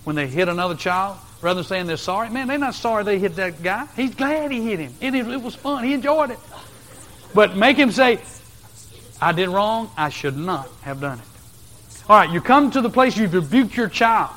When 0.03 0.15
they 0.15 0.27
hit 0.27 0.49
another 0.49 0.75
child, 0.75 1.17
rather 1.41 1.61
than 1.61 1.67
saying 1.67 1.87
they're 1.87 1.97
sorry, 1.97 2.29
man, 2.29 2.47
they're 2.47 2.57
not 2.57 2.75
sorry 2.75 3.03
they 3.03 3.17
hit 3.17 3.37
that 3.37 3.63
guy. 3.63 3.87
He's 3.95 4.13
glad 4.13 4.51
he 4.51 4.61
hit 4.61 4.79
him. 4.79 4.93
It, 4.99 5.15
it 5.15 5.41
was 5.41 5.55
fun. 5.55 5.83
He 5.83 5.93
enjoyed 5.93 6.29
it. 6.29 6.39
But 7.33 7.55
make 7.55 7.77
him 7.77 7.91
say, 7.91 8.19
I 9.21 9.31
did 9.31 9.49
wrong. 9.49 9.89
I 9.97 10.09
should 10.09 10.37
not 10.37 10.67
have 10.81 10.99
done 10.99 11.19
it. 11.19 11.25
All 12.09 12.17
right, 12.17 12.29
you 12.29 12.41
come 12.41 12.71
to 12.71 12.81
the 12.81 12.89
place 12.89 13.15
you've 13.15 13.33
rebuked 13.33 13.77
your 13.77 13.87
child. 13.87 14.31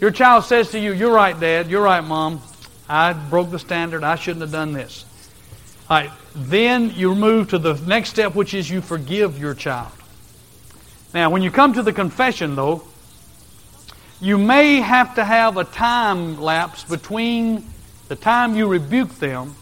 Your 0.00 0.10
child 0.10 0.44
says 0.44 0.70
to 0.72 0.80
you, 0.80 0.92
You're 0.92 1.14
right, 1.14 1.38
Dad. 1.38 1.70
You're 1.70 1.82
right, 1.82 2.02
Mom. 2.02 2.42
I 2.88 3.12
broke 3.12 3.50
the 3.50 3.58
standard. 3.58 4.02
I 4.02 4.16
shouldn't 4.16 4.40
have 4.40 4.50
done 4.50 4.72
this. 4.72 5.04
All 5.88 5.98
right, 5.98 6.10
then 6.34 6.90
you 6.90 7.14
move 7.14 7.50
to 7.50 7.58
the 7.58 7.74
next 7.86 8.10
step, 8.10 8.34
which 8.34 8.54
is 8.54 8.68
you 8.68 8.80
forgive 8.80 9.38
your 9.38 9.54
child. 9.54 9.92
Now, 11.12 11.30
when 11.30 11.42
you 11.42 11.52
come 11.52 11.74
to 11.74 11.82
the 11.82 11.92
confession, 11.92 12.56
though, 12.56 12.82
you 14.20 14.38
may 14.38 14.76
have 14.76 15.16
to 15.16 15.24
have 15.24 15.56
a 15.56 15.64
time 15.64 16.40
lapse 16.40 16.84
between 16.84 17.64
the 18.08 18.16
time 18.16 18.54
you 18.54 18.66
rebuke 18.66 19.10
them 19.16 19.54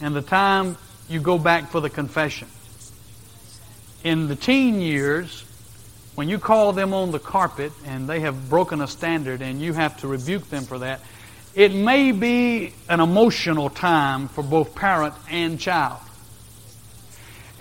and 0.00 0.14
the 0.14 0.22
time 0.22 0.76
you 1.08 1.20
go 1.20 1.38
back 1.38 1.70
for 1.70 1.80
the 1.80 1.90
confession. 1.90 2.48
In 4.02 4.28
the 4.28 4.36
teen 4.36 4.80
years, 4.80 5.44
when 6.14 6.28
you 6.28 6.38
call 6.38 6.72
them 6.72 6.94
on 6.94 7.10
the 7.10 7.18
carpet 7.18 7.72
and 7.86 8.08
they 8.08 8.20
have 8.20 8.48
broken 8.48 8.80
a 8.80 8.86
standard 8.86 9.42
and 9.42 9.60
you 9.60 9.72
have 9.72 9.98
to 10.00 10.08
rebuke 10.08 10.48
them 10.48 10.64
for 10.64 10.78
that, 10.78 11.00
it 11.54 11.74
may 11.74 12.12
be 12.12 12.72
an 12.88 13.00
emotional 13.00 13.70
time 13.70 14.28
for 14.28 14.42
both 14.42 14.74
parent 14.74 15.14
and 15.30 15.58
child. 15.58 16.00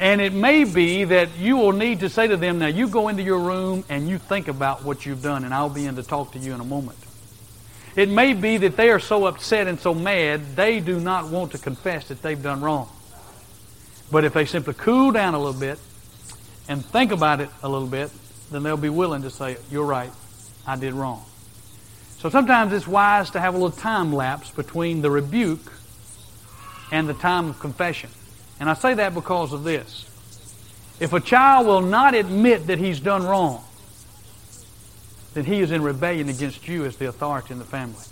And 0.03 0.19
it 0.19 0.33
may 0.33 0.65
be 0.65 1.05
that 1.05 1.37
you 1.37 1.55
will 1.55 1.71
need 1.71 2.01
to 2.01 2.09
say 2.09 2.27
to 2.27 2.35
them, 2.35 2.59
now 2.59 2.67
you 2.67 2.89
go 2.89 3.07
into 3.07 3.23
your 3.23 3.39
room 3.39 3.85
and 3.87 4.09
you 4.09 4.17
think 4.17 4.49
about 4.49 4.83
what 4.83 5.05
you've 5.05 5.23
done, 5.23 5.45
and 5.45 5.53
I'll 5.53 5.69
be 5.69 5.85
in 5.85 5.95
to 5.95 6.03
talk 6.03 6.33
to 6.33 6.39
you 6.39 6.53
in 6.53 6.59
a 6.59 6.65
moment. 6.65 6.97
It 7.95 8.09
may 8.09 8.33
be 8.33 8.57
that 8.57 8.75
they 8.75 8.89
are 8.89 8.99
so 8.99 9.27
upset 9.27 9.65
and 9.65 9.79
so 9.79 9.93
mad, 9.93 10.57
they 10.57 10.81
do 10.81 10.99
not 10.99 11.29
want 11.29 11.53
to 11.53 11.57
confess 11.57 12.09
that 12.09 12.21
they've 12.21 12.43
done 12.43 12.59
wrong. 12.59 12.89
But 14.11 14.25
if 14.25 14.33
they 14.33 14.43
simply 14.43 14.73
cool 14.73 15.13
down 15.13 15.35
a 15.35 15.39
little 15.39 15.57
bit 15.57 15.79
and 16.67 16.83
think 16.83 17.13
about 17.13 17.39
it 17.39 17.47
a 17.63 17.69
little 17.69 17.87
bit, 17.87 18.11
then 18.51 18.63
they'll 18.63 18.75
be 18.75 18.89
willing 18.89 19.21
to 19.21 19.29
say, 19.29 19.55
You're 19.71 19.85
right, 19.85 20.11
I 20.67 20.75
did 20.75 20.93
wrong. 20.95 21.23
So 22.17 22.29
sometimes 22.29 22.73
it's 22.73 22.89
wise 22.89 23.29
to 23.29 23.39
have 23.39 23.53
a 23.53 23.57
little 23.57 23.71
time 23.71 24.11
lapse 24.11 24.51
between 24.51 25.01
the 25.01 25.09
rebuke 25.09 25.71
and 26.91 27.07
the 27.07 27.13
time 27.13 27.47
of 27.47 27.61
confession. 27.61 28.09
And 28.59 28.69
I 28.69 28.73
say 28.73 28.93
that 28.93 29.13
because 29.13 29.53
of 29.53 29.63
this. 29.63 30.09
If 30.99 31.13
a 31.13 31.19
child 31.19 31.67
will 31.67 31.81
not 31.81 32.13
admit 32.13 32.67
that 32.67 32.79
he's 32.79 32.99
done 32.99 33.23
wrong, 33.23 33.63
then 35.33 35.45
he 35.45 35.61
is 35.61 35.71
in 35.71 35.81
rebellion 35.81 36.29
against 36.29 36.67
you 36.67 36.85
as 36.85 36.97
the 36.97 37.07
authority 37.07 37.53
in 37.53 37.59
the 37.59 37.65
family. 37.65 38.03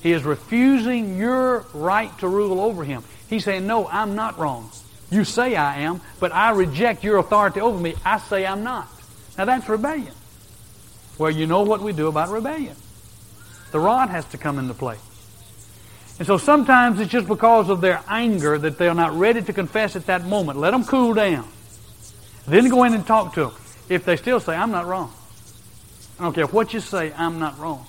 He 0.00 0.12
is 0.12 0.22
refusing 0.22 1.18
your 1.18 1.66
right 1.74 2.16
to 2.20 2.28
rule 2.28 2.60
over 2.60 2.84
him. 2.84 3.02
He's 3.28 3.44
saying, 3.44 3.66
No, 3.66 3.88
I'm 3.88 4.14
not 4.14 4.38
wrong. 4.38 4.70
You 5.10 5.24
say 5.24 5.56
I 5.56 5.80
am, 5.80 6.00
but 6.20 6.32
I 6.32 6.52
reject 6.52 7.02
your 7.02 7.16
authority 7.18 7.60
over 7.60 7.78
me. 7.78 7.94
I 8.04 8.18
say 8.18 8.46
I'm 8.46 8.62
not. 8.62 8.88
Now 9.36 9.46
that's 9.46 9.68
rebellion. 9.68 10.14
Well, 11.18 11.30
you 11.30 11.46
know 11.46 11.62
what 11.62 11.80
we 11.80 11.92
do 11.92 12.06
about 12.06 12.28
rebellion. 12.28 12.76
The 13.72 13.80
rod 13.80 14.08
has 14.10 14.24
to 14.26 14.38
come 14.38 14.58
into 14.58 14.74
play. 14.74 14.96
And 16.18 16.26
so 16.26 16.36
sometimes 16.36 16.98
it's 16.98 17.10
just 17.10 17.28
because 17.28 17.68
of 17.68 17.80
their 17.80 18.02
anger 18.08 18.58
that 18.58 18.76
they're 18.76 18.94
not 18.94 19.16
ready 19.16 19.40
to 19.42 19.52
confess 19.52 19.94
at 19.94 20.06
that 20.06 20.24
moment. 20.24 20.58
Let 20.58 20.72
them 20.72 20.84
cool 20.84 21.14
down. 21.14 21.48
Then 22.46 22.68
go 22.68 22.84
in 22.84 22.94
and 22.94 23.06
talk 23.06 23.34
to 23.34 23.46
them. 23.46 23.52
If 23.88 24.04
they 24.04 24.16
still 24.16 24.40
say, 24.40 24.56
I'm 24.56 24.72
not 24.72 24.86
wrong. 24.86 25.12
I 26.18 26.24
don't 26.24 26.32
care 26.32 26.46
what 26.46 26.74
you 26.74 26.80
say, 26.80 27.12
I'm 27.16 27.38
not 27.38 27.58
wrong. 27.58 27.86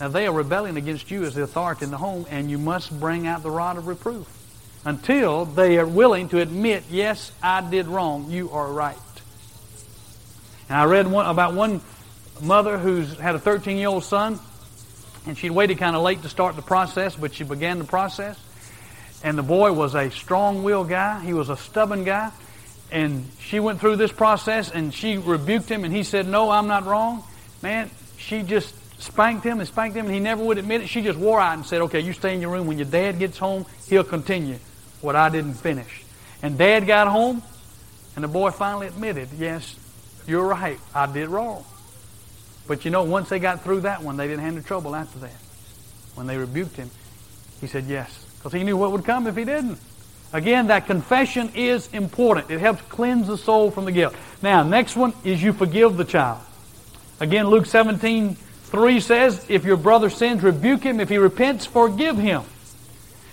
Now 0.00 0.08
they 0.08 0.26
are 0.26 0.32
rebelling 0.32 0.76
against 0.76 1.10
you 1.10 1.24
as 1.24 1.34
the 1.34 1.42
authority 1.42 1.84
in 1.84 1.90
the 1.90 1.98
home, 1.98 2.26
and 2.30 2.50
you 2.50 2.58
must 2.58 2.98
bring 2.98 3.26
out 3.26 3.42
the 3.42 3.50
rod 3.50 3.76
of 3.76 3.86
reproof 3.86 4.26
until 4.84 5.44
they 5.44 5.78
are 5.78 5.86
willing 5.86 6.28
to 6.30 6.40
admit, 6.40 6.84
yes, 6.90 7.30
I 7.42 7.60
did 7.60 7.86
wrong. 7.86 8.30
You 8.30 8.50
are 8.50 8.72
right. 8.72 8.96
And 10.68 10.78
I 10.78 10.84
read 10.84 11.06
one, 11.06 11.26
about 11.26 11.54
one 11.54 11.80
mother 12.42 12.78
who's 12.78 13.18
had 13.18 13.34
a 13.34 13.38
13 13.38 13.76
year 13.76 13.88
old 13.88 14.04
son 14.04 14.40
and 15.26 15.36
she'd 15.36 15.50
waited 15.50 15.78
kind 15.78 15.96
of 15.96 16.02
late 16.02 16.22
to 16.22 16.28
start 16.28 16.56
the 16.56 16.62
process, 16.62 17.16
but 17.16 17.34
she 17.34 17.44
began 17.44 17.78
the 17.78 17.84
process. 17.84 18.38
And 19.22 19.36
the 19.36 19.42
boy 19.42 19.72
was 19.72 19.94
a 19.94 20.10
strong 20.10 20.62
willed 20.62 20.88
guy, 20.88 21.24
he 21.24 21.32
was 21.32 21.48
a 21.48 21.56
stubborn 21.56 22.04
guy. 22.04 22.30
And 22.90 23.28
she 23.38 23.60
went 23.60 23.80
through 23.80 23.96
this 23.96 24.10
process 24.10 24.70
and 24.70 24.92
she 24.92 25.16
rebuked 25.16 25.68
him, 25.68 25.84
and 25.84 25.94
he 25.94 26.02
said, 26.02 26.26
No, 26.26 26.50
I'm 26.50 26.66
not 26.66 26.86
wrong. 26.86 27.22
Man, 27.62 27.90
she 28.16 28.42
just 28.42 28.74
spanked 29.00 29.44
him 29.44 29.60
and 29.60 29.68
spanked 29.68 29.96
him, 29.96 30.06
and 30.06 30.14
he 30.14 30.20
never 30.20 30.42
would 30.42 30.58
admit 30.58 30.82
it. 30.82 30.88
She 30.88 31.02
just 31.02 31.18
wore 31.18 31.40
out 31.40 31.54
and 31.54 31.64
said, 31.64 31.82
Okay, 31.82 32.00
you 32.00 32.12
stay 32.12 32.34
in 32.34 32.40
your 32.40 32.50
room. 32.50 32.66
When 32.66 32.78
your 32.78 32.88
dad 32.88 33.18
gets 33.18 33.38
home, 33.38 33.66
he'll 33.88 34.04
continue 34.04 34.58
what 35.00 35.16
I 35.16 35.28
didn't 35.28 35.54
finish. 35.54 36.04
And 36.42 36.58
dad 36.58 36.86
got 36.86 37.06
home, 37.06 37.42
and 38.16 38.24
the 38.24 38.28
boy 38.28 38.50
finally 38.50 38.88
admitted, 38.88 39.28
Yes, 39.36 39.76
you're 40.26 40.46
right. 40.46 40.78
I 40.94 41.06
did 41.06 41.28
wrong. 41.28 41.64
But 42.70 42.84
you 42.84 42.92
know, 42.92 43.02
once 43.02 43.28
they 43.28 43.40
got 43.40 43.64
through 43.64 43.80
that 43.80 44.00
one, 44.04 44.16
they 44.16 44.28
didn't 44.28 44.44
have 44.44 44.54
any 44.54 44.62
trouble 44.62 44.94
after 44.94 45.18
that. 45.18 45.34
When 46.14 46.28
they 46.28 46.38
rebuked 46.38 46.76
him, 46.76 46.88
he 47.60 47.66
said 47.66 47.86
yes. 47.86 48.24
Because 48.36 48.52
he 48.52 48.62
knew 48.62 48.76
what 48.76 48.92
would 48.92 49.04
come 49.04 49.26
if 49.26 49.34
he 49.34 49.44
didn't. 49.44 49.80
Again, 50.32 50.68
that 50.68 50.86
confession 50.86 51.50
is 51.56 51.88
important. 51.92 52.48
It 52.48 52.60
helps 52.60 52.80
cleanse 52.82 53.26
the 53.26 53.36
soul 53.36 53.72
from 53.72 53.86
the 53.86 53.90
guilt. 53.90 54.14
Now, 54.40 54.62
next 54.62 54.94
one 54.94 55.14
is 55.24 55.42
you 55.42 55.52
forgive 55.52 55.96
the 55.96 56.04
child. 56.04 56.38
Again, 57.18 57.48
Luke 57.48 57.66
17, 57.66 58.36
3 58.36 59.00
says, 59.00 59.44
If 59.48 59.64
your 59.64 59.76
brother 59.76 60.08
sins, 60.08 60.44
rebuke 60.44 60.84
him. 60.84 61.00
If 61.00 61.08
he 61.08 61.18
repents, 61.18 61.66
forgive 61.66 62.18
him. 62.18 62.44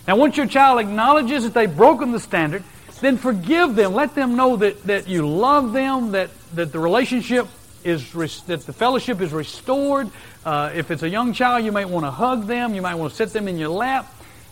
Now, 0.08 0.16
once 0.16 0.36
your 0.36 0.46
child 0.46 0.80
acknowledges 0.80 1.44
that 1.44 1.54
they've 1.54 1.76
broken 1.76 2.10
the 2.10 2.18
standard, 2.18 2.64
then 3.00 3.16
forgive 3.16 3.76
them. 3.76 3.94
Let 3.94 4.16
them 4.16 4.34
know 4.34 4.56
that, 4.56 4.82
that 4.88 5.06
you 5.06 5.28
love 5.28 5.72
them, 5.72 6.10
that, 6.10 6.30
that 6.56 6.72
the 6.72 6.80
relationship 6.80 7.46
is 7.88 8.12
that 8.42 8.66
the 8.66 8.72
fellowship 8.72 9.20
is 9.20 9.32
restored. 9.32 10.10
Uh, 10.44 10.70
if 10.74 10.90
it's 10.90 11.02
a 11.02 11.08
young 11.08 11.32
child, 11.32 11.64
you 11.64 11.72
might 11.72 11.88
want 11.88 12.04
to 12.04 12.10
hug 12.10 12.46
them. 12.46 12.74
You 12.74 12.82
might 12.82 12.94
want 12.94 13.10
to 13.10 13.16
sit 13.16 13.32
them 13.32 13.48
in 13.48 13.58
your 13.58 13.70
lap. 13.70 14.06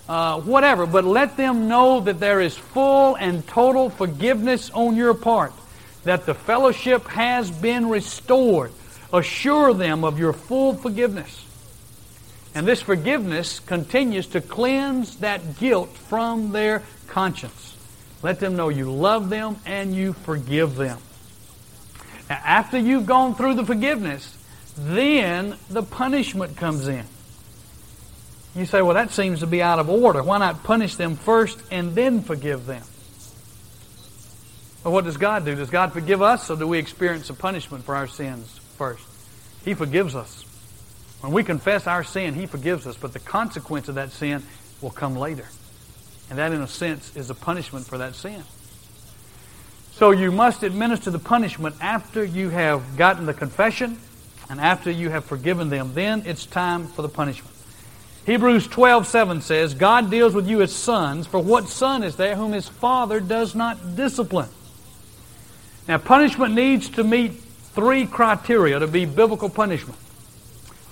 uh, 0.09 0.41
whatever, 0.41 0.87
but 0.87 1.05
let 1.05 1.37
them 1.37 1.69
know 1.69 2.01
that 2.01 2.21
there 2.21 2.41
is 2.41 2.57
full 2.57 3.17
and 3.17 3.47
total 3.47 3.91
forgiveness 3.91 4.71
on 4.71 4.97
your 4.97 5.15
part, 5.15 5.53
that 6.05 6.27
the 6.27 6.35
fellowship 6.35 7.07
has 7.09 7.51
been 7.51 7.89
restored. 7.89 8.73
Assure 9.13 9.75
them 9.75 10.05
of 10.05 10.19
your 10.19 10.33
full 10.33 10.75
forgiveness. 10.75 11.45
And 12.55 12.67
this 12.67 12.83
forgiveness 12.83 13.61
continues 13.61 14.29
to 14.29 14.41
cleanse 14.41 15.17
that 15.19 15.59
guilt 15.59 15.91
from 15.91 16.53
their 16.53 16.83
conscience. 17.09 17.77
Let 18.23 18.41
them 18.41 18.57
know 18.57 18.69
you 18.69 18.91
love 18.91 19.29
them 19.29 19.57
and 19.67 19.95
you 19.95 20.13
forgive 20.13 20.77
them. 20.77 20.99
Now, 22.29 22.41
after 22.45 22.79
you've 22.79 23.07
gone 23.07 23.35
through 23.35 23.55
the 23.55 23.65
forgiveness, 23.65 24.37
then 24.77 25.57
the 25.71 25.83
punishment 25.83 26.57
comes 26.57 26.89
in. 26.89 27.05
You 28.55 28.67
say, 28.67 28.81
well, 28.83 28.95
that 28.95 29.11
seems 29.11 29.41
to 29.41 29.47
be 29.47 29.63
out 29.63 29.79
of 29.79 29.91
order. 29.91 30.23
Why 30.23 30.39
not 30.39 30.65
punish 30.65 30.97
them 30.97 31.17
first 31.17 31.59
and 31.71 31.95
then 31.95 32.23
forgive 32.23 32.67
them? 32.67 32.83
Well, 34.83 34.95
what 34.95 35.05
does 35.05 35.17
God 35.17 35.45
do? 35.45 35.55
Does 35.55 35.71
God 35.71 35.93
forgive 35.93 36.23
us 36.23 36.49
or 36.51 36.57
do 36.57 36.67
we 36.67 36.79
experience 36.79 37.29
a 37.29 37.35
punishment 37.35 37.85
for 37.85 37.95
our 37.95 38.07
sins 38.07 38.61
first? 38.77 39.05
He 39.65 39.75
forgives 39.75 40.15
us. 40.15 40.45
When 41.21 41.33
we 41.33 41.43
confess 41.45 41.87
our 41.87 42.05
sin, 42.05 42.35
He 42.35 42.47
forgives 42.47 42.87
us, 42.87 42.97
but 42.97 43.13
the 43.13 43.19
consequence 43.19 43.89
of 43.89 43.97
that 43.97 44.13
sin 44.13 44.43
will 44.81 44.91
come 44.91 45.17
later. 45.17 45.49
And 46.31 46.39
that, 46.39 46.53
in 46.53 46.63
a 46.63 46.69
sense, 46.69 47.17
is 47.17 47.31
a 47.31 47.35
punishment 47.35 47.87
for 47.87 47.99
that 47.99 48.15
sin. 48.15 48.43
So 49.97 50.11
you 50.11 50.31
must 50.31 50.63
administer 50.63 51.11
the 51.11 51.19
punishment 51.19 51.75
after 51.81 52.23
you 52.23 52.51
have 52.51 52.99
gotten 52.99 53.25
the 53.25 53.33
confession 53.33 53.99
and 54.51 54.61
after 54.61 54.91
you 54.91 55.09
have 55.09 55.25
forgiven 55.25 55.71
them. 55.71 55.95
Then 55.95 56.23
it's 56.27 56.45
time 56.45 56.87
for 56.87 57.01
the 57.01 57.09
punishment. 57.09 57.57
Hebrews 58.27 58.67
12, 58.67 59.07
7 59.07 59.41
says, 59.41 59.73
God 59.73 60.11
deals 60.11 60.35
with 60.35 60.47
you 60.47 60.61
as 60.61 60.71
sons, 60.71 61.27
for 61.27 61.41
what 61.41 61.71
son 61.71 62.03
is 62.03 62.17
there 62.17 62.37
whom 62.37 62.53
his 62.53 62.69
father 62.69 63.21
does 63.21 63.55
not 63.55 63.97
discipline? 63.97 64.51
Now, 65.89 65.97
punishment 65.97 66.53
needs 66.53 66.91
to 66.91 67.03
meet 67.03 67.33
three 67.33 68.05
criteria 68.05 68.79
to 68.79 68.87
be 68.87 69.07
biblical 69.07 69.49
punishment. 69.49 69.99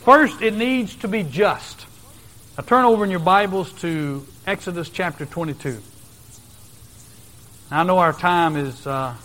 First, 0.01 0.41
it 0.41 0.55
needs 0.55 0.97
to 0.97 1.09
be 1.09 1.25
just. 1.25 1.85
Now 2.57 2.65
turn 2.65 2.87
over 2.87 3.05
in 3.05 3.11
your 3.11 3.21
Bibles 3.21 3.71
to 3.83 4.27
Exodus 4.47 4.89
chapter 4.89 5.27
22. 5.27 5.83
I 7.75 7.83
know 7.83 7.99
our 7.99 8.13
time 8.13 8.55
is 8.55 8.87
uh, 8.87 9.17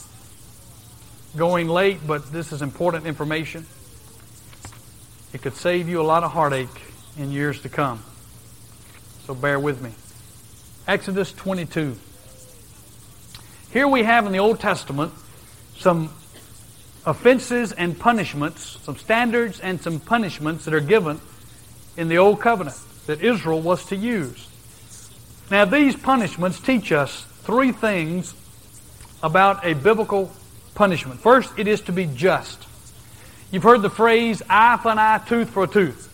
going 1.38 1.68
late, 1.68 2.00
but 2.08 2.32
this 2.32 2.52
is 2.52 2.64
important 2.64 3.06
information. 3.06 3.68
It 5.32 5.44
could 5.44 5.54
save 5.54 5.88
you 5.88 6.02
a 6.02 6.08
lot 6.08 6.24
of 6.24 6.32
heartache 6.32 6.68
in 7.16 7.32
years 7.32 7.62
to 7.62 7.70
come. 7.70 8.04
So 9.28 9.36
bear 9.36 9.60
with 9.60 9.84
me. 9.84 9.92
Exodus 10.88 11.32
22. 11.32 11.96
Here 13.72 13.88
we 13.88 14.02
have 14.02 14.26
in 14.26 14.32
the 14.32 14.40
Old 14.40 14.60
Testament 14.60 15.14
some 15.78 16.12
offenses 17.06 17.72
and 17.72 18.00
punishments, 18.00 18.80
some 18.82 18.98
standards 18.98 19.60
and 19.60 19.80
some 19.80 20.00
punishments 20.00 20.66
that 20.66 20.74
are 20.74 20.80
given 20.80 21.22
in 21.98 22.08
the 22.08 22.18
Old 22.18 22.42
Covenant 22.42 22.78
that 23.06 23.22
Israel 23.22 23.62
was 23.62 23.86
to 23.86 23.96
use. 23.96 24.48
Now, 25.52 25.66
these 25.66 25.96
punishments 25.96 26.60
teach 26.60 26.92
us 26.92 27.26
three 27.44 27.72
things 27.72 28.34
about 29.22 29.66
a 29.66 29.74
biblical 29.74 30.32
punishment. 30.76 31.20
First, 31.20 31.58
it 31.58 31.68
is 31.68 31.82
to 31.82 31.92
be 31.92 32.06
just. 32.06 32.66
You've 33.52 33.64
heard 33.64 33.82
the 33.82 33.90
phrase 33.90 34.42
eye 34.50 34.78
for 34.82 34.92
an 34.92 35.00
eye, 35.00 35.22
tooth 35.28 35.50
for 35.50 35.64
a 35.64 35.68
tooth. 35.68 36.06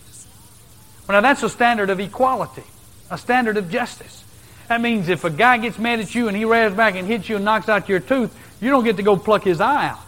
Well, 1.06 1.20
now 1.20 1.28
that's 1.28 1.42
a 1.42 1.48
standard 1.48 1.90
of 1.90 2.00
equality, 2.00 2.64
a 3.10 3.18
standard 3.18 3.56
of 3.56 3.70
justice. 3.70 4.24
That 4.68 4.80
means 4.80 5.08
if 5.08 5.24
a 5.24 5.30
guy 5.30 5.58
gets 5.58 5.78
mad 5.78 6.00
at 6.00 6.14
you 6.14 6.28
and 6.28 6.36
he 6.36 6.44
rears 6.44 6.74
back 6.74 6.96
and 6.96 7.06
hits 7.06 7.28
you 7.28 7.36
and 7.36 7.44
knocks 7.44 7.68
out 7.68 7.88
your 7.88 8.00
tooth, 8.00 8.36
you 8.60 8.70
don't 8.70 8.84
get 8.84 8.96
to 8.96 9.02
go 9.02 9.16
pluck 9.16 9.44
his 9.44 9.60
eye 9.60 9.88
out. 9.88 10.00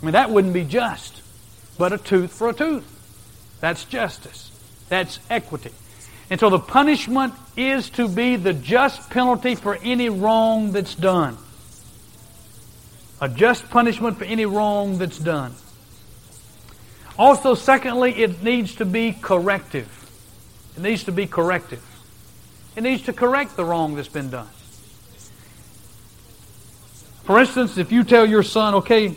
I 0.00 0.04
mean, 0.04 0.12
that 0.12 0.30
wouldn't 0.30 0.54
be 0.54 0.64
just. 0.64 1.20
But 1.78 1.92
a 1.92 1.98
tooth 1.98 2.32
for 2.32 2.48
a 2.48 2.52
tooth. 2.52 2.88
That's 3.60 3.84
justice. 3.84 4.50
That's 4.88 5.20
equity. 5.30 5.70
And 6.30 6.40
so 6.40 6.50
the 6.50 6.58
punishment 6.58 7.34
is 7.56 7.90
to 7.90 8.08
be 8.08 8.36
the 8.36 8.52
just 8.52 9.10
penalty 9.10 9.54
for 9.54 9.78
any 9.82 10.08
wrong 10.08 10.72
that's 10.72 10.94
done. 10.94 11.36
A 13.22 13.28
just 13.28 13.70
punishment 13.70 14.18
for 14.18 14.24
any 14.24 14.46
wrong 14.46 14.98
that's 14.98 15.16
done. 15.16 15.54
Also, 17.16 17.54
secondly, 17.54 18.12
it 18.16 18.42
needs 18.42 18.74
to 18.74 18.84
be 18.84 19.12
corrective. 19.12 19.88
It 20.76 20.82
needs 20.82 21.04
to 21.04 21.12
be 21.12 21.28
corrective. 21.28 21.80
It 22.74 22.82
needs 22.82 23.02
to 23.02 23.12
correct 23.12 23.54
the 23.54 23.64
wrong 23.64 23.94
that's 23.94 24.08
been 24.08 24.28
done. 24.28 24.48
For 27.22 27.38
instance, 27.38 27.78
if 27.78 27.92
you 27.92 28.02
tell 28.02 28.26
your 28.26 28.42
son, 28.42 28.74
okay, 28.74 29.16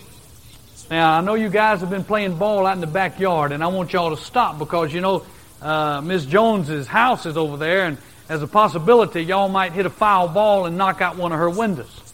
now, 0.92 1.18
I 1.18 1.22
know 1.22 1.34
you 1.34 1.50
guys 1.50 1.80
have 1.80 1.90
been 1.90 2.04
playing 2.04 2.38
ball 2.38 2.68
out 2.68 2.76
in 2.76 2.82
the 2.82 2.86
backyard, 2.86 3.52
and 3.52 3.64
I 3.64 3.68
want 3.68 3.92
y'all 3.92 4.16
to 4.16 4.22
stop 4.22 4.60
because, 4.60 4.94
you 4.94 5.02
know, 5.02 5.26
uh, 5.64 6.02
Miss 6.02 6.28
Jones's 6.28 6.86
house 6.86 7.26
is 7.26 7.38
over 7.38 7.58
there, 7.58 7.88
and 7.88 7.98
as 8.30 8.44
a 8.44 8.48
possibility, 8.48 9.24
y'all 9.24 9.50
might 9.50 9.72
hit 9.72 9.88
a 9.88 9.90
foul 9.90 10.28
ball 10.28 10.68
and 10.68 10.78
knock 10.78 11.02
out 11.02 11.18
one 11.18 11.32
of 11.32 11.40
her 11.40 11.50
windows. 11.50 12.05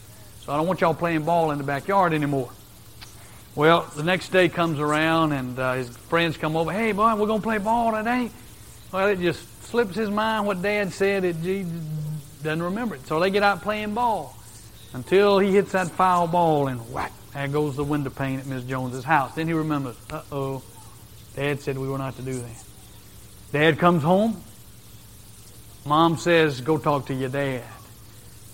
So 0.42 0.54
I 0.54 0.58
don't 0.58 0.68
want 0.68 0.82
y'all 0.82 0.94
playing 0.94 1.24
ball 1.24 1.52
in 1.52 1.58
the 1.58 1.64
backyard 1.64 2.14
anymore. 2.14 2.50
Well, 3.54 3.82
the 3.96 4.04
next 4.04 4.30
day 4.30 4.50
comes 4.50 4.80
around, 4.80 5.34
and 5.34 5.60
uh, 5.60 5.74
his 5.74 5.90
friends 5.90 6.38
come 6.38 6.56
over. 6.56 6.72
Hey, 6.72 6.94
boy, 6.94 7.16
we're 7.16 7.28
going 7.28 7.42
to 7.42 7.44
play 7.44 7.58
ball 7.58 7.92
today. 7.92 8.32
Well, 8.92 9.08
it 9.08 9.20
just 9.20 9.64
slips 9.66 9.96
his 9.96 10.10
mind 10.10 10.48
what 10.48 10.62
Dad 10.62 10.94
said. 10.94 11.24
It 11.24 11.36
he 11.38 11.66
doesn't 12.44 12.64
remember 12.64 12.96
it. 12.96 13.06
So 13.08 13.20
they 13.20 13.30
get 13.30 13.44
out 13.44 13.62
playing 13.62 13.94
ball 13.94 14.36
until 14.94 15.40
he 15.40 15.52
hits 15.52 15.74
that 15.74 15.90
foul 15.90 16.28
ball, 16.28 16.68
and 16.68 16.92
whack, 16.92 17.12
there 17.34 17.48
goes 17.48 17.76
the 17.76 17.84
window 17.84 18.10
pane 18.10 18.40
at 18.40 18.48
Miss 18.48 18.64
Jones's 18.64 19.04
house. 19.04 19.36
Then 19.36 19.48
he 19.48 19.54
remembers, 19.54 19.96
uh 20.10 20.22
oh, 20.32 20.64
Dad 21.36 21.62
said 21.62 21.78
we 21.78 21.88
were 21.88 21.98
not 21.98 22.16
to 22.18 22.22
do 22.22 22.34
that. 22.34 22.64
Dad 23.52 23.80
comes 23.80 24.02
home. 24.02 24.42
Mom 25.86 26.18
says, 26.18 26.62
go 26.62 26.78
talk 26.78 27.08
to 27.08 27.14
your 27.14 27.30
dad. 27.30 27.64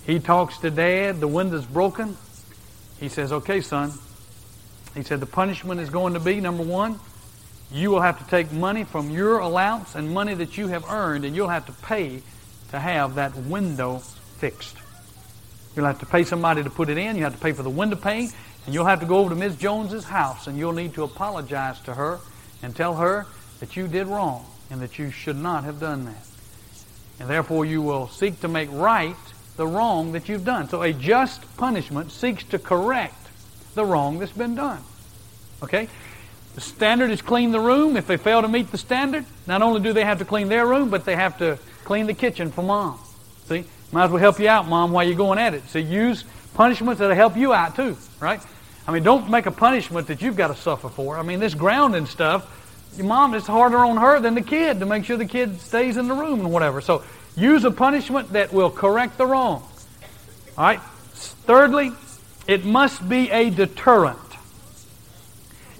He 0.07 0.19
talks 0.19 0.57
to 0.59 0.71
dad. 0.71 1.19
The 1.19 1.27
window's 1.27 1.65
broken. 1.65 2.17
He 2.99 3.09
says, 3.09 3.31
okay, 3.31 3.61
son. 3.61 3.93
He 4.95 5.03
said, 5.03 5.19
the 5.19 5.27
punishment 5.27 5.79
is 5.79 5.91
going 5.91 6.15
to 6.15 6.19
be 6.19 6.41
number 6.41 6.63
one, 6.63 6.99
you 7.71 7.91
will 7.91 8.01
have 8.01 8.17
to 8.17 8.27
take 8.27 8.51
money 8.51 8.83
from 8.83 9.11
your 9.11 9.37
allowance 9.37 9.93
and 9.93 10.11
money 10.11 10.33
that 10.33 10.57
you 10.57 10.69
have 10.69 10.89
earned, 10.89 11.25
and 11.25 11.35
you'll 11.35 11.49
have 11.49 11.67
to 11.67 11.73
pay 11.73 12.23
to 12.71 12.79
have 12.79 13.15
that 13.15 13.35
window 13.35 13.97
fixed. 13.99 14.77
You'll 15.75 15.85
have 15.85 15.99
to 15.99 16.07
pay 16.07 16.23
somebody 16.23 16.63
to 16.63 16.69
put 16.71 16.89
it 16.89 16.97
in. 16.97 17.15
You 17.15 17.23
have 17.25 17.35
to 17.35 17.39
pay 17.39 17.51
for 17.51 17.61
the 17.61 17.69
window 17.69 17.95
pane. 17.95 18.31
And 18.65 18.73
you'll 18.73 18.85
have 18.85 18.99
to 19.01 19.05
go 19.05 19.19
over 19.19 19.29
to 19.29 19.35
Miss 19.35 19.55
Jones's 19.55 20.03
house 20.03 20.47
and 20.47 20.57
you'll 20.57 20.73
need 20.73 20.93
to 20.95 21.03
apologize 21.03 21.79
to 21.81 21.93
her 21.93 22.19
and 22.61 22.75
tell 22.75 22.95
her 22.95 23.25
that 23.59 23.77
you 23.77 23.87
did 23.87 24.07
wrong 24.07 24.45
and 24.69 24.81
that 24.81 24.99
you 24.99 25.11
should 25.11 25.37
not 25.37 25.63
have 25.63 25.79
done 25.79 26.05
that. 26.05 26.27
And 27.19 27.29
therefore 27.29 27.65
you 27.65 27.81
will 27.81 28.07
seek 28.09 28.41
to 28.41 28.47
make 28.47 28.69
right 28.71 29.15
the 29.57 29.67
wrong 29.67 30.13
that 30.13 30.29
you've 30.29 30.45
done. 30.45 30.69
So 30.69 30.81
a 30.83 30.93
just 30.93 31.57
punishment 31.57 32.11
seeks 32.11 32.43
to 32.45 32.59
correct 32.59 33.27
the 33.75 33.83
wrong 33.83 34.19
that's 34.19 34.31
been 34.31 34.55
done. 34.55 34.81
Okay? 35.61 35.89
The 36.55 36.61
standard 36.61 37.11
is 37.11 37.21
clean 37.21 37.51
the 37.51 37.59
room. 37.59 37.97
If 37.97 38.07
they 38.07 38.17
fail 38.17 38.41
to 38.41 38.47
meet 38.47 38.71
the 38.71 38.77
standard, 38.77 39.25
not 39.45 39.61
only 39.61 39.81
do 39.81 39.93
they 39.93 40.03
have 40.03 40.19
to 40.19 40.25
clean 40.25 40.47
their 40.47 40.65
room, 40.65 40.89
but 40.89 41.05
they 41.05 41.15
have 41.15 41.37
to 41.39 41.59
clean 41.83 42.07
the 42.07 42.13
kitchen 42.13 42.51
for 42.51 42.63
mom. 42.63 42.99
See? 43.45 43.65
Might 43.91 44.05
as 44.05 44.11
well 44.11 44.19
help 44.19 44.39
you 44.39 44.49
out, 44.49 44.67
mom, 44.67 44.91
while 44.91 45.05
you're 45.05 45.15
going 45.15 45.39
at 45.39 45.53
it. 45.53 45.67
So 45.69 45.79
use 45.79 46.23
punishments 46.53 46.99
that'll 46.99 47.15
help 47.15 47.37
you 47.37 47.53
out 47.53 47.75
too, 47.75 47.97
right? 48.19 48.41
I 48.87 48.91
mean, 48.91 49.03
don't 49.03 49.29
make 49.29 49.45
a 49.45 49.51
punishment 49.51 50.07
that 50.07 50.21
you've 50.21 50.35
got 50.35 50.47
to 50.47 50.55
suffer 50.55 50.89
for. 50.89 51.17
I 51.17 51.23
mean, 51.23 51.39
this 51.39 51.53
grounding 51.53 52.05
stuff, 52.05 52.53
your 52.97 53.05
mom, 53.05 53.33
it's 53.33 53.47
harder 53.47 53.79
on 53.79 53.97
her 53.97 54.19
than 54.19 54.33
the 54.33 54.41
kid 54.41 54.79
to 54.79 54.85
make 54.85 55.05
sure 55.05 55.17
the 55.17 55.25
kid 55.25 55.59
stays 55.61 55.97
in 55.97 56.07
the 56.07 56.13
room 56.13 56.39
and 56.39 56.51
whatever. 56.51 56.81
So 56.81 57.03
use 57.37 57.63
a 57.63 57.71
punishment 57.71 58.33
that 58.33 58.51
will 58.51 58.71
correct 58.71 59.17
the 59.17 59.25
wrong. 59.25 59.63
All 60.57 60.65
right? 60.65 60.81
Thirdly, 61.13 61.91
it 62.47 62.65
must 62.65 63.07
be 63.07 63.29
a 63.31 63.49
deterrent. 63.49 64.19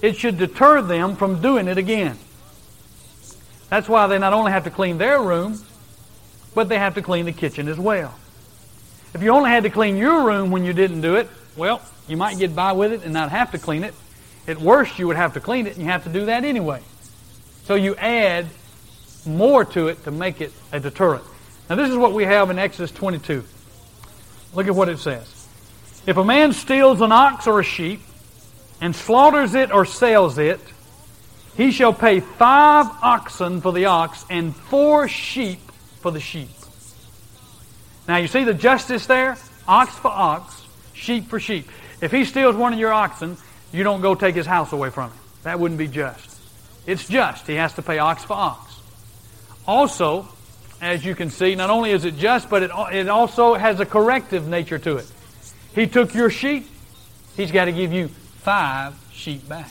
It 0.00 0.16
should 0.16 0.38
deter 0.38 0.80
them 0.80 1.16
from 1.16 1.42
doing 1.42 1.66
it 1.68 1.76
again. 1.76 2.16
That's 3.68 3.88
why 3.88 4.06
they 4.06 4.18
not 4.18 4.32
only 4.32 4.52
have 4.52 4.64
to 4.64 4.70
clean 4.70 4.96
their 4.96 5.20
room, 5.20 5.60
but 6.54 6.68
they 6.68 6.78
have 6.78 6.94
to 6.94 7.02
clean 7.02 7.26
the 7.26 7.32
kitchen 7.32 7.68
as 7.68 7.78
well. 7.78 8.14
If 9.12 9.22
you 9.22 9.30
only 9.30 9.50
had 9.50 9.64
to 9.64 9.70
clean 9.70 9.96
your 9.96 10.24
room 10.24 10.50
when 10.50 10.64
you 10.64 10.72
didn't 10.72 11.00
do 11.00 11.16
it, 11.16 11.28
well, 11.56 11.82
you 12.06 12.16
might 12.16 12.38
get 12.38 12.54
by 12.54 12.72
with 12.72 12.92
it 12.92 13.02
and 13.04 13.12
not 13.12 13.30
have 13.30 13.50
to 13.50 13.58
clean 13.58 13.84
it. 13.84 13.94
At 14.46 14.58
worst, 14.58 14.98
you 14.98 15.06
would 15.08 15.16
have 15.16 15.34
to 15.34 15.40
clean 15.40 15.66
it, 15.66 15.74
and 15.74 15.82
you 15.82 15.90
have 15.90 16.04
to 16.04 16.10
do 16.10 16.26
that 16.26 16.44
anyway. 16.44 16.80
So 17.64 17.74
you 17.74 17.96
add 17.96 18.46
more 19.26 19.64
to 19.66 19.88
it 19.88 20.04
to 20.04 20.10
make 20.10 20.40
it 20.40 20.52
a 20.72 20.80
deterrent. 20.80 21.24
Now, 21.68 21.76
this 21.76 21.90
is 21.90 21.96
what 21.96 22.12
we 22.12 22.24
have 22.24 22.50
in 22.50 22.58
Exodus 22.58 22.90
22. 22.92 23.44
Look 24.54 24.66
at 24.66 24.74
what 24.74 24.88
it 24.88 24.98
says. 24.98 25.48
If 26.06 26.16
a 26.16 26.24
man 26.24 26.52
steals 26.52 27.00
an 27.00 27.12
ox 27.12 27.46
or 27.46 27.60
a 27.60 27.64
sheep 27.64 28.00
and 28.80 28.96
slaughters 28.96 29.54
it 29.54 29.70
or 29.70 29.84
sells 29.84 30.38
it, 30.38 30.60
he 31.56 31.70
shall 31.72 31.92
pay 31.92 32.20
five 32.20 32.86
oxen 33.02 33.60
for 33.60 33.72
the 33.72 33.86
ox 33.86 34.24
and 34.30 34.54
four 34.54 35.08
sheep 35.08 35.60
for 36.00 36.10
the 36.10 36.20
sheep. 36.20 36.48
Now 38.06 38.16
you 38.16 38.28
see 38.28 38.44
the 38.44 38.54
justice 38.54 39.06
there? 39.06 39.36
Ox 39.66 39.94
for 39.96 40.10
ox, 40.10 40.66
sheep 40.94 41.28
for 41.28 41.38
sheep. 41.38 41.68
If 42.00 42.10
he 42.10 42.24
steals 42.24 42.56
one 42.56 42.72
of 42.72 42.78
your 42.78 42.92
oxen, 42.92 43.36
you 43.72 43.82
don't 43.82 44.00
go 44.00 44.14
take 44.14 44.34
his 44.34 44.46
house 44.46 44.72
away 44.72 44.88
from 44.88 45.10
him. 45.10 45.18
That 45.42 45.60
wouldn't 45.60 45.78
be 45.78 45.88
just. 45.88 46.40
It's 46.86 47.06
just. 47.06 47.46
He 47.46 47.54
has 47.56 47.74
to 47.74 47.82
pay 47.82 47.98
ox 47.98 48.24
for 48.24 48.34
ox. 48.34 48.80
Also, 49.66 50.26
as 50.80 51.04
you 51.04 51.14
can 51.14 51.30
see, 51.30 51.54
not 51.54 51.70
only 51.70 51.90
is 51.90 52.04
it 52.04 52.16
just, 52.16 52.48
but 52.48 52.62
it, 52.62 52.70
it 52.92 53.08
also 53.08 53.54
has 53.54 53.80
a 53.80 53.86
corrective 53.86 54.46
nature 54.46 54.78
to 54.78 54.96
it. 54.96 55.10
He 55.74 55.86
took 55.86 56.14
your 56.14 56.30
sheep, 56.30 56.66
he's 57.36 57.50
got 57.50 57.66
to 57.66 57.72
give 57.72 57.92
you 57.92 58.08
five 58.08 58.94
sheep 59.12 59.48
back. 59.48 59.70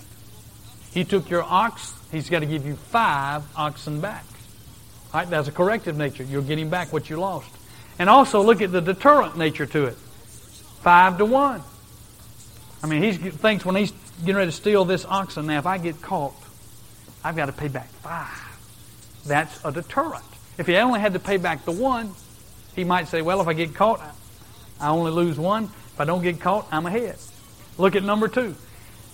He 0.91 1.03
took 1.03 1.29
your 1.29 1.43
ox, 1.43 1.93
he's 2.11 2.29
got 2.29 2.39
to 2.39 2.45
give 2.45 2.65
you 2.65 2.75
five 2.75 3.43
oxen 3.55 4.01
back. 4.01 4.25
All 5.13 5.21
right, 5.21 5.29
that's 5.29 5.47
a 5.47 5.51
corrective 5.51 5.97
nature. 5.97 6.23
You're 6.23 6.41
getting 6.41 6.69
back 6.69 6.91
what 6.91 7.09
you 7.09 7.17
lost. 7.17 7.49
And 7.99 8.09
also 8.09 8.41
look 8.41 8.61
at 8.61 8.71
the 8.71 8.81
deterrent 8.81 9.37
nature 9.37 9.65
to 9.65 9.85
it. 9.85 9.95
Five 10.81 11.17
to 11.17 11.25
one. 11.25 11.63
I 12.83 12.87
mean, 12.87 13.01
he 13.01 13.13
thinks 13.13 13.65
when 13.65 13.75
he's 13.75 13.91
getting 14.19 14.35
ready 14.35 14.51
to 14.51 14.55
steal 14.55 14.85
this 14.85 15.05
oxen, 15.05 15.47
now 15.47 15.57
if 15.57 15.65
I 15.65 15.77
get 15.77 16.01
caught, 16.01 16.35
I've 17.23 17.35
got 17.35 17.47
to 17.47 17.51
pay 17.51 17.67
back 17.67 17.87
five. 17.87 19.23
That's 19.25 19.63
a 19.65 19.71
deterrent. 19.71 20.23
If 20.57 20.67
he 20.67 20.75
only 20.77 20.99
had 20.99 21.13
to 21.13 21.19
pay 21.19 21.37
back 21.37 21.65
the 21.65 21.71
one, 21.71 22.13
he 22.75 22.83
might 22.83 23.07
say, 23.07 23.21
well, 23.21 23.41
if 23.41 23.47
I 23.47 23.53
get 23.53 23.75
caught, 23.75 24.01
I 24.79 24.89
only 24.89 25.11
lose 25.11 25.37
one. 25.39 25.65
If 25.65 25.99
I 25.99 26.05
don't 26.05 26.21
get 26.21 26.39
caught, 26.39 26.67
I'm 26.71 26.85
ahead. 26.85 27.17
Look 27.77 27.95
at 27.95 28.03
number 28.03 28.27
two. 28.27 28.55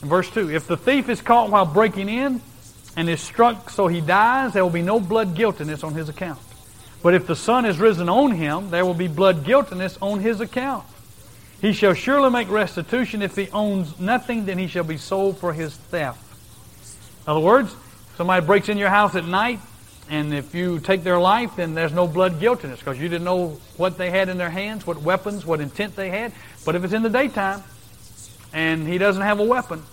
In 0.02 0.10
verse 0.10 0.30
2, 0.30 0.52
if 0.52 0.68
the 0.68 0.76
thief 0.76 1.08
is 1.08 1.22
caught 1.22 1.50
while 1.50 1.66
breaking 1.66 2.10
in 2.10 2.42
and 2.98 3.10
is 3.10 3.22
struck 3.22 3.70
so 3.70 3.88
he 3.88 4.02
dies, 4.02 4.52
there 4.52 4.64
will 4.64 4.70
be 4.70 4.82
no 4.82 5.00
blood 5.00 5.34
guiltiness 5.34 5.82
on 5.82 5.94
his 5.94 6.10
account. 6.10 6.40
But 7.02 7.14
if 7.14 7.26
the 7.26 7.38
sun 7.38 7.66
is 7.66 7.80
risen 7.80 8.10
on 8.10 8.32
him, 8.32 8.70
there 8.70 8.86
will 8.86 8.94
be 8.94 9.08
blood 9.08 9.46
guiltiness 9.46 9.98
on 10.02 10.20
his 10.20 10.42
account. 10.42 10.86
He 11.62 11.72
shall 11.72 11.94
surely 11.94 12.30
make 12.30 12.50
restitution. 12.50 13.22
If 13.22 13.38
he 13.38 13.50
owns 13.52 13.98
nothing, 13.98 14.46
then 14.46 14.58
he 14.58 14.68
shall 14.68 14.84
be 14.84 14.98
sold 14.98 15.38
for 15.38 15.54
his 15.54 15.74
theft. 15.74 16.20
In 17.26 17.32
other 17.32 17.40
words, 17.40 17.74
somebody 18.18 18.46
breaks 18.46 18.68
in 18.68 18.78
your 18.78 18.90
house 18.90 19.16
at 19.16 19.26
night, 19.26 19.62
and 20.10 20.34
if 20.34 20.54
you 20.54 20.80
take 20.80 21.04
their 21.04 21.20
life, 21.20 21.56
then 21.56 21.74
there's 21.74 21.94
no 21.94 22.08
blood 22.08 22.40
guiltiness 22.40 22.80
because 22.80 23.00
you 23.00 23.08
didn't 23.08 23.24
know 23.24 23.60
what 23.78 23.98
they 23.98 24.10
had 24.10 24.30
in 24.30 24.38
their 24.38 24.50
hands, 24.50 24.86
what 24.86 25.02
weapons, 25.02 25.46
what 25.46 25.62
intent 25.62 25.96
they 25.96 26.10
had. 26.10 26.34
But 26.66 26.76
if 26.76 26.84
it's 26.84 26.94
in 26.94 27.04
the 27.04 27.10
daytime 27.10 27.64
and 28.52 28.88
he 28.88 28.98
doesn't 28.98 29.22
have 29.22 29.40
a 29.40 29.44
weapon, 29.44 29.84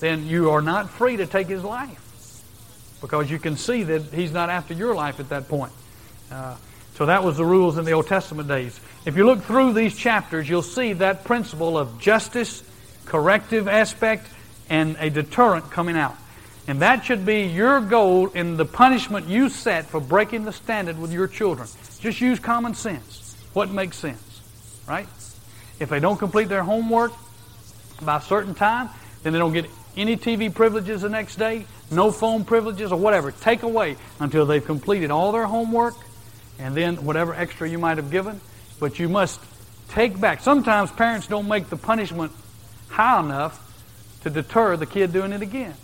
then 0.00 0.26
you 0.26 0.50
are 0.50 0.62
not 0.62 0.90
free 0.90 1.16
to 1.16 1.26
take 1.26 1.48
his 1.48 1.62
life 1.62 2.04
because 3.00 3.30
you 3.30 3.38
can 3.38 3.56
see 3.56 3.82
that 3.84 4.02
he's 4.12 4.32
not 4.32 4.48
after 4.48 4.74
your 4.74 4.94
life 4.94 5.20
at 5.20 5.28
that 5.28 5.48
point. 5.48 5.72
Uh, 6.30 6.56
so 6.94 7.06
that 7.06 7.22
was 7.22 7.36
the 7.36 7.44
rules 7.44 7.78
in 7.78 7.84
the 7.84 7.92
Old 7.92 8.08
Testament 8.08 8.48
days. 8.48 8.78
If 9.04 9.16
you 9.16 9.24
look 9.24 9.42
through 9.42 9.74
these 9.74 9.96
chapters, 9.96 10.48
you'll 10.48 10.62
see 10.62 10.94
that 10.94 11.24
principle 11.24 11.78
of 11.78 12.00
justice, 12.00 12.62
corrective 13.04 13.68
aspect, 13.68 14.26
and 14.68 14.96
a 14.98 15.08
deterrent 15.08 15.70
coming 15.70 15.96
out. 15.96 16.16
And 16.68 16.82
that 16.82 17.02
should 17.02 17.24
be 17.24 17.44
your 17.44 17.80
goal 17.80 18.28
in 18.28 18.58
the 18.58 18.66
punishment 18.66 19.26
you 19.26 19.48
set 19.48 19.86
for 19.86 20.00
breaking 20.00 20.44
the 20.44 20.52
standard 20.52 20.98
with 20.98 21.10
your 21.10 21.26
children. 21.26 21.66
Just 21.98 22.20
use 22.20 22.38
common 22.38 22.74
sense. 22.74 23.34
What 23.54 23.70
makes 23.70 23.96
sense? 23.96 24.42
Right? 24.86 25.08
If 25.80 25.88
they 25.88 25.98
don't 25.98 26.18
complete 26.18 26.50
their 26.50 26.62
homework 26.62 27.12
by 28.02 28.18
a 28.18 28.20
certain 28.20 28.54
time, 28.54 28.90
then 29.22 29.32
they 29.32 29.38
don't 29.38 29.54
get 29.54 29.64
any 29.96 30.18
TV 30.18 30.54
privileges 30.54 31.00
the 31.00 31.08
next 31.08 31.36
day, 31.36 31.64
no 31.90 32.12
phone 32.12 32.44
privileges, 32.44 32.92
or 32.92 32.98
whatever. 32.98 33.32
Take 33.32 33.62
away 33.62 33.96
until 34.20 34.44
they've 34.44 34.64
completed 34.64 35.10
all 35.10 35.32
their 35.32 35.46
homework 35.46 35.94
and 36.58 36.74
then 36.74 36.96
whatever 37.02 37.34
extra 37.34 37.66
you 37.66 37.78
might 37.78 37.96
have 37.96 38.10
given. 38.10 38.42
But 38.78 38.98
you 38.98 39.08
must 39.08 39.40
take 39.88 40.20
back. 40.20 40.42
Sometimes 40.42 40.90
parents 40.92 41.28
don't 41.28 41.48
make 41.48 41.70
the 41.70 41.78
punishment 41.78 42.30
high 42.90 43.20
enough 43.20 43.58
to 44.22 44.28
deter 44.28 44.76
the 44.76 44.86
kid 44.86 45.14
doing 45.14 45.32
it 45.32 45.40
again. 45.40 45.74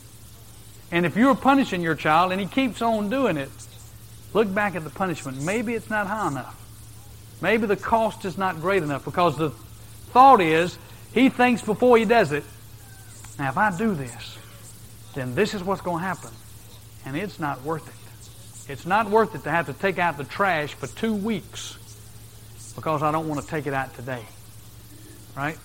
And 0.94 1.04
if 1.04 1.16
you're 1.16 1.34
punishing 1.34 1.82
your 1.82 1.96
child 1.96 2.30
and 2.30 2.40
he 2.40 2.46
keeps 2.46 2.80
on 2.80 3.10
doing 3.10 3.36
it, 3.36 3.50
look 4.32 4.54
back 4.54 4.76
at 4.76 4.84
the 4.84 4.90
punishment. 4.90 5.42
Maybe 5.42 5.74
it's 5.74 5.90
not 5.90 6.06
high 6.06 6.28
enough. 6.28 6.56
Maybe 7.42 7.66
the 7.66 7.74
cost 7.74 8.24
is 8.24 8.38
not 8.38 8.60
great 8.60 8.84
enough 8.84 9.04
because 9.04 9.36
the 9.36 9.50
thought 10.12 10.40
is 10.40 10.78
he 11.12 11.30
thinks 11.30 11.62
before 11.62 11.98
he 11.98 12.04
does 12.04 12.30
it, 12.30 12.44
now, 13.40 13.48
if 13.48 13.58
I 13.58 13.76
do 13.76 13.92
this, 13.92 14.38
then 15.14 15.34
this 15.34 15.52
is 15.52 15.64
what's 15.64 15.80
going 15.80 15.98
to 15.98 16.06
happen. 16.06 16.30
And 17.04 17.16
it's 17.16 17.40
not 17.40 17.60
worth 17.64 17.88
it. 17.88 18.72
It's 18.72 18.86
not 18.86 19.10
worth 19.10 19.34
it 19.34 19.42
to 19.42 19.50
have 19.50 19.66
to 19.66 19.72
take 19.72 19.98
out 19.98 20.16
the 20.16 20.22
trash 20.22 20.74
for 20.74 20.86
two 20.86 21.12
weeks 21.12 21.76
because 22.76 23.02
I 23.02 23.10
don't 23.10 23.28
want 23.28 23.42
to 23.42 23.46
take 23.48 23.66
it 23.66 23.74
out 23.74 23.92
today. 23.96 24.24
Right? 25.36 25.58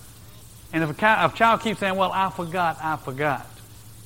And 0.73 0.83
if 0.83 0.89
a, 0.89 1.25
if 1.25 1.35
a 1.35 1.37
child 1.37 1.61
keeps 1.61 1.79
saying, 1.81 1.95
well, 1.95 2.11
I 2.11 2.31
forgot, 2.31 2.79
I 2.81 2.95
forgot. 2.95 3.45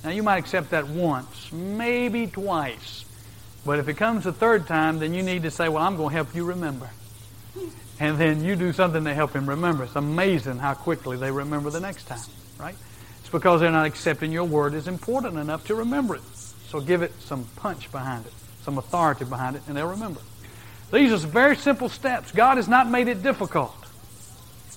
Now, 0.03 0.09
you 0.09 0.23
might 0.23 0.37
accept 0.37 0.71
that 0.71 0.87
once, 0.87 1.51
maybe 1.51 2.27
twice. 2.27 3.05
But 3.65 3.79
if 3.79 3.87
it 3.87 3.95
comes 3.95 4.25
the 4.25 4.33
third 4.33 4.67
time, 4.67 4.99
then 4.99 5.13
you 5.13 5.23
need 5.23 5.43
to 5.43 5.51
say, 5.51 5.69
well, 5.69 5.83
I'm 5.83 5.95
going 5.95 6.09
to 6.09 6.15
help 6.15 6.35
you 6.35 6.43
remember. 6.43 6.89
And 7.99 8.17
then 8.17 8.43
you 8.43 8.55
do 8.55 8.73
something 8.73 9.05
to 9.05 9.13
help 9.13 9.33
him 9.33 9.47
remember. 9.47 9.85
It's 9.85 9.95
amazing 9.95 10.57
how 10.57 10.73
quickly 10.73 11.15
they 11.15 11.31
remember 11.31 11.69
the 11.69 11.79
next 11.79 12.05
time, 12.05 12.19
right? 12.59 12.75
It's 13.21 13.29
because 13.29 13.61
they're 13.61 13.71
not 13.71 13.85
accepting 13.85 14.31
your 14.31 14.43
word 14.43 14.73
is 14.73 14.87
important 14.87 15.37
enough 15.37 15.65
to 15.67 15.75
remember 15.75 16.15
it. 16.15 16.21
So 16.67 16.81
give 16.81 17.01
it 17.01 17.13
some 17.21 17.45
punch 17.55 17.91
behind 17.91 18.25
it, 18.25 18.33
some 18.63 18.77
authority 18.77 19.25
behind 19.25 19.55
it, 19.55 19.61
and 19.67 19.77
they'll 19.77 19.87
remember 19.87 20.19
These 20.91 21.13
are 21.13 21.27
very 21.27 21.55
simple 21.55 21.87
steps. 21.87 22.31
God 22.31 22.57
has 22.57 22.67
not 22.67 22.89
made 22.89 23.07
it 23.07 23.23
difficult. 23.23 23.75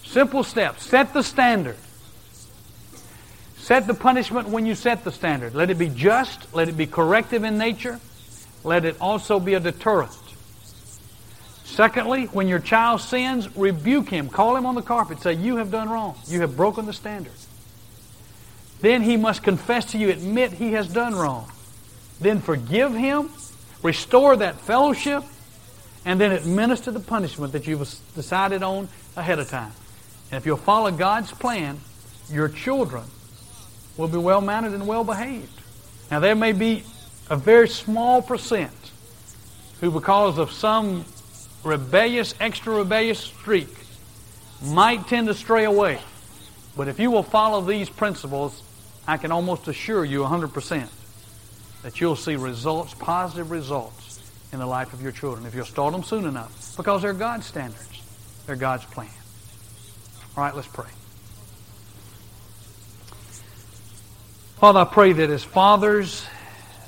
Simple 0.04 0.44
steps. 0.44 0.84
Set 0.84 1.12
the 1.12 1.22
standard. 1.22 1.76
Set 3.66 3.88
the 3.88 3.94
punishment 3.94 4.46
when 4.46 4.64
you 4.64 4.76
set 4.76 5.02
the 5.02 5.10
standard. 5.10 5.52
Let 5.52 5.70
it 5.70 5.74
be 5.76 5.88
just. 5.88 6.54
Let 6.54 6.68
it 6.68 6.76
be 6.76 6.86
corrective 6.86 7.42
in 7.42 7.58
nature. 7.58 7.98
Let 8.62 8.84
it 8.84 8.96
also 9.00 9.40
be 9.40 9.54
a 9.54 9.60
deterrent. 9.60 10.16
Secondly, 11.64 12.26
when 12.26 12.46
your 12.46 12.60
child 12.60 13.00
sins, 13.00 13.56
rebuke 13.56 14.08
him. 14.08 14.28
Call 14.28 14.54
him 14.54 14.66
on 14.66 14.76
the 14.76 14.82
carpet. 14.82 15.20
Say, 15.20 15.32
You 15.32 15.56
have 15.56 15.72
done 15.72 15.88
wrong. 15.88 16.14
You 16.28 16.42
have 16.42 16.56
broken 16.56 16.86
the 16.86 16.92
standard. 16.92 17.32
Then 18.82 19.02
he 19.02 19.16
must 19.16 19.42
confess 19.42 19.86
to 19.86 19.98
you, 19.98 20.10
admit 20.10 20.52
he 20.52 20.74
has 20.74 20.86
done 20.86 21.16
wrong. 21.16 21.50
Then 22.20 22.40
forgive 22.40 22.94
him, 22.94 23.30
restore 23.82 24.36
that 24.36 24.60
fellowship, 24.60 25.24
and 26.04 26.20
then 26.20 26.30
administer 26.30 26.92
the 26.92 27.00
punishment 27.00 27.52
that 27.52 27.66
you've 27.66 27.80
decided 28.14 28.62
on 28.62 28.88
ahead 29.16 29.40
of 29.40 29.48
time. 29.50 29.72
And 30.30 30.38
if 30.38 30.46
you'll 30.46 30.56
follow 30.56 30.92
God's 30.92 31.32
plan, 31.32 31.80
your 32.30 32.48
children 32.48 33.02
will 33.96 34.08
be 34.08 34.18
well 34.18 34.40
mannered 34.40 34.72
and 34.72 34.86
well 34.86 35.04
behaved. 35.04 35.60
Now, 36.10 36.20
there 36.20 36.34
may 36.34 36.52
be 36.52 36.84
a 37.28 37.36
very 37.36 37.68
small 37.68 38.22
percent 38.22 38.72
who, 39.80 39.90
because 39.90 40.38
of 40.38 40.52
some 40.52 41.04
rebellious, 41.64 42.34
extra 42.40 42.74
rebellious 42.74 43.18
streak, 43.18 43.68
might 44.62 45.06
tend 45.08 45.26
to 45.26 45.34
stray 45.34 45.64
away. 45.64 45.98
But 46.76 46.88
if 46.88 46.98
you 46.98 47.10
will 47.10 47.22
follow 47.22 47.60
these 47.60 47.88
principles, 47.88 48.62
I 49.06 49.16
can 49.16 49.32
almost 49.32 49.68
assure 49.68 50.04
you 50.04 50.22
100% 50.22 50.88
that 51.82 52.00
you'll 52.00 52.16
see 52.16 52.36
results, 52.36 52.94
positive 52.94 53.50
results 53.50 54.20
in 54.52 54.58
the 54.58 54.66
life 54.66 54.92
of 54.92 55.02
your 55.02 55.12
children 55.12 55.46
if 55.46 55.54
you'll 55.54 55.64
start 55.64 55.92
them 55.92 56.02
soon 56.02 56.24
enough 56.24 56.76
because 56.76 57.02
they're 57.02 57.12
God's 57.12 57.46
standards. 57.46 58.02
They're 58.46 58.56
God's 58.56 58.84
plan. 58.84 59.10
All 60.36 60.44
right, 60.44 60.54
let's 60.54 60.68
pray. 60.68 60.86
Father, 64.56 64.80
I 64.80 64.84
pray 64.84 65.12
that 65.12 65.30
as 65.30 65.44
fathers, 65.44 66.26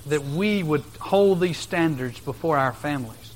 that 0.07 0.25
we 0.25 0.63
would 0.63 0.85
hold 1.01 1.41
these 1.41 1.59
standards 1.59 2.19
before 2.21 2.57
our 2.57 2.73
families, 2.73 3.35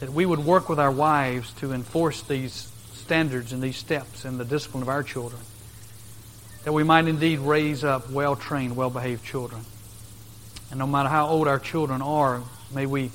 that 0.00 0.10
we 0.10 0.26
would 0.26 0.40
work 0.40 0.68
with 0.68 0.80
our 0.80 0.90
wives 0.90 1.52
to 1.54 1.72
enforce 1.72 2.22
these 2.22 2.70
standards 2.94 3.52
and 3.52 3.62
these 3.62 3.76
steps 3.76 4.24
in 4.24 4.38
the 4.38 4.44
discipline 4.44 4.82
of 4.82 4.88
our 4.88 5.02
children 5.02 5.40
that 6.64 6.72
we 6.72 6.84
might 6.84 7.06
indeed 7.08 7.40
raise 7.40 7.84
up 7.84 8.10
well 8.10 8.36
trained, 8.36 8.76
well 8.76 8.90
behaved 8.90 9.24
children. 9.24 9.64
And 10.70 10.78
no 10.78 10.86
matter 10.86 11.08
how 11.08 11.28
old 11.28 11.48
our 11.48 11.58
children 11.58 12.02
are, 12.02 12.42
may 12.72 12.86
we 12.86 13.10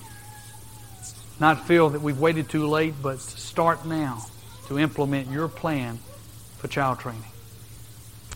not 1.40 1.66
feel 1.68 1.90
that 1.90 2.02
we've 2.02 2.20
waited 2.20 2.50
too 2.50 2.68
late, 2.68 2.96
but 3.02 3.20
start 3.20 3.86
now 3.86 4.26
to 4.68 4.78
implement 4.78 5.30
your 5.30 5.48
plan 5.48 6.00
for 6.58 6.68
child 6.68 7.00
training. 7.00 7.24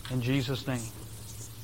In 0.09 0.21
Jesus' 0.21 0.65
name. 0.65 0.81